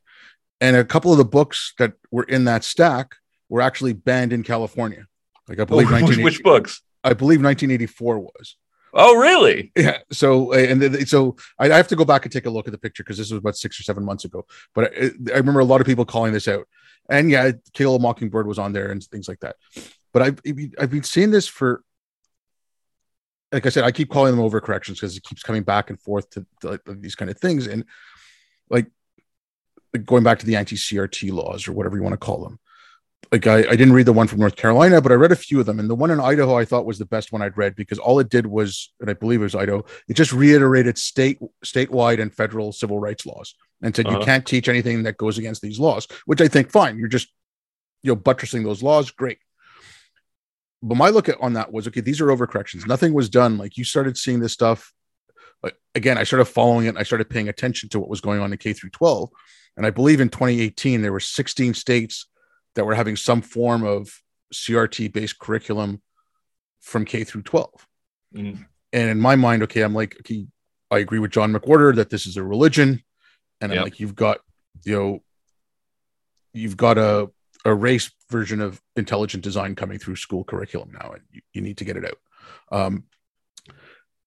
and 0.61 0.75
a 0.75 0.83
couple 0.83 1.11
of 1.11 1.17
the 1.17 1.25
books 1.25 1.73
that 1.79 1.93
were 2.11 2.23
in 2.23 2.45
that 2.45 2.63
stack 2.63 3.15
were 3.47 3.61
actually 3.61 3.93
banned 3.93 4.33
in 4.33 4.43
California. 4.43 5.07
Like 5.47 5.59
I 5.59 5.65
believe, 5.65 5.91
oh, 5.91 6.01
which, 6.07 6.17
which 6.17 6.43
books? 6.43 6.81
I 7.03 7.13
believe 7.13 7.41
1984 7.41 8.19
was. 8.19 8.55
Oh, 8.93 9.15
really? 9.17 9.71
Yeah. 9.75 9.99
So, 10.11 10.53
uh, 10.53 10.57
and 10.57 11.07
so 11.07 11.35
I 11.59 11.67
have 11.67 11.87
to 11.89 11.95
go 11.95 12.05
back 12.05 12.25
and 12.25 12.31
take 12.31 12.45
a 12.45 12.49
look 12.49 12.67
at 12.67 12.71
the 12.71 12.77
picture 12.77 13.03
because 13.03 13.17
this 13.17 13.31
was 13.31 13.39
about 13.39 13.55
six 13.55 13.79
or 13.79 13.83
seven 13.83 14.03
months 14.03 14.25
ago. 14.25 14.45
But 14.73 14.93
I, 14.93 15.11
I, 15.33 15.37
remember 15.37 15.59
a 15.59 15.65
lot 15.65 15.81
of 15.81 15.87
people 15.87 16.05
calling 16.05 16.33
this 16.33 16.47
out, 16.47 16.67
and 17.09 17.29
yeah, 17.29 17.51
Kill 17.73 17.95
a 17.95 17.99
Mockingbird 17.99 18.47
was 18.47 18.59
on 18.59 18.73
there 18.73 18.91
and 18.91 19.03
things 19.03 19.27
like 19.27 19.39
that. 19.41 19.57
But 20.11 20.23
I've 20.23 20.39
I've 20.79 20.89
been 20.89 21.03
seeing 21.03 21.29
this 21.29 21.47
for, 21.47 21.83
like 23.51 23.65
I 23.65 23.69
said, 23.69 23.83
I 23.83 23.91
keep 23.91 24.09
calling 24.09 24.35
them 24.35 24.43
overcorrections 24.43 24.95
because 24.95 25.15
it 25.15 25.23
keeps 25.23 25.43
coming 25.43 25.63
back 25.63 25.91
and 25.91 26.01
forth 26.01 26.29
to, 26.31 26.45
to, 26.61 26.79
to 26.85 26.93
these 26.95 27.15
kind 27.15 27.29
of 27.29 27.37
things, 27.37 27.67
and 27.67 27.85
like 28.71 28.87
going 30.05 30.23
back 30.23 30.39
to 30.39 30.45
the 30.45 30.55
anti-CRT 30.55 31.31
laws 31.31 31.67
or 31.67 31.73
whatever 31.73 31.95
you 31.95 32.03
want 32.03 32.13
to 32.13 32.17
call 32.17 32.43
them 32.43 32.59
like 33.31 33.45
I, 33.45 33.57
I 33.59 33.75
didn't 33.75 33.93
read 33.93 34.07
the 34.07 34.13
one 34.13 34.27
from 34.27 34.39
North 34.39 34.55
Carolina, 34.55 35.01
but 35.01 35.11
I 35.11 35.15
read 35.15 35.31
a 35.31 35.35
few 35.35 35.59
of 35.59 35.65
them. 35.65 35.79
And 35.79 35.89
the 35.89 35.95
one 35.95 36.09
in 36.09 36.19
Idaho 36.19 36.57
I 36.57 36.65
thought 36.65 36.85
was 36.85 36.97
the 36.97 37.05
best 37.05 37.31
one 37.31 37.41
I'd 37.41 37.57
read 37.57 37.75
because 37.75 37.99
all 37.99 38.19
it 38.19 38.29
did 38.29 38.45
was, 38.47 38.91
and 38.99 39.09
I 39.09 39.13
believe 39.13 39.41
it 39.41 39.43
was 39.43 39.55
Idaho, 39.55 39.85
it 40.07 40.15
just 40.15 40.33
reiterated 40.33 40.97
state 40.97 41.39
statewide 41.63 42.19
and 42.19 42.33
federal 42.33 42.71
civil 42.71 42.99
rights 42.99 43.25
laws 43.25 43.55
and 43.81 43.95
said 43.95 44.07
uh-huh. 44.07 44.19
you 44.19 44.25
can't 44.25 44.45
teach 44.45 44.67
anything 44.67 45.03
that 45.03 45.17
goes 45.17 45.37
against 45.37 45.61
these 45.61 45.79
laws, 45.79 46.07
which 46.25 46.41
I 46.41 46.47
think 46.47 46.71
fine. 46.71 46.97
You're 46.97 47.07
just 47.07 47.29
you 48.01 48.11
know 48.11 48.15
buttressing 48.15 48.63
those 48.63 48.81
laws, 48.81 49.11
great. 49.11 49.37
But 50.81 50.95
my 50.95 51.09
look 51.09 51.29
at 51.29 51.39
on 51.41 51.53
that 51.53 51.71
was 51.71 51.87
okay, 51.87 52.01
these 52.01 52.21
are 52.21 52.27
overcorrections. 52.27 52.87
Nothing 52.87 53.13
was 53.13 53.29
done. 53.29 53.57
Like 53.57 53.77
you 53.77 53.83
started 53.83 54.17
seeing 54.17 54.39
this 54.39 54.53
stuff. 54.53 54.91
again, 55.93 56.17
I 56.17 56.23
started 56.23 56.45
following 56.45 56.87
it. 56.87 56.97
I 56.97 57.03
started 57.03 57.29
paying 57.29 57.49
attention 57.49 57.89
to 57.89 57.99
what 57.99 58.09
was 58.09 58.21
going 58.21 58.39
on 58.39 58.51
in 58.51 58.57
K 58.57 58.73
through 58.73 58.91
12. 58.91 59.29
And 59.79 59.85
I 59.85 59.91
believe 59.91 60.19
in 60.19 60.27
2018, 60.27 61.01
there 61.01 61.13
were 61.13 61.21
16 61.21 61.73
states 61.73 62.27
that 62.75 62.83
were 62.83 62.95
having 62.95 63.15
some 63.15 63.41
form 63.41 63.85
of 63.85 64.11
CRT 64.53 65.13
based 65.13 65.39
curriculum 65.39 66.01
from 66.81 67.05
K 67.05 67.23
through 67.23 67.43
12. 67.43 67.87
Mm. 68.35 68.65
And 68.91 69.09
in 69.09 69.21
my 69.21 69.37
mind, 69.37 69.63
okay, 69.63 69.83
I'm 69.83 69.93
like, 69.93 70.17
okay, 70.19 70.47
I 70.91 70.97
agree 70.97 71.19
with 71.19 71.31
John 71.31 71.53
McWhorter 71.53 71.95
that 71.95 72.09
this 72.09 72.25
is 72.25 72.35
a 72.35 72.43
religion. 72.43 73.01
And 73.61 73.71
I'm 73.71 73.83
like, 73.83 74.01
you've 74.01 74.15
got, 74.15 74.39
you 74.83 74.95
know, 74.97 75.19
you've 76.51 76.75
got 76.75 76.97
a, 76.97 77.29
a 77.63 77.73
race 77.73 78.11
version 78.29 78.59
of 78.59 78.81
intelligent 78.97 79.45
design 79.45 79.75
coming 79.75 79.97
through 79.97 80.17
school 80.17 80.43
curriculum 80.43 80.91
now, 80.91 81.11
and 81.13 81.21
you, 81.31 81.41
you 81.53 81.61
need 81.61 81.77
to 81.77 81.85
get 81.85 81.95
it 81.95 82.03
out. 82.03 82.17
Um, 82.77 83.05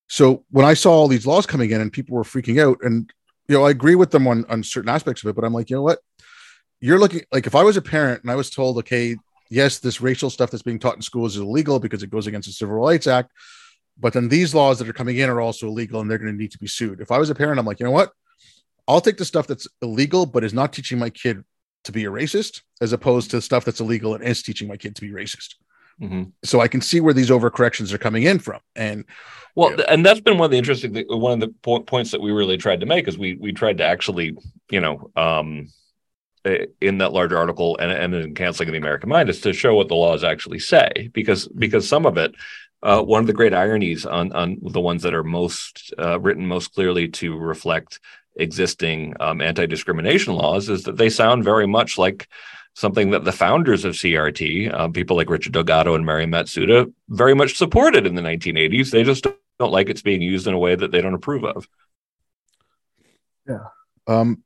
so 0.09 0.47
when 0.51 0.65
I 0.65 0.73
saw 0.73 0.93
all 0.93 1.09
these 1.09 1.27
laws 1.27 1.45
coming 1.45 1.73
in 1.73 1.83
and 1.83 1.93
people 1.93 2.17
were 2.17 2.25
freaking 2.25 2.59
out, 2.59 2.79
and 2.81 3.13
you 3.49 3.57
know, 3.57 3.65
I 3.65 3.71
agree 3.71 3.95
with 3.95 4.11
them 4.11 4.27
on, 4.27 4.45
on 4.49 4.63
certain 4.63 4.89
aspects 4.89 5.23
of 5.23 5.31
it, 5.31 5.37
but 5.37 5.45
I'm 5.45 5.53
like, 5.53 5.71
you 5.71 5.77
know 5.77 5.83
what? 5.83 5.99
you're 6.83 6.99
looking 6.99 7.23
like 7.33 7.47
if 7.47 7.55
I 7.55 7.63
was 7.63 7.77
a 7.77 7.83
parent 7.83 8.23
and 8.23 8.31
I 8.31 8.35
was 8.35 8.51
told, 8.51 8.77
okay, 8.79 9.17
yes, 9.49 9.79
this 9.79 10.01
racial 10.01 10.29
stuff 10.29 10.51
that's 10.51 10.65
being 10.65 10.81
taught 10.81 10.97
in 10.97 11.03
schools 11.03 11.37
is 11.37 11.41
illegal 11.41 11.79
because 11.79 12.03
it 12.03 12.11
goes 12.11 12.27
against 12.27 12.49
the 12.49 12.53
Civil 12.53 12.75
Rights 12.75 13.07
Act, 13.07 13.31
but 13.99 14.13
then 14.13 14.29
these 14.29 14.53
laws 14.53 14.81
that 14.81 14.89
are 14.89 14.93
coming 14.93 15.17
in 15.17 15.31
are 15.31 15.41
also 15.41 15.69
illegal 15.69 16.01
and 16.01 16.11
they're 16.11 16.19
going 16.19 16.33
to 16.33 16.37
need 16.37 16.51
to 16.51 16.59
be 16.59 16.67
sued. 16.67 17.01
If 17.01 17.13
I 17.13 17.19
was 17.19 17.31
a 17.31 17.37
parent, 17.37 17.61
I'm 17.61 17.67
like, 17.67 17.79
you 17.79 17.87
know 17.87 17.93
what? 17.93 18.11
I'll 18.89 19.01
take 19.01 19.17
the 19.17 19.25
stuff 19.25 19.47
that's 19.47 19.69
illegal 19.81 20.27
but 20.27 20.43
is 20.43 20.53
not 20.53 20.73
teaching 20.73 20.99
my 20.99 21.09
kid 21.09 21.45
to 21.85 21.93
be 21.93 22.05
a 22.05 22.11
racist, 22.11 22.63
as 22.81 22.93
opposed 22.93 23.31
to 23.31 23.41
stuff 23.41 23.65
that's 23.65 23.81
illegal 23.81 24.15
and 24.15 24.25
is 24.25 24.43
teaching 24.43 24.67
my 24.67 24.77
kid 24.77 24.97
to 24.97 25.03
be 25.03 25.11
racist. 25.11 25.55
Mm-hmm. 26.01 26.25
So 26.45 26.61
I 26.61 26.69
can 26.69 26.81
see 26.81 27.01
where 27.01 27.15
these 27.15 27.31
overcorrections 27.31 27.93
are 27.93 27.99
coming 27.99 28.25
in 28.25 28.39
from, 28.39 28.61
and 28.75 29.05
well, 29.55 29.71
you 29.71 29.77
know, 29.77 29.85
and 29.89 30.05
that's 30.05 30.21
been 30.21 30.39
one 30.39 30.47
of 30.47 30.51
the 30.51 30.59
interesting, 30.59 31.05
one 31.09 31.35
of 31.35 31.41
the 31.41 31.55
po- 31.63 31.81
points 31.81 32.11
that 32.13 32.21
we 32.21 32.33
really 32.33 32.57
tried 32.57 32.81
to 32.81 32.87
make 32.87 33.07
is 33.09 33.19
we 33.19 33.37
we 33.37 33.53
tried 33.53 33.79
to 33.79 33.85
actually, 33.85 34.37
you 34.71 34.81
know, 34.81 35.11
um, 35.15 35.69
in 36.81 36.99
that 36.99 37.13
large 37.13 37.33
article 37.33 37.77
and, 37.79 37.93
and 37.93 38.15
in 38.15 38.35
canceling 38.35 38.73
the 38.73 38.79
American 38.79 39.11
mind 39.11 39.29
is 39.29 39.41
to 39.43 39.53
show 39.53 39.75
what 39.75 39.89
the 39.89 39.95
laws 39.95 40.25
actually 40.25 40.59
say, 40.59 41.11
because 41.13 41.47
because 41.49 41.87
some 41.87 42.07
of 42.07 42.17
it, 42.17 42.35
uh, 42.83 43.01
one 43.03 43.21
of 43.21 43.27
the 43.27 43.33
great 43.33 43.55
ironies 43.55 44.07
on 44.07 44.33
on 44.33 44.59
the 44.63 44.81
ones 44.81 45.03
that 45.03 45.15
are 45.15 45.25
most 45.25 45.93
uh, 45.99 46.19
written 46.19 46.47
most 46.47 46.75
clearly 46.75 47.09
to 47.09 47.37
reflect 47.37 48.01
existing 48.37 49.15
um, 49.21 49.43
anti-discrimination 49.43 50.35
laws 50.35 50.71
is 50.71 50.85
that 50.85 50.97
they 50.97 51.11
sound 51.11 51.45
very 51.45 51.67
much 51.67 51.99
like 51.99 52.27
something 52.75 53.11
that 53.11 53.25
the 53.25 53.33
founders 53.33 53.85
of 53.85 53.95
CRT, 53.95 54.73
uh, 54.73 54.89
people 54.89 55.17
like 55.17 55.31
Richard 55.31 55.53
Delgado 55.53 55.95
and 55.95 56.07
Mari 56.07 56.27
Matsuda, 56.27 56.93
very 57.09 57.35
much 57.35 57.57
supported 57.57 58.07
in 58.07 58.15
the 58.15 58.23
1980s. 58.23 58.91
They 58.91 59.03
just 59.05 59.27
don't 59.59 59.73
like 59.73 59.89
it's 59.89 60.03
being 60.03 60.23
used 60.23 60.47
in 60.47 60.55
a 60.55 60.59
way 60.59 60.75
that 60.75 60.91
they 60.91 61.01
don't 61.01 61.15
approve 61.15 61.45
of. 61.45 61.69
Yeah. 63.47 63.65
Um, 64.07 64.43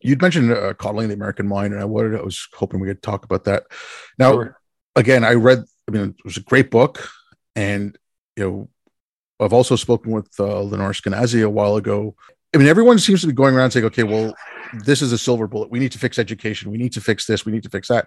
you'd 0.00 0.22
mentioned 0.22 0.52
uh, 0.52 0.74
coddling 0.74 1.08
the 1.08 1.14
American 1.14 1.48
mind, 1.48 1.72
and 1.72 1.82
I 1.82 1.86
wanted 1.86 2.18
I 2.18 2.22
was 2.22 2.46
hoping 2.54 2.80
we 2.80 2.88
could 2.88 3.02
talk 3.02 3.24
about 3.24 3.44
that. 3.44 3.64
Now, 4.18 4.32
sure. 4.32 4.60
again, 4.94 5.24
I 5.24 5.32
read. 5.34 5.64
I 5.88 5.90
mean, 5.90 6.14
it 6.18 6.24
was 6.24 6.36
a 6.36 6.42
great 6.42 6.70
book, 6.70 7.08
and 7.56 7.96
you 8.36 8.44
know, 8.44 8.68
I've 9.40 9.52
also 9.52 9.76
spoken 9.76 10.12
with 10.12 10.28
uh, 10.38 10.60
Lenore 10.60 10.92
Skenazy 10.92 11.44
a 11.44 11.50
while 11.50 11.76
ago. 11.76 12.14
I 12.54 12.58
mean, 12.58 12.68
everyone 12.68 12.98
seems 12.98 13.20
to 13.22 13.26
be 13.26 13.32
going 13.32 13.54
around 13.54 13.72
saying, 13.72 13.86
"Okay, 13.86 14.04
well, 14.04 14.34
this 14.84 15.02
is 15.02 15.12
a 15.12 15.18
silver 15.18 15.46
bullet. 15.46 15.70
We 15.70 15.78
need 15.78 15.92
to 15.92 15.98
fix 15.98 16.18
education. 16.18 16.70
We 16.70 16.78
need 16.78 16.92
to 16.92 17.00
fix 17.00 17.26
this. 17.26 17.44
We 17.44 17.52
need 17.52 17.64
to 17.64 17.70
fix 17.70 17.88
that." 17.88 18.06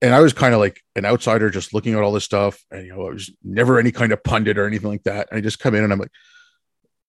And 0.00 0.14
I 0.14 0.20
was 0.20 0.32
kind 0.32 0.54
of 0.54 0.60
like 0.60 0.80
an 0.96 1.04
outsider, 1.04 1.50
just 1.50 1.74
looking 1.74 1.94
at 1.94 2.02
all 2.02 2.12
this 2.12 2.24
stuff, 2.24 2.64
and 2.70 2.86
you 2.86 2.94
know, 2.94 3.06
I 3.06 3.10
was 3.10 3.30
never 3.44 3.78
any 3.78 3.92
kind 3.92 4.12
of 4.12 4.22
pundit 4.22 4.56
or 4.56 4.66
anything 4.66 4.88
like 4.88 5.04
that. 5.04 5.28
And 5.30 5.38
I 5.38 5.40
just 5.40 5.58
come 5.58 5.74
in 5.74 5.84
and 5.84 5.92
I'm 5.92 5.98
like, 5.98 6.12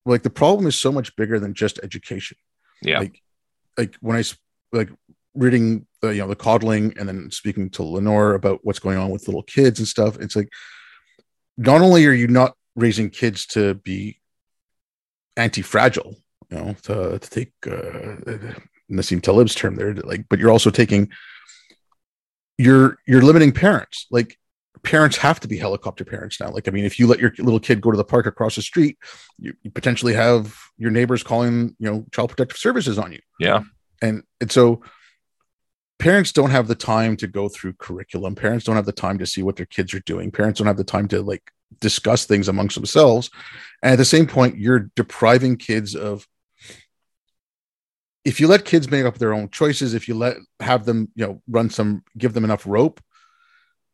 like 0.05 0.23
the 0.23 0.29
problem 0.29 0.67
is 0.67 0.75
so 0.75 0.91
much 0.91 1.15
bigger 1.15 1.39
than 1.39 1.53
just 1.53 1.79
education. 1.83 2.37
Yeah. 2.81 2.99
Like 2.99 3.21
like 3.77 3.95
when 4.01 4.17
I 4.17 4.23
like 4.71 4.89
reading 5.33 5.85
the 6.01 6.09
you 6.09 6.21
know 6.21 6.27
the 6.27 6.35
coddling 6.35 6.93
and 6.97 7.07
then 7.07 7.31
speaking 7.31 7.69
to 7.71 7.83
Lenore 7.83 8.33
about 8.33 8.59
what's 8.63 8.79
going 8.79 8.97
on 8.97 9.09
with 9.09 9.27
little 9.27 9.43
kids 9.43 9.79
and 9.79 9.87
stuff. 9.87 10.17
It's 10.19 10.35
like 10.35 10.49
not 11.57 11.81
only 11.81 12.05
are 12.05 12.13
you 12.13 12.27
not 12.27 12.55
raising 12.75 13.09
kids 13.09 13.45
to 13.47 13.75
be 13.75 14.18
anti-fragile, 15.39 16.15
you 16.51 16.57
know, 16.57 16.75
to, 16.83 17.19
to 17.19 17.29
take 17.29 17.53
uh, 17.65 18.15
Nassim 18.91 19.21
Taleb's 19.21 19.55
term 19.55 19.75
there, 19.75 19.93
like, 19.95 20.25
but 20.29 20.39
you're 20.39 20.51
also 20.51 20.69
taking 20.69 21.09
you're 22.57 22.97
you're 23.07 23.21
limiting 23.21 23.51
parents. 23.51 24.07
Like 24.11 24.37
parents 24.83 25.17
have 25.17 25.39
to 25.39 25.47
be 25.47 25.57
helicopter 25.57 26.05
parents 26.05 26.39
now. 26.39 26.49
Like, 26.51 26.67
I 26.67 26.71
mean, 26.71 26.85
if 26.85 26.99
you 26.99 27.07
let 27.07 27.19
your 27.19 27.33
little 27.37 27.59
kid 27.59 27.81
go 27.81 27.91
to 27.91 27.97
the 27.97 28.03
park 28.03 28.25
across 28.25 28.55
the 28.55 28.61
street, 28.61 28.97
you, 29.37 29.53
you 29.63 29.71
potentially 29.71 30.13
have 30.13 30.55
your 30.77 30.91
neighbors 30.91 31.23
calling, 31.23 31.75
you 31.79 31.89
know, 31.89 32.05
child 32.11 32.29
protective 32.29 32.57
services 32.57 32.97
on 32.97 33.11
you. 33.11 33.19
Yeah. 33.39 33.61
And, 34.01 34.23
and 34.39 34.51
so 34.51 34.81
parents 35.97 36.31
don't 36.31 36.51
have 36.51 36.67
the 36.67 36.75
time 36.75 37.17
to 37.17 37.27
go 37.27 37.49
through 37.49 37.73
curriculum. 37.73 38.35
Parents 38.35 38.65
don't 38.65 38.75
have 38.75 38.85
the 38.85 38.91
time 38.91 39.17
to 39.19 39.25
see 39.25 39.43
what 39.43 39.57
their 39.57 39.65
kids 39.65 39.93
are 39.93 39.99
doing. 40.01 40.31
Parents 40.31 40.59
don't 40.59 40.67
have 40.67 40.77
the 40.77 40.83
time 40.83 41.07
to 41.09 41.21
like 41.21 41.51
discuss 41.79 42.25
things 42.25 42.47
amongst 42.47 42.75
themselves. 42.75 43.29
And 43.81 43.93
at 43.93 43.97
the 43.97 44.05
same 44.05 44.27
point, 44.27 44.57
you're 44.57 44.89
depriving 44.95 45.57
kids 45.57 45.95
of 45.95 46.27
if 48.25 48.39
you 48.39 48.47
let 48.47 48.65
kids 48.65 48.91
make 48.91 49.05
up 49.05 49.17
their 49.17 49.33
own 49.33 49.49
choices, 49.49 49.93
if 49.93 50.07
you 50.07 50.13
let 50.13 50.37
have 50.59 50.85
them, 50.85 51.09
you 51.15 51.25
know, 51.25 51.41
run 51.47 51.69
some, 51.69 52.03
give 52.17 52.33
them 52.33 52.43
enough 52.43 52.67
rope, 52.67 53.01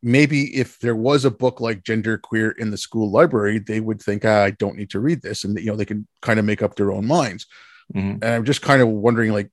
maybe 0.02 0.56
if 0.56 0.78
there 0.80 0.96
was 0.96 1.24
a 1.24 1.30
book 1.30 1.60
like 1.60 1.84
gender 1.84 2.18
queer 2.18 2.50
in 2.50 2.70
the 2.70 2.76
school 2.76 3.10
library 3.10 3.58
they 3.58 3.80
would 3.80 4.00
think 4.00 4.24
ah, 4.24 4.44
i 4.44 4.50
don't 4.50 4.76
need 4.76 4.90
to 4.90 5.00
read 5.00 5.22
this 5.22 5.42
and 5.42 5.58
you 5.58 5.66
know 5.66 5.74
they 5.74 5.86
can 5.86 6.06
kind 6.20 6.38
of 6.38 6.44
make 6.44 6.60
up 6.60 6.76
their 6.76 6.92
own 6.92 7.06
minds 7.06 7.46
mm-hmm. 7.94 8.10
and 8.10 8.24
i'm 8.24 8.44
just 8.44 8.60
kind 8.60 8.82
of 8.82 8.88
wondering 8.88 9.32
like 9.32 9.50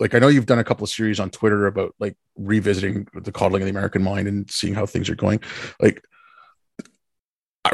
like 0.00 0.14
I 0.14 0.18
know 0.18 0.28
you've 0.28 0.46
done 0.46 0.58
a 0.58 0.64
couple 0.64 0.82
of 0.82 0.90
series 0.90 1.20
on 1.20 1.28
Twitter 1.30 1.66
about 1.66 1.94
like 2.00 2.16
revisiting 2.34 3.06
the 3.14 3.30
coddling 3.30 3.62
of 3.62 3.66
the 3.66 3.70
American 3.70 4.02
mind 4.02 4.26
and 4.26 4.50
seeing 4.50 4.74
how 4.74 4.86
things 4.86 5.10
are 5.10 5.14
going. 5.14 5.40
Like, 5.78 6.02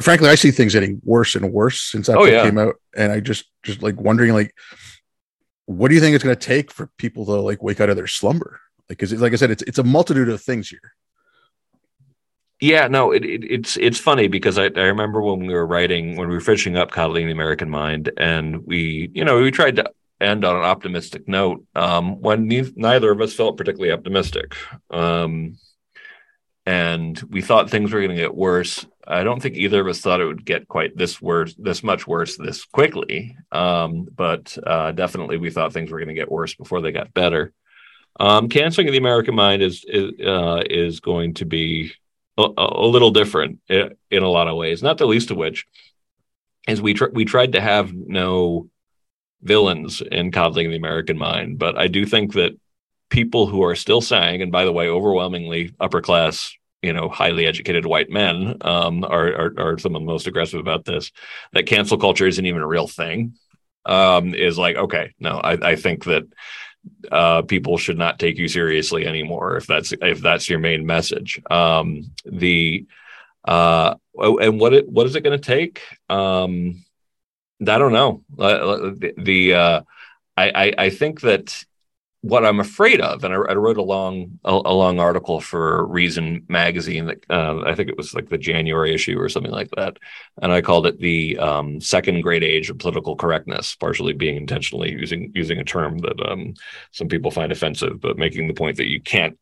frankly, 0.01 0.29
I 0.29 0.35
see 0.35 0.51
things 0.51 0.73
getting 0.73 1.01
worse 1.05 1.35
and 1.35 1.53
worse 1.53 1.81
since 1.81 2.07
that 2.07 2.19
oh, 2.19 2.25
yeah. 2.25 2.45
came 2.45 2.59
out, 2.59 2.77
and 2.97 3.13
I 3.13 3.21
just 3.21 3.45
just 3.63 3.83
like 3.83 4.01
wondering 4.01 4.33
like, 4.33 4.55
what 5.67 5.89
do 5.89 5.95
you 5.95 6.01
think 6.01 6.15
it's 6.15 6.25
going 6.25 6.37
to 6.37 6.47
take 6.47 6.71
for 6.71 6.89
people 6.99 7.25
to 7.27 7.33
like 7.33 7.63
wake 7.63 7.81
out 7.81 7.91
of 7.91 7.97
their 7.97 8.07
slumber? 8.07 8.61
Like, 8.89 9.03
it 9.03 9.13
like 9.13 9.33
I 9.33 9.37
said, 9.37 9.51
it's 9.51 9.63
it's 9.63 9.79
a 9.79 9.85
multitude 9.85 10.29
of 10.29 10.41
things 10.41 10.69
here. 10.69 10.95
Yeah, 12.61 12.89
no, 12.89 13.13
it, 13.13 13.25
it, 13.25 13.45
it's 13.45 13.77
it's 13.77 13.99
funny 13.99 14.29
because 14.29 14.59
I, 14.59 14.65
I 14.65 14.85
remember 14.85 15.21
when 15.21 15.47
we 15.47 15.53
were 15.53 15.67
writing 15.67 16.17
when 16.17 16.29
we 16.29 16.35
were 16.35 16.41
finishing 16.41 16.77
up 16.77 16.91
coddling 16.91 17.27
the 17.27 17.33
American 17.33 17.69
mind, 17.69 18.11
and 18.17 18.67
we 18.67 19.11
you 19.15 19.25
know 19.25 19.41
we 19.41 19.51
tried 19.51 19.77
to 19.77 19.91
end 20.21 20.45
on 20.45 20.57
an 20.57 20.63
optimistic 20.63 21.29
note 21.29 21.65
um, 21.75 22.21
when 22.21 22.49
ne- 22.49 22.73
neither 22.75 23.11
of 23.11 23.21
us 23.21 23.35
felt 23.35 23.59
particularly 23.59 23.93
optimistic. 23.93 24.55
Um, 24.91 25.59
and 26.65 27.21
we 27.31 27.43
thought 27.43 27.71
things 27.71 27.93
were 27.93 28.01
going 28.01 28.17
to 28.17 28.23
get 28.23 28.35
worse. 28.35 28.87
I 29.07 29.23
don't 29.23 29.41
think 29.41 29.57
either 29.57 29.81
of 29.81 29.87
us 29.87 30.01
thought 30.01 30.21
it 30.21 30.27
would 30.27 30.45
get 30.45 30.69
quite 30.69 30.97
this 30.97 31.23
worse, 31.23 31.55
this 31.55 31.83
much 31.83 32.07
worse, 32.07 32.37
this 32.37 32.65
quickly. 32.65 33.37
Um, 33.53 34.09
but 34.15 34.57
uh, 34.67 34.93
definitely, 34.93 35.39
we 35.39 35.51
thought 35.51 35.73
things 35.73 35.91
were 35.91 35.99
going 35.99 36.09
to 36.09 36.15
get 36.15 36.31
worse 36.31 36.55
before 36.55 36.81
they 36.81 36.93
got 36.93 37.15
better. 37.15 37.53
Um, 38.19 38.49
canceling 38.49 38.91
the 38.91 38.99
American 38.99 39.35
mind 39.35 39.63
is 39.63 39.85
is, 39.87 40.13
uh, 40.27 40.63
is 40.69 41.01
going 41.01 41.35
to 41.35 41.45
be 41.45 41.93
a, 42.39 42.49
a, 42.57 42.87
little 42.87 43.11
different 43.11 43.61
in, 43.69 44.23
a 44.23 44.29
lot 44.29 44.49
of 44.49 44.57
ways. 44.57 44.83
Not 44.83 44.99
the 44.99 45.07
least 45.07 45.31
of 45.31 45.37
which 45.37 45.67
is 46.67 46.81
we 46.81 46.95
tr- 46.95 47.13
we 47.13 47.25
tried 47.25 47.53
to 47.53 47.61
have 47.61 47.93
no 47.93 48.69
villains 49.43 50.01
in 50.01 50.33
coddling 50.33 50.71
the 50.71 50.77
American 50.77 51.19
mind. 51.19 51.59
But 51.59 51.79
I 51.79 51.89
do 51.89 52.07
think 52.07 52.33
that 52.33 52.59
people 53.11 53.47
who 53.47 53.63
are 53.63 53.75
still 53.75 54.01
saying, 54.01 54.43
and 54.43 54.51
by 54.51 54.65
the 54.65 54.73
way, 54.73 54.89
overwhelmingly 54.89 55.73
upper 55.79 56.01
class, 56.01 56.53
you 56.83 56.93
know, 56.93 57.09
highly 57.09 57.47
educated 57.47 57.87
white 57.87 58.11
men 58.11 58.57
um, 58.61 59.05
are, 59.05 59.29
are, 59.29 59.53
are 59.59 59.79
some 59.79 59.95
of 59.95 60.03
the 60.03 60.07
most 60.07 60.27
aggressive 60.27 60.61
about 60.61 60.85
this. 60.85 61.11
That 61.53 61.67
cancel 61.67 61.99
culture 61.99 62.27
isn't 62.27 62.47
even 62.47 62.63
a 62.63 62.67
real 62.67 62.87
thing. 62.87 63.35
Um, 63.85 64.35
is 64.35 64.59
like 64.59 64.77
okay, 64.77 65.15
no, 65.21 65.39
I, 65.39 65.53
I 65.71 65.77
think 65.77 66.05
that 66.05 66.25
uh, 67.11 67.43
people 67.43 67.79
should 67.79 67.99
not 67.99 68.19
take 68.19 68.37
you 68.37 68.49
seriously 68.49 69.07
anymore 69.07 69.57
if 69.57 69.67
that's 69.67 69.93
if 70.03 70.21
that's 70.21 70.49
your 70.49 70.59
main 70.59 70.87
message. 70.87 71.41
Um, 71.51 72.11
the 72.25 72.87
uh, 73.45 73.95
oh, 74.19 74.39
and 74.39 74.59
what 74.59 74.75
it 74.75 74.89
what 74.89 75.07
is 75.07 75.15
it 75.15 75.23
going 75.23 75.39
to 75.41 75.45
take? 75.45 75.83
Um, 76.09 76.85
I 77.61 77.79
don't 77.79 77.93
know. 77.93 78.23
Uh, 78.39 78.91
the, 78.97 79.15
the 79.17 79.55
uh, 79.55 79.81
I, 80.37 80.75
I 80.77 80.91
think 80.91 81.23
that 81.23 81.65
what 82.23 82.45
I'm 82.45 82.61
afraid 82.61 83.01
of, 83.01 83.23
and 83.23 83.33
I, 83.33 83.37
I 83.37 83.55
wrote 83.55 83.77
a 83.77 83.83
long 83.83 84.39
a, 84.45 84.51
a, 84.53 84.75
long 84.75 84.99
article 84.99 85.41
for 85.41 85.87
Reason 85.87 86.45
magazine 86.49 87.07
that 87.07 87.25
uh, 87.31 87.61
I 87.65 87.75
think 87.75 87.89
it 87.89 87.97
was 87.97 88.15
like 88.15 88.29
the 88.29 88.39
January 88.39 88.95
issue 88.95 89.19
or 89.19 89.29
something 89.29 89.53
like 89.53 89.71
that, 89.77 89.99
and 90.43 90.51
I 90.51 90.61
called 90.61 90.87
it 90.87 90.99
the 90.99 91.39
um, 91.39 91.81
second 91.81 92.23
great 92.23 92.43
age 92.43 92.69
of 92.71 92.79
political 92.79 93.17
correctness, 93.17 93.77
partially 93.77 94.13
being 94.13 94.37
intentionally 94.37 94.91
using 94.91 95.31
using 95.35 95.59
a 95.59 95.65
term 95.65 95.99
that 95.99 96.21
um, 96.29 96.55
some 96.93 97.09
people 97.09 97.31
find 97.31 97.53
offensive, 97.53 98.01
but 98.01 98.19
making 98.19 98.49
the 98.49 98.55
point 98.55 98.79
that 98.79 98.91
you 98.91 99.01
can't 99.01 99.39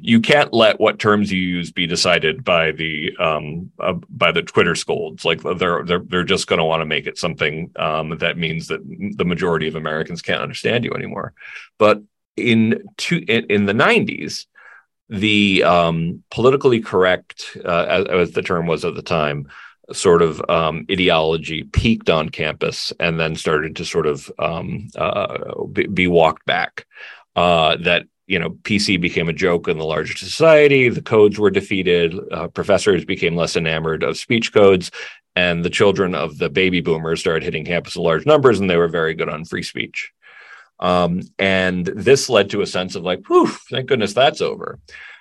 you 0.00 0.20
can't 0.20 0.52
let 0.52 0.80
what 0.80 0.98
terms 0.98 1.30
you 1.30 1.40
use 1.40 1.70
be 1.70 1.86
decided 1.86 2.44
by 2.44 2.72
the 2.72 3.14
um, 3.18 3.70
uh, 3.78 3.94
by 4.08 4.32
the 4.32 4.42
Twitter 4.42 4.74
scolds. 4.74 5.24
Like 5.24 5.42
they're 5.42 5.84
they're 5.84 6.04
they're 6.06 6.24
just 6.24 6.46
going 6.46 6.58
to 6.58 6.64
want 6.64 6.80
to 6.80 6.86
make 6.86 7.06
it 7.06 7.18
something 7.18 7.70
um, 7.76 8.18
that 8.18 8.38
means 8.38 8.68
that 8.68 8.80
the 9.16 9.24
majority 9.24 9.68
of 9.68 9.76
Americans 9.76 10.22
can't 10.22 10.42
understand 10.42 10.84
you 10.84 10.92
anymore. 10.92 11.34
But 11.78 12.02
in 12.36 12.84
two 12.96 13.24
in, 13.28 13.46
in 13.50 13.66
the 13.66 13.72
'90s, 13.72 14.46
the 15.08 15.62
um, 15.64 16.22
politically 16.30 16.80
correct, 16.80 17.56
uh, 17.64 17.86
as, 17.88 18.06
as, 18.06 18.30
the 18.32 18.42
term 18.42 18.66
was 18.66 18.84
at 18.84 18.94
the 18.94 19.02
time, 19.02 19.48
sort 19.92 20.22
of 20.22 20.42
um, 20.48 20.86
ideology 20.90 21.64
peaked 21.64 22.08
on 22.08 22.28
campus 22.28 22.92
and 22.98 23.20
then 23.20 23.36
started 23.36 23.76
to 23.76 23.84
sort 23.84 24.06
of 24.06 24.30
um, 24.38 24.88
uh, 24.96 25.64
be, 25.66 25.86
be, 25.86 26.06
walked 26.06 26.46
back. 26.46 26.86
Uh, 27.34 27.76
that 27.76 28.06
you 28.26 28.38
know, 28.38 28.50
PC 28.50 29.00
became 29.00 29.28
a 29.28 29.32
joke 29.32 29.68
in 29.68 29.78
the 29.78 29.84
larger 29.84 30.16
society. 30.16 30.88
The 30.88 31.02
codes 31.02 31.38
were 31.38 31.50
defeated. 31.50 32.14
Uh, 32.30 32.48
professors 32.48 33.04
became 33.04 33.36
less 33.36 33.56
enamored 33.56 34.02
of 34.02 34.16
speech 34.16 34.52
codes, 34.52 34.90
and 35.34 35.64
the 35.64 35.70
children 35.70 36.14
of 36.14 36.38
the 36.38 36.48
baby 36.48 36.80
boomers 36.80 37.20
started 37.20 37.42
hitting 37.42 37.64
campus 37.64 37.96
in 37.96 38.02
large 38.02 38.26
numbers, 38.26 38.60
and 38.60 38.70
they 38.70 38.76
were 38.76 38.88
very 38.88 39.14
good 39.14 39.28
on 39.28 39.44
free 39.44 39.62
speech. 39.62 40.12
Um, 40.80 41.22
and 41.38 41.86
this 41.86 42.28
led 42.28 42.50
to 42.50 42.62
a 42.62 42.66
sense 42.66 42.96
of 42.96 43.04
like, 43.04 43.20
whew, 43.28 43.46
thank 43.70 43.86
goodness 43.86 44.14
that's 44.14 44.40
over. 44.40 44.78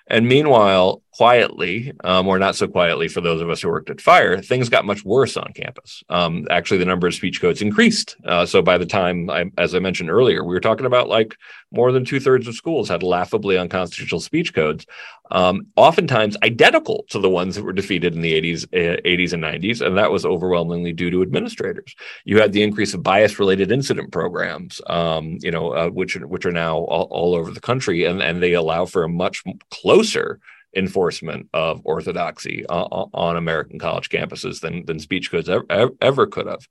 And 0.08 0.28
meanwhile, 0.28 1.04
quietly, 1.22 1.94
um, 2.04 2.28
or 2.28 2.40
not 2.40 2.56
so 2.56 2.68
quietly 2.68 3.08
for 3.08 3.22
those 3.22 3.42
of 3.42 3.50
us 3.52 3.62
who 3.62 3.70
worked 3.70 3.92
at 3.92 4.02
Fire, 4.02 4.42
things 4.42 4.70
got 4.70 4.86
much 4.86 5.06
worse 5.06 5.38
on 5.38 5.54
campus. 5.54 6.04
Um, 6.10 6.48
actually, 6.50 6.80
the 6.80 6.86
number 6.86 7.06
of 7.06 7.14
speech 7.14 7.40
codes 7.40 7.62
increased. 7.62 8.16
Uh, 8.26 8.44
so 8.48 8.64
by 8.64 8.80
the 8.80 8.88
time, 8.88 9.30
I, 9.30 9.46
as 9.56 9.76
I 9.76 9.80
mentioned 9.80 10.10
earlier, 10.10 10.44
we 10.44 10.56
were 10.56 10.60
talking 10.60 10.88
about 10.88 11.10
like 11.10 11.38
more 11.72 11.92
than 11.92 12.06
two 12.06 12.20
thirds 12.20 12.48
of 12.48 12.56
schools 12.56 12.90
had 12.90 13.04
laughably 13.04 13.56
unconstitutional 13.56 14.20
speech 14.20 14.56
codes, 14.56 14.88
um, 15.30 15.68
oftentimes 15.76 16.38
identical 16.42 17.06
to 17.10 17.20
the 17.20 17.30
ones 17.30 17.54
that 17.54 17.64
were 17.66 17.72
defeated 17.72 18.16
in 18.16 18.22
the 18.22 18.34
80s, 18.42 18.64
uh, 18.74 19.00
80s 19.06 19.34
and 19.34 19.44
90s. 19.44 19.86
And 19.86 19.96
that 20.00 20.10
was 20.10 20.26
overwhelmingly 20.26 20.92
due 20.92 21.12
to 21.12 21.22
administrators. 21.22 21.96
You 22.26 22.42
had 22.42 22.52
the 22.52 22.64
increase 22.64 22.96
of 22.96 23.04
bias 23.04 23.38
related 23.38 23.72
incident 23.72 24.12
programs, 24.12 24.82
um, 24.88 25.38
you 25.42 25.52
know, 25.52 25.72
uh, 25.74 25.90
which, 25.90 26.16
which 26.16 26.48
are 26.48 26.52
now 26.52 26.78
all, 26.78 27.08
all 27.12 27.36
over 27.36 27.52
the 27.52 27.60
country, 27.60 28.06
and, 28.06 28.24
and 28.24 28.42
they 28.42 28.54
allow 28.54 28.88
for 28.88 29.04
a 29.04 29.08
much 29.08 29.44
closer 29.70 30.40
enforcement 30.76 31.50
of 31.54 31.82
orthodoxy 31.84 32.66
uh, 32.68 32.84
on 33.14 33.38
American 33.38 33.80
college 33.80 34.10
campuses 34.10 34.62
than, 34.62 34.86
than 34.86 35.00
speech 35.00 35.32
codes 35.32 35.50
ever, 35.50 35.92
ever 36.00 36.28
could 36.28 36.48
have. 36.48 36.68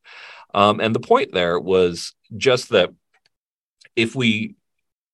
Um, 0.55 0.81
and 0.81 0.95
the 0.95 1.01
point 1.01 1.33
there 1.33 1.59
was 1.59 2.15
just 2.37 2.71
that 2.71 2.91
if 3.97 4.15
we 4.15 4.57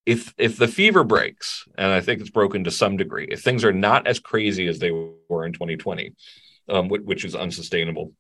if 0.04 0.32
if 0.38 0.56
the 0.56 0.68
fever 0.68 1.02
breaks, 1.02 1.66
and 1.76 1.90
I 1.90 2.00
think 2.00 2.20
it's 2.20 2.30
broken 2.30 2.64
to 2.64 2.70
some 2.70 2.96
degree, 2.96 3.26
if 3.28 3.42
things 3.42 3.64
are 3.64 3.72
not 3.72 4.06
as 4.06 4.20
crazy 4.20 4.68
as 4.68 4.78
they 4.78 4.92
were 4.92 5.44
in 5.44 5.52
2020, 5.52 6.14
um, 6.68 6.88
which, 6.88 7.02
which 7.02 7.24
is 7.24 7.34
unsustainable, 7.34 8.12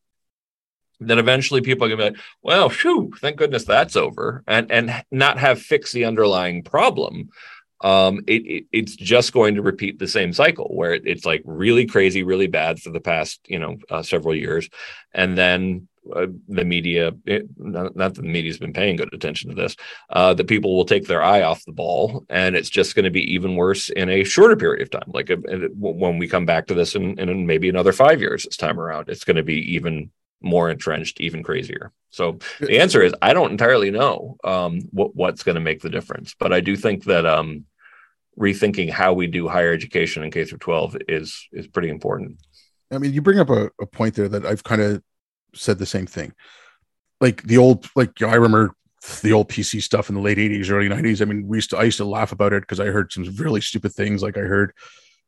then 0.98 1.18
eventually 1.18 1.60
people 1.60 1.86
are 1.86 1.90
to 1.90 1.96
be 1.96 2.02
like, 2.02 2.16
well, 2.42 2.68
phew, 2.68 3.12
thank 3.20 3.36
goodness 3.36 3.64
that's 3.64 3.96
over, 3.96 4.42
and 4.46 4.70
and 4.72 5.04
not 5.10 5.38
have 5.38 5.62
fixed 5.62 5.92
the 5.92 6.04
underlying 6.04 6.62
problem. 6.62 7.30
Um, 7.82 8.20
it, 8.26 8.42
it, 8.46 8.64
it's 8.72 8.96
just 8.96 9.32
going 9.32 9.56
to 9.56 9.62
repeat 9.62 9.98
the 9.98 10.08
same 10.08 10.32
cycle 10.32 10.70
where 10.74 10.94
it, 10.94 11.02
it's 11.04 11.26
like 11.26 11.42
really 11.44 11.86
crazy, 11.86 12.22
really 12.22 12.46
bad 12.46 12.80
for 12.80 12.90
the 12.90 13.00
past 13.00 13.40
you 13.46 13.58
know 13.58 13.76
uh, 13.90 14.02
several 14.02 14.34
years, 14.34 14.68
and 15.12 15.36
then 15.36 15.88
uh, 16.14 16.26
the 16.48 16.64
media, 16.64 17.12
it, 17.24 17.48
not, 17.56 17.96
not, 17.96 18.14
that 18.14 18.22
the 18.22 18.28
media's 18.28 18.58
been 18.58 18.72
paying 18.72 18.96
good 18.96 19.12
attention 19.12 19.50
to 19.50 19.56
this, 19.56 19.76
uh, 20.10 20.34
people 20.46 20.76
will 20.76 20.84
take 20.84 21.06
their 21.06 21.22
eye 21.22 21.42
off 21.42 21.64
the 21.64 21.72
ball, 21.72 22.24
and 22.28 22.54
it's 22.54 22.70
just 22.70 22.94
going 22.94 23.04
to 23.04 23.10
be 23.10 23.34
even 23.34 23.56
worse 23.56 23.88
in 23.90 24.08
a 24.08 24.24
shorter 24.24 24.56
period 24.56 24.82
of 24.82 24.90
time. 24.90 25.10
Like 25.12 25.30
uh, 25.30 25.36
when 25.76 26.18
we 26.18 26.28
come 26.28 26.46
back 26.46 26.66
to 26.68 26.74
this 26.74 26.94
in, 26.94 27.18
in 27.18 27.46
maybe 27.46 27.68
another 27.68 27.92
five 27.92 28.20
years, 28.20 28.44
this 28.44 28.56
time 28.56 28.78
around, 28.78 29.08
it's 29.08 29.24
going 29.24 29.36
to 29.36 29.42
be 29.42 29.74
even 29.74 30.10
more 30.40 30.70
entrenched, 30.70 31.20
even 31.20 31.42
crazier. 31.42 31.92
So 32.10 32.38
the 32.60 32.78
answer 32.78 33.02
is 33.02 33.14
I 33.20 33.32
don't 33.32 33.50
entirely 33.50 33.90
know 33.90 34.36
um, 34.44 34.80
what, 34.90 35.14
what's 35.14 35.42
going 35.42 35.56
to 35.56 35.60
make 35.60 35.82
the 35.82 35.90
difference, 35.90 36.34
but 36.38 36.52
I 36.52 36.60
do 36.60 36.76
think 36.76 37.04
that 37.04 37.26
um, 37.26 37.64
rethinking 38.38 38.90
how 38.90 39.12
we 39.12 39.26
do 39.26 39.48
higher 39.48 39.72
education 39.72 40.22
in 40.22 40.30
K 40.30 40.44
through 40.44 40.58
12 40.58 40.96
is 41.08 41.46
is 41.52 41.66
pretty 41.66 41.88
important. 41.88 42.38
I 42.90 42.98
mean, 42.98 43.12
you 43.12 43.20
bring 43.20 43.38
up 43.38 43.50
a, 43.50 43.70
a 43.80 43.86
point 43.86 44.14
there 44.14 44.28
that 44.28 44.46
I've 44.46 44.64
kind 44.64 44.80
of 44.80 45.02
said 45.54 45.78
the 45.78 45.86
same 45.86 46.06
thing. 46.06 46.32
Like 47.20 47.42
the 47.42 47.58
old, 47.58 47.88
like 47.96 48.22
I 48.22 48.34
remember 48.34 48.74
the 49.22 49.32
old 49.32 49.48
PC 49.48 49.82
stuff 49.82 50.08
in 50.08 50.14
the 50.14 50.20
late 50.20 50.38
80s, 50.38 50.70
early 50.70 50.88
90s. 50.88 51.22
I 51.22 51.24
mean, 51.24 51.46
we 51.46 51.58
used 51.58 51.70
to, 51.70 51.78
I 51.78 51.84
used 51.84 51.96
to 51.98 52.04
laugh 52.04 52.32
about 52.32 52.52
it 52.52 52.62
because 52.62 52.80
I 52.80 52.86
heard 52.86 53.12
some 53.12 53.24
really 53.36 53.60
stupid 53.60 53.92
things. 53.92 54.22
Like 54.22 54.36
I 54.36 54.42
heard, 54.42 54.72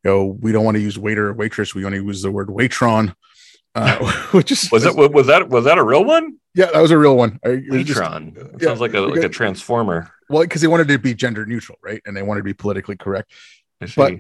you 0.05 0.11
know, 0.11 0.25
we 0.41 0.53
don't 0.53 0.65
want 0.65 0.77
to 0.77 0.83
use 0.83 0.99
waiter 0.99 1.29
or 1.29 1.33
waitress. 1.33 1.75
We 1.75 1.85
only 1.85 1.99
use 1.99 2.23
the 2.23 2.31
word 2.31 2.49
waitron. 2.49 3.15
Uh, 3.79 4.13
which 4.33 4.51
is 4.53 4.71
was 4.71 4.85
it 4.85 4.95
was 4.95 5.27
that 5.27 5.49
was 5.49 5.65
that 5.65 5.79
a 5.79 5.85
real 5.85 6.05
one? 6.05 6.39
Yeah, 6.55 6.67
that 6.73 6.81
was 6.81 6.91
a 6.91 6.99
real 6.99 7.17
one. 7.17 7.39
I, 7.45 7.49
Waitron 7.49 8.35
just, 8.53 8.65
sounds 8.65 8.81
like 8.81 8.95
a 8.95 9.01
like 9.01 9.23
a 9.23 9.29
transformer. 9.29 10.11
Well, 10.29 10.43
because 10.43 10.61
they 10.61 10.69
wanted 10.69 10.89
to 10.89 10.99
be 10.99 11.15
gender 11.15 11.47
neutral, 11.47 11.79
right? 11.83 12.03
And 12.05 12.17
they 12.17 12.23
wanted 12.23 12.41
to 12.41 12.45
be 12.45 12.55
politically 12.55 12.97
correct. 12.97 13.33
But 13.97 14.15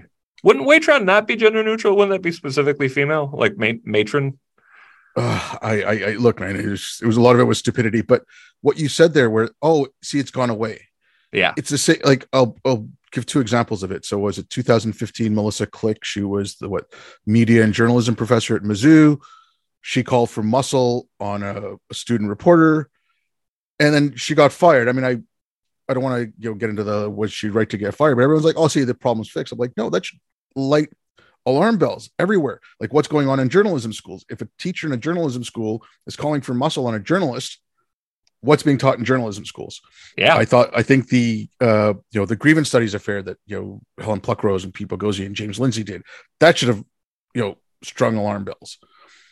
wouldn't 0.44 0.66
Waitron 0.66 1.04
not 1.04 1.26
be 1.26 1.36
gender 1.36 1.64
neutral? 1.64 1.96
Wouldn't 1.96 2.12
that 2.12 2.22
be 2.22 2.32
specifically 2.32 2.88
female, 2.88 3.30
like 3.32 3.58
ma- 3.58 3.72
matron? 3.84 4.38
uh, 5.18 5.56
I, 5.60 5.82
I, 5.82 5.92
I, 5.92 6.10
look, 6.12 6.40
man, 6.40 6.56
it 6.56 6.66
was, 6.66 7.00
it 7.02 7.06
was 7.06 7.16
a 7.16 7.20
lot 7.20 7.34
of 7.34 7.40
it 7.40 7.44
was 7.44 7.58
stupidity. 7.58 8.02
But 8.02 8.24
what 8.60 8.78
you 8.78 8.88
said 8.88 9.14
there, 9.14 9.30
where 9.30 9.50
oh, 9.62 9.88
see, 10.02 10.18
it's 10.18 10.30
gone 10.30 10.50
away. 10.50 10.86
Yeah, 11.32 11.54
it's 11.56 11.70
the 11.70 11.78
same. 11.78 11.98
Like 12.04 12.26
I'll, 12.32 12.56
I'll 12.64 12.88
give 13.10 13.26
two 13.26 13.40
examples 13.40 13.82
of 13.82 13.90
it. 13.90 14.04
So 14.04 14.18
was 14.18 14.38
it 14.38 14.48
2015? 14.48 15.34
Melissa 15.34 15.66
Click, 15.66 16.04
she 16.04 16.22
was 16.22 16.56
the 16.56 16.68
what 16.68 16.92
media 17.26 17.64
and 17.64 17.74
journalism 17.74 18.14
professor 18.14 18.54
at 18.56 18.62
Mizzou. 18.62 19.20
She 19.80 20.02
called 20.02 20.30
for 20.30 20.42
muscle 20.42 21.08
on 21.20 21.42
a, 21.42 21.74
a 21.90 21.94
student 21.94 22.28
reporter, 22.28 22.90
and 23.78 23.94
then 23.94 24.16
she 24.16 24.34
got 24.34 24.52
fired. 24.52 24.88
I 24.88 24.92
mean, 24.92 25.04
I 25.04 25.18
I 25.88 25.94
don't 25.94 26.02
want 26.02 26.22
to 26.22 26.32
you 26.38 26.50
know 26.50 26.54
get 26.54 26.70
into 26.70 26.84
the 26.84 27.08
was 27.08 27.32
she 27.32 27.48
right 27.48 27.68
to 27.70 27.78
get 27.78 27.94
fired, 27.94 28.16
but 28.16 28.22
everyone's 28.22 28.44
like, 28.44 28.58
oh, 28.58 28.68
see, 28.68 28.84
the 28.84 28.94
problem's 28.94 29.30
fixed. 29.30 29.52
I'm 29.52 29.58
like, 29.58 29.76
no, 29.76 29.90
that 29.90 30.06
should 30.06 30.18
light 30.54 30.88
alarm 31.46 31.78
bells 31.78 32.10
everywhere. 32.18 32.60
Like 32.80 32.92
what's 32.92 33.08
going 33.08 33.28
on 33.28 33.40
in 33.40 33.48
journalism 33.48 33.92
schools? 33.92 34.24
If 34.28 34.42
a 34.42 34.48
teacher 34.58 34.86
in 34.86 34.92
a 34.92 34.98
journalism 34.98 35.44
school 35.44 35.82
is 36.06 36.16
calling 36.16 36.40
for 36.40 36.54
muscle 36.54 36.86
on 36.86 36.94
a 36.94 37.00
journalist, 37.00 37.60
what's 38.40 38.62
being 38.62 38.78
taught 38.78 38.98
in 38.98 39.04
journalism 39.04 39.44
schools? 39.44 39.80
Yeah, 40.16 40.36
I 40.36 40.44
thought 40.44 40.70
I 40.74 40.82
think 40.82 41.08
the 41.08 41.48
uh, 41.60 41.94
you 42.10 42.20
know 42.20 42.26
the 42.26 42.36
grievance 42.36 42.68
studies 42.68 42.94
affair 42.94 43.22
that 43.22 43.38
you 43.46 43.56
know 43.56 44.04
Helen 44.04 44.20
Pluckrose 44.20 44.64
and 44.64 44.74
Pete 44.74 44.88
Boghossian 44.88 45.26
and 45.26 45.36
James 45.36 45.58
Lindsay 45.58 45.82
did 45.82 46.02
that 46.40 46.58
should 46.58 46.68
have 46.68 46.84
you 47.34 47.42
know 47.42 47.56
strung 47.82 48.16
alarm 48.16 48.44
bells. 48.44 48.78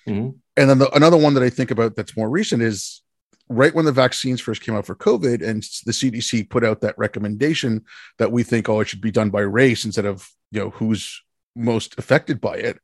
Mm-hmm. 0.08 0.30
And 0.56 0.70
then 0.70 0.78
the, 0.78 0.90
another 0.94 1.16
one 1.16 1.34
that 1.34 1.42
I 1.42 1.50
think 1.50 1.70
about 1.70 1.96
that's 1.96 2.16
more 2.16 2.30
recent 2.30 2.62
is 2.62 3.02
right 3.48 3.74
when 3.74 3.84
the 3.84 3.92
vaccines 3.92 4.40
first 4.40 4.62
came 4.62 4.74
out 4.74 4.86
for 4.86 4.94
COVID, 4.94 5.46
and 5.46 5.62
the 5.84 5.92
CDC 5.92 6.48
put 6.48 6.64
out 6.64 6.80
that 6.80 6.98
recommendation 6.98 7.84
that 8.18 8.32
we 8.32 8.42
think, 8.42 8.68
oh, 8.68 8.80
it 8.80 8.88
should 8.88 9.00
be 9.00 9.10
done 9.10 9.30
by 9.30 9.40
race 9.40 9.84
instead 9.84 10.06
of 10.06 10.28
you 10.50 10.60
know 10.60 10.70
who's 10.70 11.22
most 11.54 11.98
affected 11.98 12.40
by 12.40 12.54
it. 12.56 12.78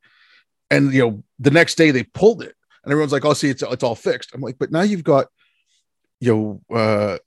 And 0.70 0.92
you 0.92 1.02
know, 1.02 1.24
the 1.38 1.50
next 1.50 1.76
day 1.76 1.90
they 1.90 2.04
pulled 2.04 2.42
it, 2.42 2.54
and 2.84 2.92
everyone's 2.92 3.12
like, 3.12 3.24
"Oh, 3.24 3.34
see, 3.34 3.50
it's 3.50 3.62
it's 3.62 3.84
all 3.84 3.94
fixed." 3.94 4.30
I'm 4.34 4.40
like, 4.40 4.58
but 4.58 4.72
now 4.72 4.82
you've 4.82 5.04
got 5.04 5.26
you 6.20 6.60
know 6.70 6.76
uh, 6.76 7.18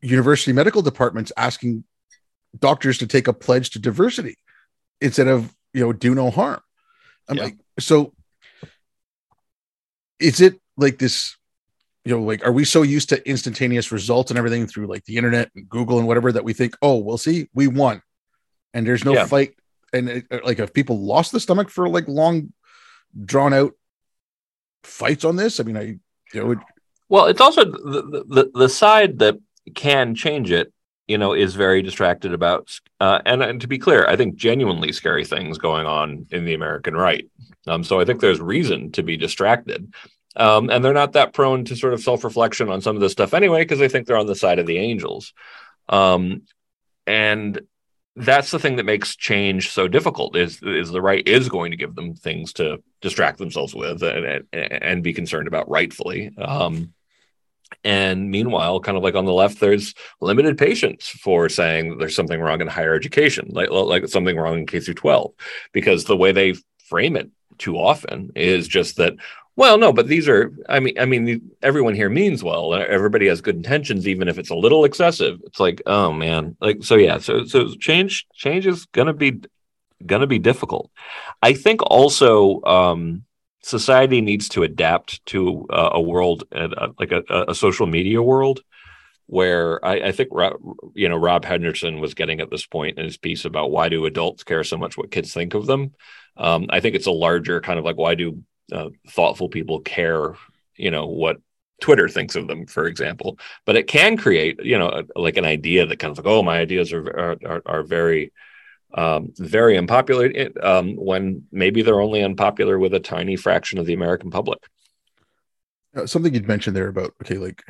university 0.00 0.52
medical 0.52 0.82
departments 0.82 1.32
asking 1.36 1.84
doctors 2.58 2.98
to 2.98 3.06
take 3.06 3.26
a 3.26 3.32
pledge 3.32 3.70
to 3.70 3.78
diversity 3.78 4.36
instead 5.00 5.28
of 5.28 5.54
you 5.72 5.80
know 5.80 5.92
do 5.92 6.14
no 6.14 6.30
harm. 6.30 6.60
I'm 7.28 7.36
yeah. 7.36 7.44
like, 7.44 7.56
so 7.78 8.12
is 10.20 10.40
it 10.40 10.60
like 10.76 10.98
this 10.98 11.36
you 12.04 12.14
know, 12.14 12.22
like, 12.22 12.44
are 12.44 12.52
we 12.52 12.64
so 12.64 12.82
used 12.82 13.08
to 13.08 13.28
instantaneous 13.28 13.90
results 13.90 14.30
and 14.30 14.36
everything 14.36 14.66
through 14.66 14.86
like 14.86 15.04
the 15.06 15.16
internet 15.16 15.50
and 15.54 15.68
Google 15.68 15.98
and 15.98 16.06
whatever 16.06 16.32
that 16.32 16.44
we 16.44 16.52
think, 16.52 16.76
oh, 16.82 16.98
we'll 16.98 17.18
see, 17.18 17.48
we 17.54 17.66
won, 17.66 18.02
and 18.74 18.86
there's 18.86 19.04
no 19.04 19.14
yeah. 19.14 19.26
fight. 19.26 19.54
And 19.92 20.08
it, 20.08 20.26
uh, 20.30 20.40
like, 20.44 20.58
if 20.58 20.74
people 20.74 21.00
lost 21.00 21.32
the 21.32 21.40
stomach 21.40 21.70
for 21.70 21.88
like 21.88 22.06
long, 22.06 22.52
drawn 23.24 23.54
out 23.54 23.72
fights 24.82 25.24
on 25.24 25.36
this, 25.36 25.60
I 25.60 25.62
mean, 25.62 25.76
I, 25.78 25.82
you 26.34 26.44
know, 26.44 26.50
it, 26.52 26.58
well, 27.08 27.26
it's 27.26 27.40
also 27.40 27.64
the, 27.64 28.24
the 28.28 28.50
the 28.52 28.68
side 28.68 29.20
that 29.20 29.38
can 29.74 30.14
change 30.14 30.50
it. 30.50 30.72
You 31.06 31.18
know, 31.18 31.34
is 31.34 31.54
very 31.54 31.82
distracted 31.82 32.32
about, 32.32 32.80
uh, 32.98 33.20
and, 33.26 33.42
and 33.42 33.60
to 33.60 33.68
be 33.68 33.78
clear, 33.78 34.06
I 34.06 34.16
think 34.16 34.36
genuinely 34.36 34.90
scary 34.90 35.24
things 35.26 35.58
going 35.58 35.86
on 35.86 36.26
in 36.30 36.46
the 36.46 36.54
American 36.54 36.94
right. 36.94 37.28
Um, 37.66 37.84
so 37.84 38.00
I 38.00 38.06
think 38.06 38.20
there's 38.20 38.40
reason 38.40 38.90
to 38.92 39.02
be 39.02 39.18
distracted. 39.18 39.92
Um, 40.36 40.70
and 40.70 40.84
they're 40.84 40.94
not 40.94 41.12
that 41.12 41.34
prone 41.34 41.64
to 41.66 41.76
sort 41.76 41.92
of 41.92 42.00
self 42.00 42.24
reflection 42.24 42.70
on 42.70 42.80
some 42.80 42.96
of 42.96 43.02
this 43.02 43.12
stuff 43.12 43.34
anyway, 43.34 43.62
because 43.62 43.78
they 43.78 43.88
think 43.88 44.06
they're 44.06 44.16
on 44.16 44.26
the 44.26 44.34
side 44.34 44.58
of 44.58 44.66
the 44.66 44.78
angels. 44.78 45.32
Um, 45.88 46.42
and 47.06 47.60
that's 48.16 48.50
the 48.50 48.58
thing 48.58 48.76
that 48.76 48.86
makes 48.86 49.16
change 49.16 49.70
so 49.70 49.88
difficult 49.88 50.36
is 50.36 50.62
is 50.62 50.90
the 50.90 51.02
right 51.02 51.26
is 51.26 51.48
going 51.48 51.72
to 51.72 51.76
give 51.76 51.94
them 51.94 52.14
things 52.14 52.52
to 52.54 52.82
distract 53.00 53.38
themselves 53.38 53.74
with 53.74 54.02
and, 54.02 54.46
and, 54.52 54.72
and 54.82 55.02
be 55.02 55.12
concerned 55.12 55.48
about 55.48 55.68
rightfully 55.68 56.30
um, 56.38 56.92
and 57.82 58.30
meanwhile 58.30 58.80
kind 58.80 58.96
of 58.96 59.02
like 59.02 59.14
on 59.14 59.24
the 59.24 59.32
left 59.32 59.60
there's 59.60 59.94
limited 60.20 60.56
patience 60.56 61.08
for 61.08 61.48
saying 61.48 61.98
there's 61.98 62.16
something 62.16 62.40
wrong 62.40 62.60
in 62.60 62.66
higher 62.66 62.94
education 62.94 63.48
like 63.50 63.70
like 63.70 64.08
something 64.08 64.36
wrong 64.36 64.58
in 64.58 64.66
k 64.66 64.80
through 64.80 64.94
12 64.94 65.32
because 65.72 66.04
the 66.04 66.16
way 66.16 66.32
they 66.32 66.54
frame 66.88 67.16
it 67.16 67.30
too 67.58 67.76
often 67.76 68.30
is 68.34 68.68
just 68.68 68.96
that 68.96 69.14
well, 69.56 69.78
no, 69.78 69.92
but 69.92 70.08
these 70.08 70.28
are. 70.28 70.52
I 70.68 70.80
mean, 70.80 70.98
I 70.98 71.04
mean, 71.04 71.52
everyone 71.62 71.94
here 71.94 72.10
means 72.10 72.42
well. 72.42 72.74
Everybody 72.74 73.28
has 73.28 73.40
good 73.40 73.54
intentions, 73.54 74.08
even 74.08 74.26
if 74.26 74.36
it's 74.36 74.50
a 74.50 74.56
little 74.56 74.84
excessive. 74.84 75.40
It's 75.46 75.60
like, 75.60 75.80
oh 75.86 76.12
man, 76.12 76.56
like 76.60 76.82
so. 76.82 76.96
Yeah, 76.96 77.18
so 77.18 77.44
so 77.44 77.72
change 77.76 78.26
change 78.34 78.66
is 78.66 78.86
gonna 78.86 79.12
be 79.12 79.42
gonna 80.04 80.26
be 80.26 80.40
difficult. 80.40 80.90
I 81.40 81.52
think 81.52 81.82
also 81.82 82.62
um, 82.64 83.24
society 83.64 84.20
needs 84.20 84.48
to 84.50 84.62
adapt 84.62 85.24
to 85.26 85.66
uh, 85.70 85.90
a 85.92 86.00
world 86.00 86.44
uh, 86.54 86.88
like 86.98 87.12
a, 87.12 87.22
a, 87.48 87.54
social 87.54 87.86
media 87.86 88.20
world 88.22 88.60
where 89.26 89.82
I, 89.84 90.08
I 90.08 90.12
think 90.12 90.28
you 90.94 91.08
know 91.08 91.16
Rob 91.16 91.44
Henderson 91.44 91.98
was 91.98 92.14
getting 92.14 92.40
at 92.40 92.50
this 92.50 92.66
point 92.66 92.98
in 92.98 93.04
his 93.04 93.16
piece 93.16 93.46
about 93.46 93.70
why 93.70 93.88
do 93.88 94.04
adults 94.04 94.44
care 94.44 94.64
so 94.64 94.76
much 94.76 94.98
what 94.98 95.10
kids 95.10 95.32
think 95.32 95.54
of 95.54 95.66
them. 95.66 95.94
Um, 96.36 96.66
I 96.68 96.80
think 96.80 96.94
it's 96.94 97.06
a 97.06 97.12
larger 97.12 97.60
kind 97.60 97.78
of 97.78 97.84
like 97.84 97.96
why 97.96 98.14
do 98.14 98.42
uh, 98.70 98.90
thoughtful 99.08 99.48
people 99.48 99.80
care, 99.80 100.34
you 100.76 100.90
know, 100.90 101.06
what 101.06 101.38
Twitter 101.80 102.08
thinks 102.08 102.36
of 102.36 102.48
them, 102.48 102.66
for 102.66 102.86
example. 102.86 103.38
But 103.64 103.76
it 103.76 103.86
can 103.86 104.16
create, 104.18 104.62
you 104.62 104.78
know, 104.78 105.04
like 105.16 105.38
an 105.38 105.44
idea 105.44 105.86
that 105.86 105.98
kind 105.98 106.10
of 106.10 106.18
like, 106.18 106.26
oh, 106.26 106.42
my 106.42 106.58
ideas 106.58 106.92
are 106.92 107.38
are, 107.46 107.62
are 107.64 107.82
very 107.82 108.30
um, 108.94 109.32
very 109.36 109.76
unpopular 109.76 110.30
um, 110.62 110.96
when 110.96 111.44
maybe 111.50 111.82
they're 111.82 112.00
only 112.00 112.22
unpopular 112.22 112.78
with 112.78 112.94
a 112.94 113.00
tiny 113.00 113.36
fraction 113.36 113.78
of 113.78 113.86
the 113.86 113.94
American 113.94 114.30
public. 114.30 114.60
Uh, 115.96 116.06
something 116.06 116.32
you'd 116.32 116.48
mentioned 116.48 116.76
there 116.76 116.88
about 116.88 117.12
okay, 117.22 117.36
like 117.36 117.62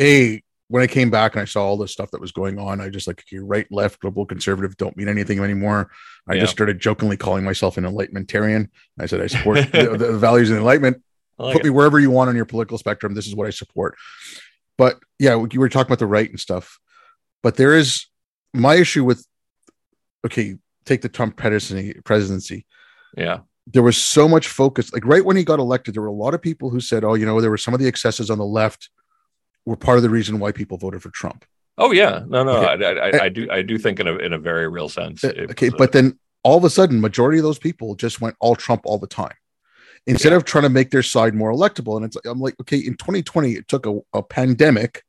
a 0.00 0.42
when 0.68 0.82
I 0.82 0.86
came 0.86 1.10
back 1.10 1.34
and 1.34 1.42
I 1.42 1.46
saw 1.46 1.64
all 1.64 1.76
the 1.76 1.88
stuff 1.88 2.10
that 2.10 2.20
was 2.20 2.32
going 2.32 2.58
on, 2.58 2.80
I 2.80 2.88
just 2.88 3.06
like 3.06 3.20
okay, 3.20 3.38
right, 3.38 3.66
left, 3.70 4.02
liberal, 4.04 4.26
conservative 4.26 4.76
don't 4.76 4.96
mean 4.96 5.08
anything 5.08 5.38
anymore. 5.38 5.90
I 6.28 6.34
yeah. 6.34 6.40
just 6.40 6.52
started 6.52 6.80
jokingly 6.80 7.16
calling 7.16 7.44
myself 7.44 7.76
an 7.78 7.84
enlightenmentarian. 7.84 8.68
I 8.98 9.06
said 9.06 9.20
I 9.20 9.26
support 9.28 9.70
the, 9.72 9.96
the, 9.96 10.18
values 10.18 10.50
of 10.50 10.58
enlightenment. 10.58 11.02
Like 11.38 11.54
Put 11.54 11.62
it. 11.62 11.64
me 11.64 11.70
wherever 11.70 12.00
you 12.00 12.10
want 12.10 12.28
on 12.30 12.36
your 12.36 12.44
political 12.44 12.78
spectrum. 12.78 13.14
This 13.14 13.28
is 13.28 13.34
what 13.34 13.46
I 13.46 13.50
support. 13.50 13.96
But 14.76 14.98
yeah, 15.18 15.44
you 15.50 15.60
were 15.60 15.68
talking 15.68 15.88
about 15.88 16.00
the 16.00 16.06
right 16.06 16.28
and 16.28 16.38
stuff. 16.38 16.78
But 17.42 17.56
there 17.56 17.74
is 17.76 18.06
my 18.52 18.74
issue 18.74 19.04
with 19.04 19.24
okay, 20.24 20.56
take 20.84 21.02
the 21.02 21.08
Trump 21.08 21.36
presidency. 21.36 22.00
Presidency. 22.04 22.66
Yeah. 23.16 23.40
There 23.66 23.82
was 23.82 23.98
so 23.98 24.28
much 24.28 24.48
focus. 24.48 24.92
Like 24.92 25.04
right 25.04 25.24
when 25.24 25.36
he 25.36 25.44
got 25.44 25.58
elected, 25.58 25.94
there 25.94 26.02
were 26.02 26.08
a 26.08 26.12
lot 26.12 26.34
of 26.34 26.40
people 26.40 26.70
who 26.70 26.80
said, 26.80 27.04
"Oh, 27.04 27.14
you 27.14 27.26
know, 27.26 27.40
there 27.40 27.50
were 27.50 27.58
some 27.58 27.74
of 27.74 27.80
the 27.80 27.86
excesses 27.86 28.30
on 28.30 28.38
the 28.38 28.46
left." 28.46 28.88
were 29.68 29.76
part 29.76 29.98
of 29.98 30.02
the 30.02 30.10
reason 30.10 30.38
why 30.38 30.50
people 30.50 30.78
voted 30.78 31.02
for 31.02 31.10
Trump. 31.10 31.44
Oh 31.76 31.92
yeah, 31.92 32.24
no, 32.26 32.42
no, 32.42 32.56
okay. 32.56 32.84
I, 32.84 32.90
I, 32.90 33.24
I, 33.24 33.28
do, 33.28 33.48
I 33.50 33.62
do 33.62 33.78
think 33.78 34.00
in 34.00 34.08
a 34.08 34.16
in 34.16 34.32
a 34.32 34.38
very 34.38 34.66
real 34.66 34.88
sense. 34.88 35.22
Eh, 35.22 35.46
okay, 35.50 35.68
but 35.68 35.92
then 35.92 36.18
all 36.42 36.56
of 36.56 36.64
a 36.64 36.70
sudden, 36.70 37.00
majority 37.00 37.38
of 37.38 37.44
those 37.44 37.58
people 37.58 37.94
just 37.94 38.20
went 38.20 38.34
all 38.40 38.56
Trump 38.56 38.82
all 38.84 38.98
the 38.98 39.06
time, 39.06 39.34
instead 40.06 40.30
yeah. 40.30 40.36
of 40.36 40.44
trying 40.44 40.64
to 40.64 40.70
make 40.70 40.90
their 40.90 41.02
side 41.02 41.34
more 41.34 41.52
electable. 41.52 41.96
And 41.96 42.06
it's 42.06 42.16
I'm 42.24 42.40
like, 42.40 42.56
okay, 42.62 42.78
in 42.78 42.96
2020, 42.96 43.52
it 43.52 43.68
took 43.68 43.86
a, 43.86 44.00
a 44.12 44.22
pandemic, 44.22 45.04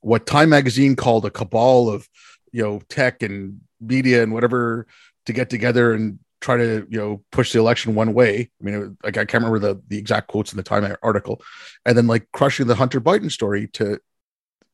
what 0.00 0.26
Time 0.26 0.48
Magazine 0.48 0.96
called 0.96 1.24
a 1.24 1.30
cabal 1.30 1.88
of, 1.88 2.08
you 2.50 2.62
know, 2.62 2.80
tech 2.88 3.22
and 3.22 3.60
media 3.80 4.22
and 4.22 4.32
whatever 4.32 4.86
to 5.26 5.32
get 5.32 5.50
together 5.50 5.92
and 5.92 6.18
try 6.40 6.56
to 6.56 6.86
you 6.88 6.98
know 6.98 7.22
push 7.32 7.52
the 7.52 7.58
election 7.58 7.94
one 7.94 8.14
way. 8.14 8.50
I 8.60 8.64
mean, 8.64 8.74
it, 8.74 8.90
like 9.04 9.16
I 9.16 9.24
can't 9.24 9.44
remember 9.44 9.58
the 9.58 9.80
the 9.88 9.98
exact 9.98 10.28
quotes 10.28 10.52
in 10.52 10.56
the 10.56 10.62
Time 10.62 10.96
article, 11.02 11.42
and 11.84 11.96
then 11.96 12.06
like 12.06 12.28
crushing 12.32 12.66
the 12.66 12.74
Hunter 12.74 13.00
Biden 13.00 13.30
story 13.30 13.68
to 13.74 13.98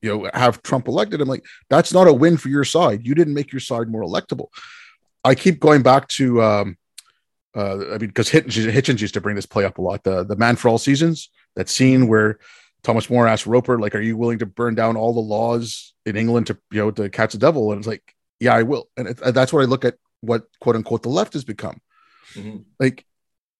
you 0.01 0.09
know 0.09 0.29
have 0.33 0.61
Trump 0.63 0.87
elected. 0.87 1.21
I'm 1.21 1.27
like, 1.27 1.45
that's 1.69 1.93
not 1.93 2.07
a 2.07 2.13
win 2.13 2.37
for 2.37 2.49
your 2.49 2.63
side. 2.63 3.05
You 3.05 3.15
didn't 3.15 3.33
make 3.33 3.51
your 3.51 3.59
side 3.59 3.89
more 3.89 4.03
electable. 4.03 4.47
I 5.23 5.35
keep 5.35 5.59
going 5.59 5.81
back 5.81 6.07
to. 6.09 6.41
um 6.41 6.77
uh, 7.55 7.77
I 7.93 7.97
mean, 7.99 8.07
because 8.07 8.29
Hitchens, 8.29 8.69
Hitchens 8.69 8.99
used 8.99 9.13
to 9.13 9.21
bring 9.21 9.37
this 9.37 9.45
play 9.45 9.63
up 9.63 9.77
a 9.77 9.81
lot. 9.81 10.03
The 10.03 10.23
the 10.25 10.35
Man 10.35 10.57
for 10.57 10.67
All 10.67 10.77
Seasons, 10.77 11.29
that 11.55 11.69
scene 11.69 12.07
where 12.07 12.37
Thomas 12.83 13.09
More 13.09 13.27
asked 13.27 13.47
Roper, 13.47 13.79
like, 13.79 13.95
"Are 13.95 14.01
you 14.01 14.17
willing 14.17 14.39
to 14.39 14.45
burn 14.45 14.75
down 14.75 14.97
all 14.97 15.13
the 15.13 15.21
laws 15.21 15.93
in 16.05 16.17
England 16.17 16.47
to 16.47 16.57
you 16.71 16.81
know 16.81 16.91
to 16.91 17.09
catch 17.09 17.31
the 17.31 17.37
devil?" 17.37 17.71
And 17.71 17.79
it's 17.79 17.87
like, 17.87 18.14
"Yeah, 18.39 18.53
I 18.53 18.63
will." 18.63 18.89
And 18.97 19.09
it, 19.09 19.17
that's 19.17 19.53
what 19.53 19.61
I 19.61 19.65
look 19.65 19.85
at 19.85 19.95
what 20.21 20.45
quote 20.59 20.75
unquote 20.75 21.03
the 21.03 21.09
left 21.09 21.33
has 21.33 21.43
become. 21.43 21.79
Mm-hmm. 22.33 22.59
Like 22.79 23.05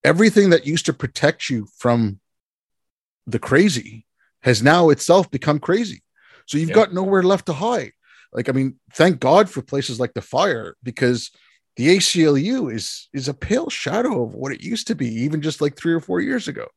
everything 0.03 0.51
that 0.51 0.67
used 0.67 0.86
to 0.88 0.93
protect 0.93 1.49
you 1.49 1.67
from 1.78 2.19
the 3.28 3.39
crazy 3.39 4.05
has 4.43 4.61
now 4.61 4.89
itself 4.89 5.32
become 5.32 5.59
crazy. 5.59 6.03
So 6.45 6.57
you've 6.57 6.69
yeah. 6.69 6.76
got 6.76 6.93
nowhere 6.93 7.23
left 7.23 7.47
to 7.47 7.53
hide. 7.53 7.93
Like, 8.32 8.49
I 8.49 8.51
mean, 8.51 8.80
thank 8.93 9.19
God 9.19 9.49
for 9.49 9.61
places 9.61 9.99
like 9.99 10.13
the 10.13 10.21
fire 10.21 10.76
because 10.84 11.32
the 11.78 11.97
ACLU 11.97 12.73
is 12.73 13.09
is 13.13 13.28
a 13.28 13.34
pale 13.34 13.69
shadow 13.69 14.23
of 14.23 14.36
what 14.36 14.51
it 14.51 14.61
used 14.61 14.88
to 14.88 14.95
be, 14.95 15.07
even 15.23 15.41
just 15.41 15.61
like 15.61 15.76
three 15.76 15.93
or 15.93 15.99
four 15.99 16.21
years 16.21 16.47
ago. 16.47 16.67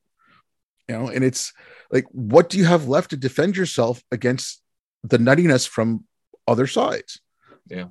You 0.88 0.96
know, 0.96 1.09
and 1.09 1.22
it's 1.22 1.53
like, 1.90 2.07
what 2.12 2.49
do 2.49 2.59
you 2.59 2.64
have 2.64 2.88
left 2.88 3.11
to 3.11 3.16
defend 3.16 3.57
yourself 3.57 4.03
against 4.11 4.62
the 5.05 5.18
nuttiness 5.18 5.68
from 5.68 6.05
other 6.46 6.66
sides? 6.66 7.20
Yeah. 7.71 7.85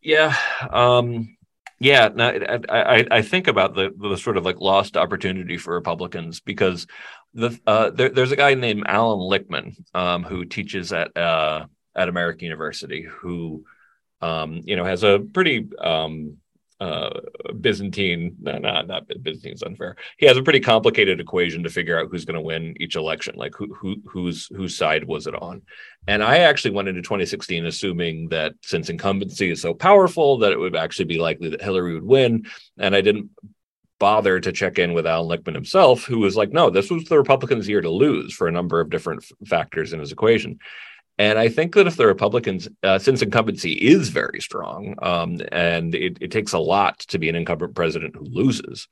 Yeah. 0.00 0.36
Um, 0.70 1.36
yeah. 1.78 2.08
No, 2.14 2.28
I, 2.68 2.98
I, 3.00 3.06
I 3.10 3.22
think 3.22 3.48
about 3.48 3.74
the, 3.74 3.92
the 3.96 4.16
sort 4.16 4.36
of 4.36 4.44
like 4.44 4.60
lost 4.60 4.96
opportunity 4.96 5.56
for 5.56 5.74
Republicans 5.74 6.40
because 6.40 6.86
the 7.34 7.58
uh, 7.66 7.90
there, 7.90 8.10
there's 8.10 8.32
a 8.32 8.36
guy 8.36 8.54
named 8.54 8.84
Alan 8.86 9.18
Lichtman 9.18 9.74
um, 9.94 10.22
who 10.22 10.44
teaches 10.44 10.92
at 10.92 11.16
uh, 11.16 11.66
at 11.94 12.08
American 12.08 12.44
University 12.44 13.02
who 13.02 13.64
um, 14.20 14.60
you 14.64 14.76
know 14.76 14.84
has 14.84 15.02
a 15.02 15.18
pretty 15.18 15.68
um, 15.78 16.38
uh, 16.82 17.20
Byzantine, 17.60 18.34
no, 18.40 18.58
no, 18.58 18.82
not 18.82 19.06
Byzantine's 19.22 19.62
unfair. 19.62 19.94
He 20.18 20.26
has 20.26 20.36
a 20.36 20.42
pretty 20.42 20.58
complicated 20.58 21.20
equation 21.20 21.62
to 21.62 21.70
figure 21.70 21.96
out 21.96 22.08
who's 22.10 22.24
going 22.24 22.34
to 22.34 22.40
win 22.40 22.74
each 22.80 22.96
election, 22.96 23.36
like 23.36 23.54
who 23.54 23.72
who 23.72 24.02
whose 24.04 24.48
whose 24.56 24.76
side 24.76 25.04
was 25.04 25.28
it 25.28 25.40
on. 25.40 25.62
And 26.08 26.24
I 26.24 26.38
actually 26.38 26.72
went 26.72 26.88
into 26.88 27.00
2016 27.00 27.66
assuming 27.66 28.30
that 28.30 28.54
since 28.62 28.88
incumbency 28.88 29.52
is 29.52 29.62
so 29.62 29.74
powerful 29.74 30.38
that 30.38 30.50
it 30.50 30.58
would 30.58 30.74
actually 30.74 31.04
be 31.04 31.20
likely 31.20 31.50
that 31.50 31.62
Hillary 31.62 31.94
would 31.94 32.02
win, 32.02 32.46
and 32.78 32.96
I 32.96 33.00
didn't 33.00 33.30
bother 34.00 34.40
to 34.40 34.50
check 34.50 34.80
in 34.80 34.92
with 34.92 35.06
Alan 35.06 35.30
Lichtman 35.30 35.54
himself, 35.54 36.04
who 36.04 36.18
was 36.18 36.34
like, 36.34 36.50
no, 36.50 36.68
this 36.68 36.90
was 36.90 37.04
the 37.04 37.16
Republicans' 37.16 37.68
year 37.68 37.80
to 37.80 37.90
lose 37.90 38.34
for 38.34 38.48
a 38.48 38.52
number 38.52 38.80
of 38.80 38.90
different 38.90 39.22
f- 39.22 39.48
factors 39.48 39.92
in 39.92 40.00
his 40.00 40.10
equation. 40.10 40.58
And 41.22 41.38
I 41.38 41.48
think 41.48 41.76
that 41.76 41.86
if 41.86 41.94
the 41.94 42.08
Republicans, 42.08 42.68
uh, 42.82 42.98
since 42.98 43.22
incumbency 43.22 43.74
is 43.74 44.08
very 44.08 44.40
strong, 44.40 44.96
um, 45.02 45.40
and 45.52 45.94
it, 45.94 46.18
it, 46.20 46.32
takes 46.32 46.52
a 46.52 46.58
lot 46.58 46.98
to 46.98 47.16
be 47.16 47.28
an 47.28 47.36
incumbent 47.36 47.76
president 47.76 48.16
who 48.16 48.24
loses, 48.24 48.88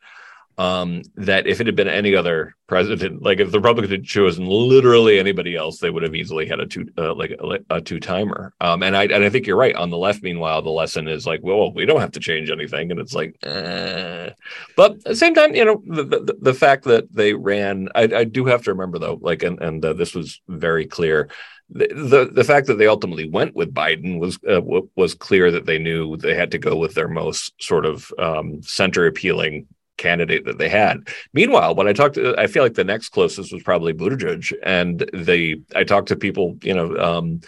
um, 0.59 1.03
that 1.15 1.47
if 1.47 1.61
it 1.61 1.67
had 1.67 1.77
been 1.77 1.89
any 1.89 2.15
other 2.15 2.55
president, 2.67 3.23
like 3.23 3.41
if 3.41 3.51
the 3.51 3.59
Republicans 3.59 3.91
had 3.91 4.05
chosen 4.05 4.47
literally 4.47 5.19
anybody 5.19 5.57
else, 5.57 5.79
they 5.79 5.91
would 5.91 6.03
have 6.03 6.15
easily 6.15 6.47
had 6.47 6.61
a 6.61 6.67
two 6.67 6.87
uh, 6.99 7.15
like 7.15 7.31
a, 7.31 7.77
a 7.77 7.81
two 7.81 7.99
timer. 7.99 8.53
Um, 8.61 8.83
and 8.83 8.97
I 8.97 9.05
and 9.05 9.25
I 9.25 9.31
think 9.31 9.47
you're 9.47 9.57
right. 9.57 9.75
On 9.75 9.91
the 9.91 9.97
left, 9.97 10.23
meanwhile, 10.23 10.61
the 10.63 10.71
lesson 10.71 11.09
is 11.09 11.27
like, 11.27 11.41
well, 11.43 11.73
we 11.73 11.87
don't 11.87 12.01
have 12.01 12.13
to 12.13 12.21
change 12.21 12.51
anything, 12.51 12.91
and 12.91 13.01
it's 13.01 13.15
like, 13.15 13.37
eh. 13.43 14.31
but 14.77 14.93
at 14.93 15.05
the 15.05 15.17
same 15.17 15.35
time, 15.35 15.55
you 15.55 15.65
know, 15.65 15.83
the 15.87 16.05
the, 16.05 16.37
the 16.41 16.55
fact 16.55 16.85
that 16.85 17.13
they 17.13 17.33
ran, 17.33 17.89
I, 17.95 18.03
I, 18.03 18.25
do 18.25 18.45
have 18.47 18.63
to 18.65 18.73
remember 18.73 18.99
though, 18.99 19.19
like, 19.21 19.43
and 19.43 19.61
and 19.63 19.85
uh, 19.85 19.93
this 19.95 20.15
was 20.15 20.41
very 20.49 20.87
clear 20.87 21.29
the, 21.73 22.29
the 22.33 22.45
fact 22.45 22.67
that 22.67 22.79
they 22.79 22.87
ultimately 22.87 23.29
went 23.29 23.55
with 23.55 23.73
Biden 23.73 24.19
was 24.19 24.39
uh, 24.49 24.61
was 24.97 25.15
clear 25.15 25.51
that 25.53 25.67
they 25.67 25.79
knew 25.79 26.17
they 26.17 26.35
had 26.35 26.51
to 26.51 26.59
go 26.59 26.77
with 26.77 26.95
their 26.95 27.09
most 27.09 27.53
sort 27.63 27.87
of 27.87 28.13
um, 28.19 28.61
center 28.63 29.07
appealing 29.07 29.69
candidate 30.01 30.45
that 30.47 30.59
they 30.59 30.69
had. 30.69 31.09
Meanwhile, 31.33 31.77
when 31.77 31.87
I 31.87 31.93
talked 31.93 32.17
to, 32.17 32.35
I 32.37 32.47
feel 32.49 32.63
like 32.63 32.75
the 32.75 32.85
next 32.85 33.11
closest 33.11 33.53
was 33.53 33.63
probably 33.63 33.93
Buttigieg, 33.93 34.53
and 34.63 35.09
the 35.13 35.63
I 35.77 35.85
talked 35.85 36.09
to 36.09 36.17
people, 36.17 36.59
you 36.63 36.75
know, 36.75 36.97
um, 36.97 37.41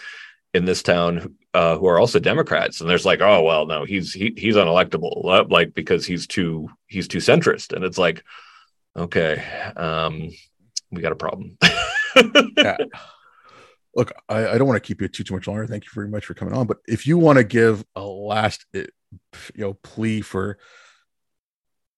in 0.53 0.65
this 0.65 0.83
town 0.83 1.35
uh, 1.53 1.77
who 1.77 1.87
are 1.87 1.99
also 1.99 2.19
Democrats, 2.19 2.79
and 2.79 2.89
there's 2.89 3.05
like, 3.05 3.19
oh 3.21 3.43
well, 3.43 3.65
no, 3.65 3.83
he's 3.83 4.13
he, 4.13 4.33
he's 4.37 4.55
unelectable, 4.55 5.25
uh, 5.25 5.45
like 5.49 5.73
because 5.73 6.05
he's 6.05 6.27
too 6.27 6.69
he's 6.87 7.07
too 7.07 7.17
centrist, 7.17 7.73
and 7.73 7.83
it's 7.83 7.97
like, 7.97 8.23
okay, 8.95 9.43
um, 9.75 10.29
we 10.91 11.01
got 11.01 11.11
a 11.11 11.15
problem. 11.17 11.57
yeah 12.57 12.77
look, 13.95 14.11
I, 14.29 14.47
I 14.47 14.57
don't 14.57 14.67
want 14.67 14.81
to 14.81 14.87
keep 14.87 15.01
you 15.01 15.07
too 15.07 15.23
too 15.23 15.33
much 15.33 15.47
longer. 15.47 15.67
Thank 15.67 15.85
you 15.85 15.91
very 15.93 16.07
much 16.07 16.25
for 16.25 16.33
coming 16.33 16.53
on. 16.53 16.67
But 16.67 16.77
if 16.87 17.05
you 17.05 17.17
want 17.17 17.37
to 17.37 17.43
give 17.43 17.85
a 17.95 18.01
last, 18.01 18.65
eh, 18.73 18.85
you 19.53 19.61
know, 19.61 19.73
plea 19.75 20.21
for, 20.21 20.57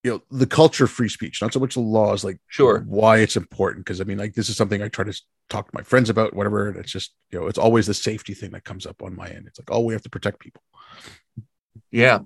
you 0.05 0.11
know, 0.11 0.21
the 0.29 0.45
culture 0.45 0.83
of 0.83 0.91
free 0.91 1.09
speech, 1.09 1.41
not 1.41 1.51
so 1.51 1.59
much 1.59 1.73
the 1.73 1.79
laws, 1.79 2.23
like 2.23 2.37
sure 2.47 2.81
why 2.81 3.17
it's 3.17 3.35
important. 3.35 3.83
Because 3.83 3.99
I 3.99 4.03
mean, 4.03 4.19
like 4.19 4.35
this 4.35 4.49
is 4.49 4.55
something 4.55 4.79
I 4.83 4.87
try 4.87 5.03
to 5.03 5.21
talk 5.49 5.65
to 5.65 5.75
my 5.75 5.81
friends 5.81 6.11
about, 6.11 6.35
whatever. 6.35 6.67
And 6.67 6.77
it's 6.77 6.91
just, 6.91 7.11
you 7.31 7.39
know, 7.39 7.47
it's 7.47 7.57
always 7.57 7.87
the 7.87 7.95
safety 7.95 8.35
thing 8.35 8.51
that 8.51 8.63
comes 8.63 8.85
up 8.85 9.01
on 9.01 9.15
my 9.15 9.27
end. 9.27 9.47
It's 9.47 9.57
like, 9.57 9.71
oh, 9.71 9.79
we 9.79 9.93
have 9.93 10.03
to 10.03 10.09
protect 10.11 10.41
people. 10.41 10.61
Yeah. 11.89 12.19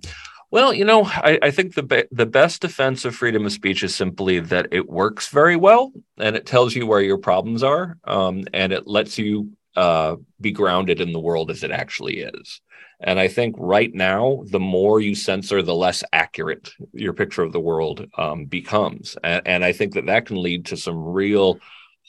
Well, 0.52 0.74
you 0.74 0.84
know, 0.84 1.06
I, 1.06 1.40
I, 1.42 1.52
think 1.52 1.76
the 1.76 1.84
be- 1.84 2.08
the 2.12 2.26
best 2.26 2.62
defense 2.62 3.06
of 3.06 3.16
freedom 3.16 3.46
of 3.46 3.54
speech 3.54 3.82
is 3.82 3.96
simply 3.96 4.42
that 4.42 4.68
it 4.72 4.90
works 4.90 5.30
very 5.30 5.56
well, 5.56 5.94
and 6.18 6.36
it 6.36 6.46
tells 6.46 6.76
you 6.76 6.86
where 6.86 7.02
your 7.02 7.20
problems 7.20 7.64
are, 7.64 7.98
um, 8.04 8.44
and 8.54 8.74
it 8.74 8.88
lets 8.88 9.18
you 9.18 9.52
uh, 9.76 10.16
be 10.42 10.52
grounded 10.52 11.02
in 11.02 11.12
the 11.12 11.20
world 11.20 11.52
as 11.52 11.64
it 11.64 11.72
actually 11.72 12.20
is. 12.20 12.62
And 13.02 13.18
I 13.20 13.30
think 13.30 13.56
right 13.58 13.94
now, 13.94 14.44
the 14.52 14.60
more 14.60 15.00
you 15.00 15.16
censor, 15.16 15.62
the 15.62 15.76
less 15.76 16.04
accurate 16.12 16.72
your 16.92 17.14
picture 17.14 17.44
of 17.44 17.54
the 17.54 17.60
world 17.60 18.06
um, 18.18 18.46
becomes. 18.46 19.16
And, 19.24 19.42
and, 19.46 19.64
I 19.64 19.72
think 19.72 19.94
that 19.94 20.08
that 20.08 20.26
can 20.26 20.42
lead 20.42 20.66
to 20.68 20.78
some 20.78 20.98
real 20.98 21.60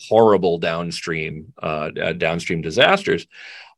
horrible 0.09 0.59
downstream 0.59 1.53
uh, 1.63 1.91
uh, 2.03 2.13
downstream 2.15 2.61
disasters. 2.61 3.27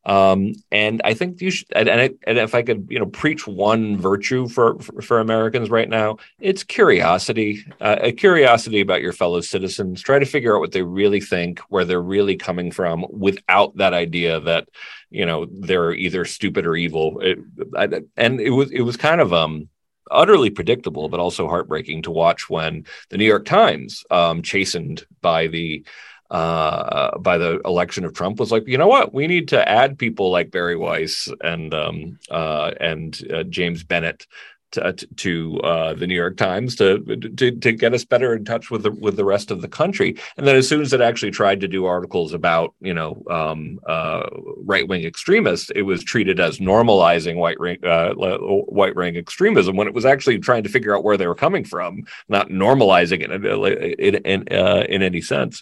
Um, 0.05 0.53
and 0.69 1.01
I 1.05 1.13
think 1.13 1.39
you 1.41 1.49
should, 1.49 1.67
and, 1.73 1.87
and, 1.87 2.01
I, 2.01 2.09
and, 2.27 2.37
if 2.37 2.53
I 2.53 2.61
could, 2.61 2.87
you 2.89 2.99
know, 2.99 3.05
preach 3.05 3.47
one 3.47 3.97
virtue 3.97 4.49
for, 4.49 4.77
for, 4.79 5.01
for 5.01 5.19
Americans 5.19 5.69
right 5.69 5.87
now, 5.87 6.17
it's 6.39 6.63
curiosity, 6.63 7.65
uh, 7.79 7.97
a 8.01 8.11
curiosity 8.11 8.81
about 8.81 9.01
your 9.01 9.13
fellow 9.13 9.39
citizens. 9.39 10.01
Try 10.01 10.19
to 10.19 10.25
figure 10.25 10.55
out 10.55 10.59
what 10.59 10.73
they 10.73 10.81
really 10.81 11.21
think, 11.21 11.59
where 11.69 11.85
they're 11.85 12.01
really 12.01 12.35
coming 12.35 12.69
from, 12.69 13.05
without 13.09 13.77
that 13.77 13.93
idea 13.93 14.41
that, 14.41 14.67
you 15.09 15.25
know, 15.25 15.47
they're 15.49 15.93
either 15.93 16.25
stupid 16.25 16.65
or 16.65 16.75
evil. 16.75 17.21
It, 17.21 17.39
I, 17.75 18.01
and 18.17 18.41
it 18.41 18.49
was, 18.49 18.71
it 18.71 18.81
was 18.81 18.97
kind 18.97 19.21
of, 19.21 19.31
um, 19.31 19.69
utterly 20.11 20.49
predictable, 20.49 21.07
but 21.07 21.21
also 21.21 21.47
heartbreaking 21.47 22.01
to 22.03 22.11
watch 22.11 22.49
when 22.49 22.85
the 23.09 23.17
New 23.17 23.25
York 23.25 23.45
Times, 23.45 24.03
um, 24.11 24.41
chastened 24.41 25.05
by 25.21 25.47
the 25.47 25.85
uh, 26.33 27.15
by 27.19 27.37
the 27.37 27.61
election 27.63 28.03
of 28.03 28.13
Trump 28.13 28.39
was 28.39 28.51
like, 28.51 28.67
you 28.67 28.77
know 28.77 28.87
what, 28.87 29.13
we 29.13 29.27
need 29.27 29.49
to 29.49 29.69
add 29.69 29.99
people 29.99 30.31
like 30.31 30.49
Bari 30.49 30.75
Weiss 30.75 31.29
and 31.41 31.71
um, 31.73 32.17
uh, 32.31 32.71
and 32.81 33.21
uh, 33.31 33.43
James 33.43 33.83
Bennet 33.83 34.25
to, 34.71 34.93
to 35.17 35.59
uh, 35.59 35.93
the 35.93 36.07
New 36.07 36.15
York 36.15 36.35
Times 36.35 36.75
to, 36.77 36.97
to 37.37 37.51
to 37.51 37.71
get 37.71 37.93
us 37.93 38.03
better 38.03 38.33
in 38.33 38.45
touch 38.45 38.71
with 38.71 38.81
the 38.81 38.89
with 38.89 39.15
the 39.15 39.23
rest 39.23 39.51
of 39.51 39.61
the 39.61 39.67
country. 39.67 40.17
And 40.35 40.47
then 40.47 40.55
as 40.55 40.67
soon 40.67 40.81
as 40.81 40.91
it 40.91 41.01
actually 41.01 41.29
tried 41.29 41.61
to 41.61 41.67
do 41.67 41.85
articles 41.85 42.33
about 42.33 42.73
you 42.81 42.95
know 42.95 43.21
um, 43.29 43.79
uh, 43.87 44.23
right 44.57 44.87
wing 44.87 45.03
extremists, 45.03 45.69
it 45.75 45.83
was 45.83 46.03
treated 46.03 46.39
as 46.39 46.57
normalizing 46.57 47.35
white 47.35 47.59
ring 47.59 47.77
uh, 47.85 48.13
white 48.15 48.95
ring 48.95 49.15
extremism 49.15 49.75
when 49.75 49.87
it 49.87 49.93
was 49.93 50.05
actually 50.05 50.39
trying 50.39 50.63
to 50.63 50.69
figure 50.69 50.97
out 50.97 51.03
where 51.03 51.17
they 51.17 51.27
were 51.27 51.35
coming 51.35 51.63
from, 51.63 52.05
not 52.27 52.49
normalizing 52.49 53.21
it 53.21 53.29
in 53.29 54.15
in, 54.25 54.47
in, 54.47 54.47
in 54.87 55.03
any 55.03 55.21
sense. 55.21 55.61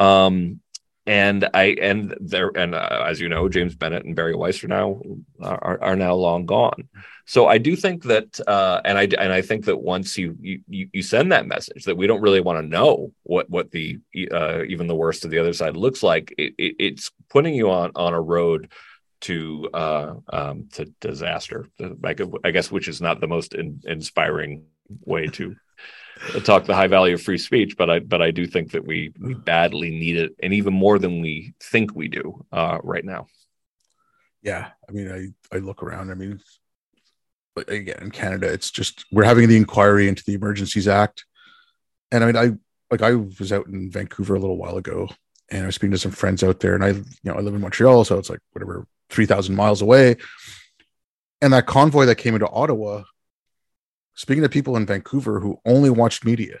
Um, 0.00 0.60
and 1.06 1.48
I 1.54 1.76
and 1.80 2.14
there 2.20 2.52
and 2.54 2.74
uh, 2.74 3.04
as 3.06 3.20
you 3.20 3.28
know, 3.28 3.48
James 3.48 3.74
Bennet 3.74 4.04
and 4.04 4.14
Bari 4.14 4.34
Weiss 4.34 4.62
are 4.62 4.68
now 4.68 5.00
are, 5.40 5.78
are 5.82 5.96
now 5.96 6.14
long 6.14 6.46
gone. 6.46 6.88
So 7.26 7.46
I 7.46 7.58
do 7.58 7.76
think 7.76 8.04
that, 8.04 8.40
uh, 8.46 8.80
and 8.84 8.98
I 8.98 9.04
and 9.04 9.32
I 9.32 9.40
think 9.40 9.64
that 9.66 9.80
once 9.80 10.18
you 10.18 10.36
you 10.40 10.88
you 10.92 11.02
send 11.02 11.32
that 11.32 11.46
message 11.46 11.84
that 11.84 11.96
we 11.96 12.06
don't 12.06 12.20
really 12.20 12.40
want 12.40 12.58
to 12.58 12.66
know 12.66 13.12
what 13.22 13.48
what 13.48 13.70
the 13.70 13.98
uh, 14.32 14.62
even 14.64 14.88
the 14.88 14.96
worst 14.96 15.24
of 15.24 15.30
the 15.30 15.38
other 15.38 15.52
side 15.52 15.76
looks 15.76 16.02
like, 16.02 16.34
it, 16.36 16.54
it, 16.58 16.74
it's 16.78 17.10
putting 17.28 17.54
you 17.54 17.70
on 17.70 17.92
on 17.94 18.14
a 18.14 18.20
road 18.20 18.70
to 19.22 19.68
uh, 19.72 20.14
um, 20.32 20.68
to 20.72 20.86
disaster. 21.00 21.68
I 22.04 22.50
guess 22.50 22.70
which 22.70 22.88
is 22.88 23.00
not 23.00 23.20
the 23.20 23.28
most 23.28 23.54
in, 23.54 23.80
inspiring 23.84 24.64
way 25.04 25.26
to 25.28 25.56
talk 26.44 26.64
the 26.64 26.74
high 26.74 26.86
value 26.86 27.14
of 27.14 27.22
free 27.22 27.38
speech, 27.38 27.76
but 27.76 27.90
I 27.90 27.98
but 28.00 28.22
I 28.22 28.30
do 28.30 28.46
think 28.46 28.72
that 28.72 28.86
we 28.86 29.12
we 29.18 29.34
badly 29.34 29.90
need 29.90 30.16
it, 30.16 30.34
and 30.42 30.52
even 30.52 30.74
more 30.74 30.98
than 30.98 31.20
we 31.20 31.54
think 31.62 31.94
we 31.94 32.08
do 32.08 32.44
uh, 32.52 32.78
right 32.82 33.04
now. 33.04 33.26
Yeah, 34.42 34.68
I 34.88 34.92
mean, 34.92 35.10
I 35.52 35.56
I 35.56 35.60
look 35.60 35.82
around. 35.82 36.10
I 36.10 36.14
mean, 36.14 36.40
but 37.54 37.70
again, 37.70 37.98
in 38.00 38.10
Canada, 38.10 38.52
it's 38.52 38.70
just 38.70 39.04
we're 39.10 39.24
having 39.24 39.48
the 39.48 39.56
inquiry 39.56 40.08
into 40.08 40.24
the 40.24 40.34
Emergencies 40.34 40.88
Act, 40.88 41.24
and 42.10 42.22
I 42.22 42.26
mean, 42.26 42.36
I 42.36 42.56
like 42.90 43.02
I 43.02 43.14
was 43.14 43.52
out 43.52 43.66
in 43.66 43.90
Vancouver 43.90 44.34
a 44.34 44.40
little 44.40 44.56
while 44.56 44.76
ago, 44.76 45.08
and 45.50 45.62
I 45.62 45.66
was 45.66 45.74
speaking 45.74 45.92
to 45.92 45.98
some 45.98 46.12
friends 46.12 46.42
out 46.42 46.60
there, 46.60 46.74
and 46.74 46.84
I 46.84 46.90
you 46.90 47.04
know 47.24 47.34
I 47.34 47.40
live 47.40 47.54
in 47.54 47.60
Montreal, 47.60 48.04
so 48.04 48.18
it's 48.18 48.30
like 48.30 48.40
whatever 48.52 48.86
three 49.08 49.26
thousand 49.26 49.56
miles 49.56 49.82
away, 49.82 50.16
and 51.40 51.52
that 51.52 51.66
convoy 51.66 52.06
that 52.06 52.16
came 52.16 52.34
into 52.34 52.48
Ottawa 52.48 53.04
speaking 54.20 54.42
to 54.42 54.50
people 54.50 54.76
in 54.76 54.84
Vancouver 54.84 55.40
who 55.40 55.58
only 55.64 55.88
watched 55.88 56.26
media 56.26 56.58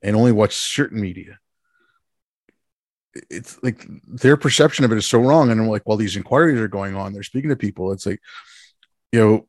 and 0.00 0.16
only 0.16 0.32
watched 0.32 0.56
certain 0.56 1.02
media, 1.02 1.38
it's 3.28 3.62
like 3.62 3.86
their 4.06 4.38
perception 4.38 4.86
of 4.86 4.90
it 4.90 4.96
is 4.96 5.06
so 5.06 5.20
wrong. 5.20 5.50
And 5.50 5.60
I'm 5.60 5.68
like, 5.68 5.82
well, 5.84 5.98
these 5.98 6.16
inquiries 6.16 6.58
are 6.58 6.68
going 6.68 6.96
on. 6.96 7.12
They're 7.12 7.22
speaking 7.22 7.50
to 7.50 7.56
people. 7.56 7.92
It's 7.92 8.06
like, 8.06 8.20
you 9.12 9.20
know, 9.20 9.48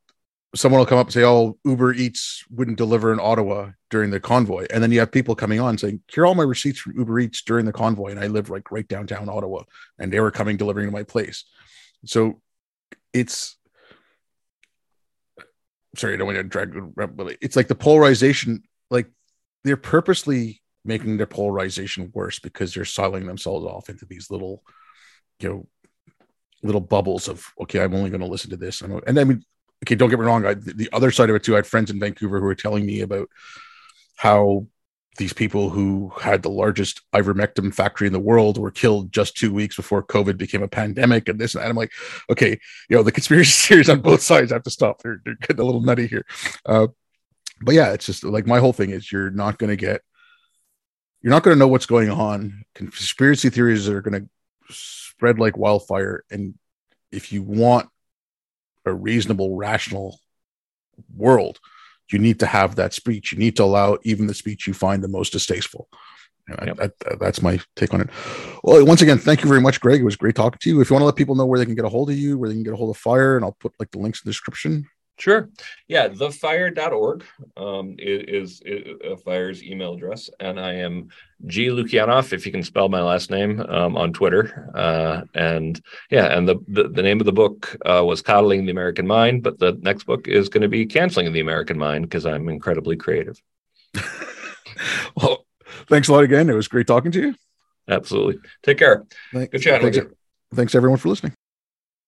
someone 0.53 0.79
will 0.79 0.85
come 0.85 0.97
up 0.97 1.07
and 1.07 1.13
say, 1.13 1.23
oh, 1.23 1.57
Uber 1.63 1.93
Eats 1.93 2.43
wouldn't 2.49 2.77
deliver 2.77 3.13
in 3.13 3.21
Ottawa 3.21 3.69
during 3.89 4.11
the 4.11 4.19
convoy. 4.19 4.65
And 4.69 4.83
then 4.83 4.91
you 4.91 4.99
have 4.99 5.09
people 5.09 5.33
coming 5.33 5.61
on 5.61 5.77
saying, 5.77 6.01
here 6.11 6.23
are 6.23 6.25
all 6.25 6.35
my 6.35 6.43
receipts 6.43 6.79
from 6.79 6.97
Uber 6.97 7.21
Eats 7.21 7.41
during 7.41 7.65
the 7.65 7.71
convoy. 7.71 8.11
And 8.11 8.19
I 8.19 8.27
live 8.27 8.49
like 8.49 8.69
right 8.69 8.87
downtown 8.87 9.29
Ottawa 9.29 9.63
and 9.97 10.11
they 10.11 10.19
were 10.19 10.29
coming 10.29 10.57
delivering 10.57 10.87
to 10.87 10.91
my 10.91 11.03
place. 11.03 11.45
So 12.03 12.41
it's 13.13 13.55
sorry, 15.95 16.13
I 16.13 16.17
don't 16.17 16.27
want 16.27 16.37
to 16.37 16.43
drag 16.43 17.37
it's 17.41 17.55
like 17.55 17.67
the 17.67 17.75
polarization, 17.75 18.63
like 18.89 19.07
they're 19.63 19.77
purposely 19.77 20.61
making 20.85 21.17
their 21.17 21.27
polarization 21.27 22.11
worse 22.13 22.39
because 22.39 22.73
they're 22.73 22.85
siling 22.85 23.25
themselves 23.25 23.65
off 23.65 23.89
into 23.89 24.05
these 24.05 24.29
little, 24.29 24.63
you 25.39 25.49
know, 25.49 25.67
little 26.61 26.81
bubbles 26.81 27.27
of 27.27 27.45
okay, 27.61 27.81
I'm 27.81 27.93
only 27.93 28.09
going 28.09 28.21
to 28.21 28.27
listen 28.27 28.49
to 28.51 28.57
this. 28.57 28.81
And 28.81 29.19
I 29.19 29.23
mean, 29.23 29.43
okay, 29.83 29.95
don't 29.95 30.09
get 30.09 30.19
me 30.19 30.25
wrong. 30.25 30.45
I, 30.45 30.55
the 30.55 30.89
other 30.93 31.11
side 31.11 31.29
of 31.29 31.35
it 31.35 31.43
too. 31.43 31.53
I 31.53 31.57
had 31.57 31.67
friends 31.67 31.91
in 31.91 31.99
Vancouver 31.99 32.39
who 32.39 32.45
were 32.45 32.55
telling 32.55 32.85
me 32.85 33.01
about 33.01 33.29
how 34.15 34.67
these 35.17 35.33
people 35.33 35.69
who 35.69 36.11
had 36.19 36.41
the 36.41 36.49
largest 36.49 37.01
ivermectin 37.13 37.73
factory 37.73 38.07
in 38.07 38.13
the 38.13 38.19
world 38.19 38.57
were 38.57 38.71
killed 38.71 39.11
just 39.11 39.37
two 39.37 39.53
weeks 39.53 39.75
before 39.75 40.01
COVID 40.01 40.37
became 40.37 40.63
a 40.63 40.67
pandemic 40.67 41.29
and 41.29 41.39
this 41.39 41.53
and 41.53 41.63
that. 41.63 41.69
I'm 41.69 41.75
like, 41.75 41.91
okay, 42.31 42.59
you 42.89 42.97
know, 42.97 43.03
the 43.03 43.11
conspiracy 43.11 43.51
theories 43.67 43.89
on 43.89 44.01
both 44.01 44.21
sides 44.21 44.51
have 44.51 44.63
to 44.63 44.71
stop. 44.71 45.01
They're, 45.01 45.21
they're 45.23 45.35
getting 45.35 45.59
a 45.59 45.63
little 45.63 45.81
nutty 45.81 46.07
here. 46.07 46.25
Uh, 46.65 46.87
but 47.61 47.75
yeah, 47.75 47.93
it's 47.93 48.05
just 48.05 48.23
like 48.23 48.47
my 48.47 48.59
whole 48.59 48.73
thing 48.73 48.89
is 48.89 49.11
you're 49.11 49.29
not 49.29 49.59
going 49.59 49.69
to 49.69 49.75
get, 49.75 50.01
you're 51.21 51.31
not 51.31 51.43
going 51.43 51.55
to 51.55 51.59
know 51.59 51.67
what's 51.67 51.85
going 51.85 52.09
on. 52.09 52.63
Conspiracy 52.73 53.49
theories 53.49 53.87
are 53.87 54.01
going 54.01 54.21
to 54.23 54.73
spread 54.73 55.39
like 55.39 55.57
wildfire. 55.57 56.23
And 56.31 56.55
if 57.11 57.31
you 57.31 57.43
want 57.43 57.87
a 58.85 58.93
reasonable, 58.93 59.55
rational 59.55 60.19
world, 61.15 61.59
you 62.11 62.19
need 62.19 62.39
to 62.39 62.45
have 62.45 62.75
that 62.75 62.93
speech. 62.93 63.31
You 63.31 63.37
need 63.37 63.55
to 63.57 63.63
allow 63.63 63.97
even 64.03 64.27
the 64.27 64.33
speech 64.33 64.67
you 64.67 64.73
find 64.73 65.03
the 65.03 65.07
most 65.07 65.31
distasteful. 65.31 65.87
Yep. 66.49 66.79
I, 66.79 66.85
I, 66.85 67.15
that's 67.19 67.41
my 67.41 67.59
take 67.75 67.93
on 67.93 68.01
it. 68.01 68.09
Well, 68.63 68.85
once 68.85 69.01
again, 69.01 69.17
thank 69.17 69.43
you 69.43 69.47
very 69.47 69.61
much, 69.61 69.79
Greg. 69.79 70.01
It 70.01 70.03
was 70.03 70.17
great 70.17 70.35
talking 70.35 70.59
to 70.61 70.69
you. 70.69 70.81
If 70.81 70.89
you 70.89 70.93
want 70.93 71.01
to 71.03 71.05
let 71.05 71.15
people 71.15 71.35
know 71.35 71.45
where 71.45 71.57
they 71.57 71.65
can 71.65 71.75
get 71.75 71.85
a 71.85 71.89
hold 71.89 72.09
of 72.09 72.17
you, 72.17 72.37
where 72.37 72.49
they 72.49 72.55
can 72.55 72.63
get 72.63 72.73
a 72.73 72.75
hold 72.75 72.89
of 72.89 72.97
Fire, 72.97 73.37
and 73.37 73.45
I'll 73.45 73.55
put 73.59 73.73
like 73.79 73.91
the 73.91 73.99
links 73.99 74.19
in 74.19 74.23
the 74.25 74.31
description. 74.31 74.85
Sure. 75.19 75.49
Yeah, 75.87 76.07
thefire.org 76.07 77.23
um, 77.55 77.95
is, 77.99 78.23
is, 78.27 78.61
is 78.65 78.99
uh, 79.09 79.15
Fire's 79.17 79.63
email 79.63 79.93
address. 79.93 80.29
And 80.39 80.59
I 80.59 80.73
am 80.73 81.09
G. 81.45 81.67
Lukianoff, 81.67 82.33
if 82.33 82.45
you 82.45 82.51
can 82.51 82.63
spell 82.63 82.89
my 82.89 83.01
last 83.01 83.29
name, 83.29 83.59
um, 83.61 83.95
on 83.95 84.11
Twitter. 84.11 84.71
Uh, 84.73 85.21
and 85.35 85.81
yeah, 86.09 86.35
and 86.35 86.47
the, 86.47 86.55
the, 86.67 86.89
the, 86.89 87.03
name 87.03 87.19
of 87.19 87.25
the 87.25 87.31
book 87.31 87.77
uh, 87.85 88.03
was 88.03 88.21
Coddling 88.21 88.65
the 88.65 88.71
American 88.71 89.05
Mind, 89.05 89.43
but 89.43 89.59
the 89.59 89.77
next 89.81 90.05
book 90.05 90.27
is 90.27 90.49
going 90.49 90.63
to 90.63 90.67
be 90.67 90.85
Canceling 90.85 91.31
the 91.31 91.41
American 91.41 91.77
Mind 91.77 92.05
because 92.05 92.25
I'm 92.25 92.49
incredibly 92.49 92.95
creative. 92.95 93.39
well, 95.15 95.45
thanks 95.87 96.07
a 96.07 96.13
lot 96.13 96.23
again. 96.23 96.49
It 96.49 96.53
was 96.55 96.67
great 96.67 96.87
talking 96.87 97.11
to 97.11 97.21
you. 97.21 97.35
Absolutely. 97.87 98.39
Take 98.63 98.79
care. 98.79 99.05
Thanks, 99.31 99.51
Good 99.51 99.61
chatting 99.61 99.93
thanks, 99.93 100.13
Thanks 100.55 100.75
everyone 100.75 100.97
for 100.97 101.09
listening. 101.09 101.33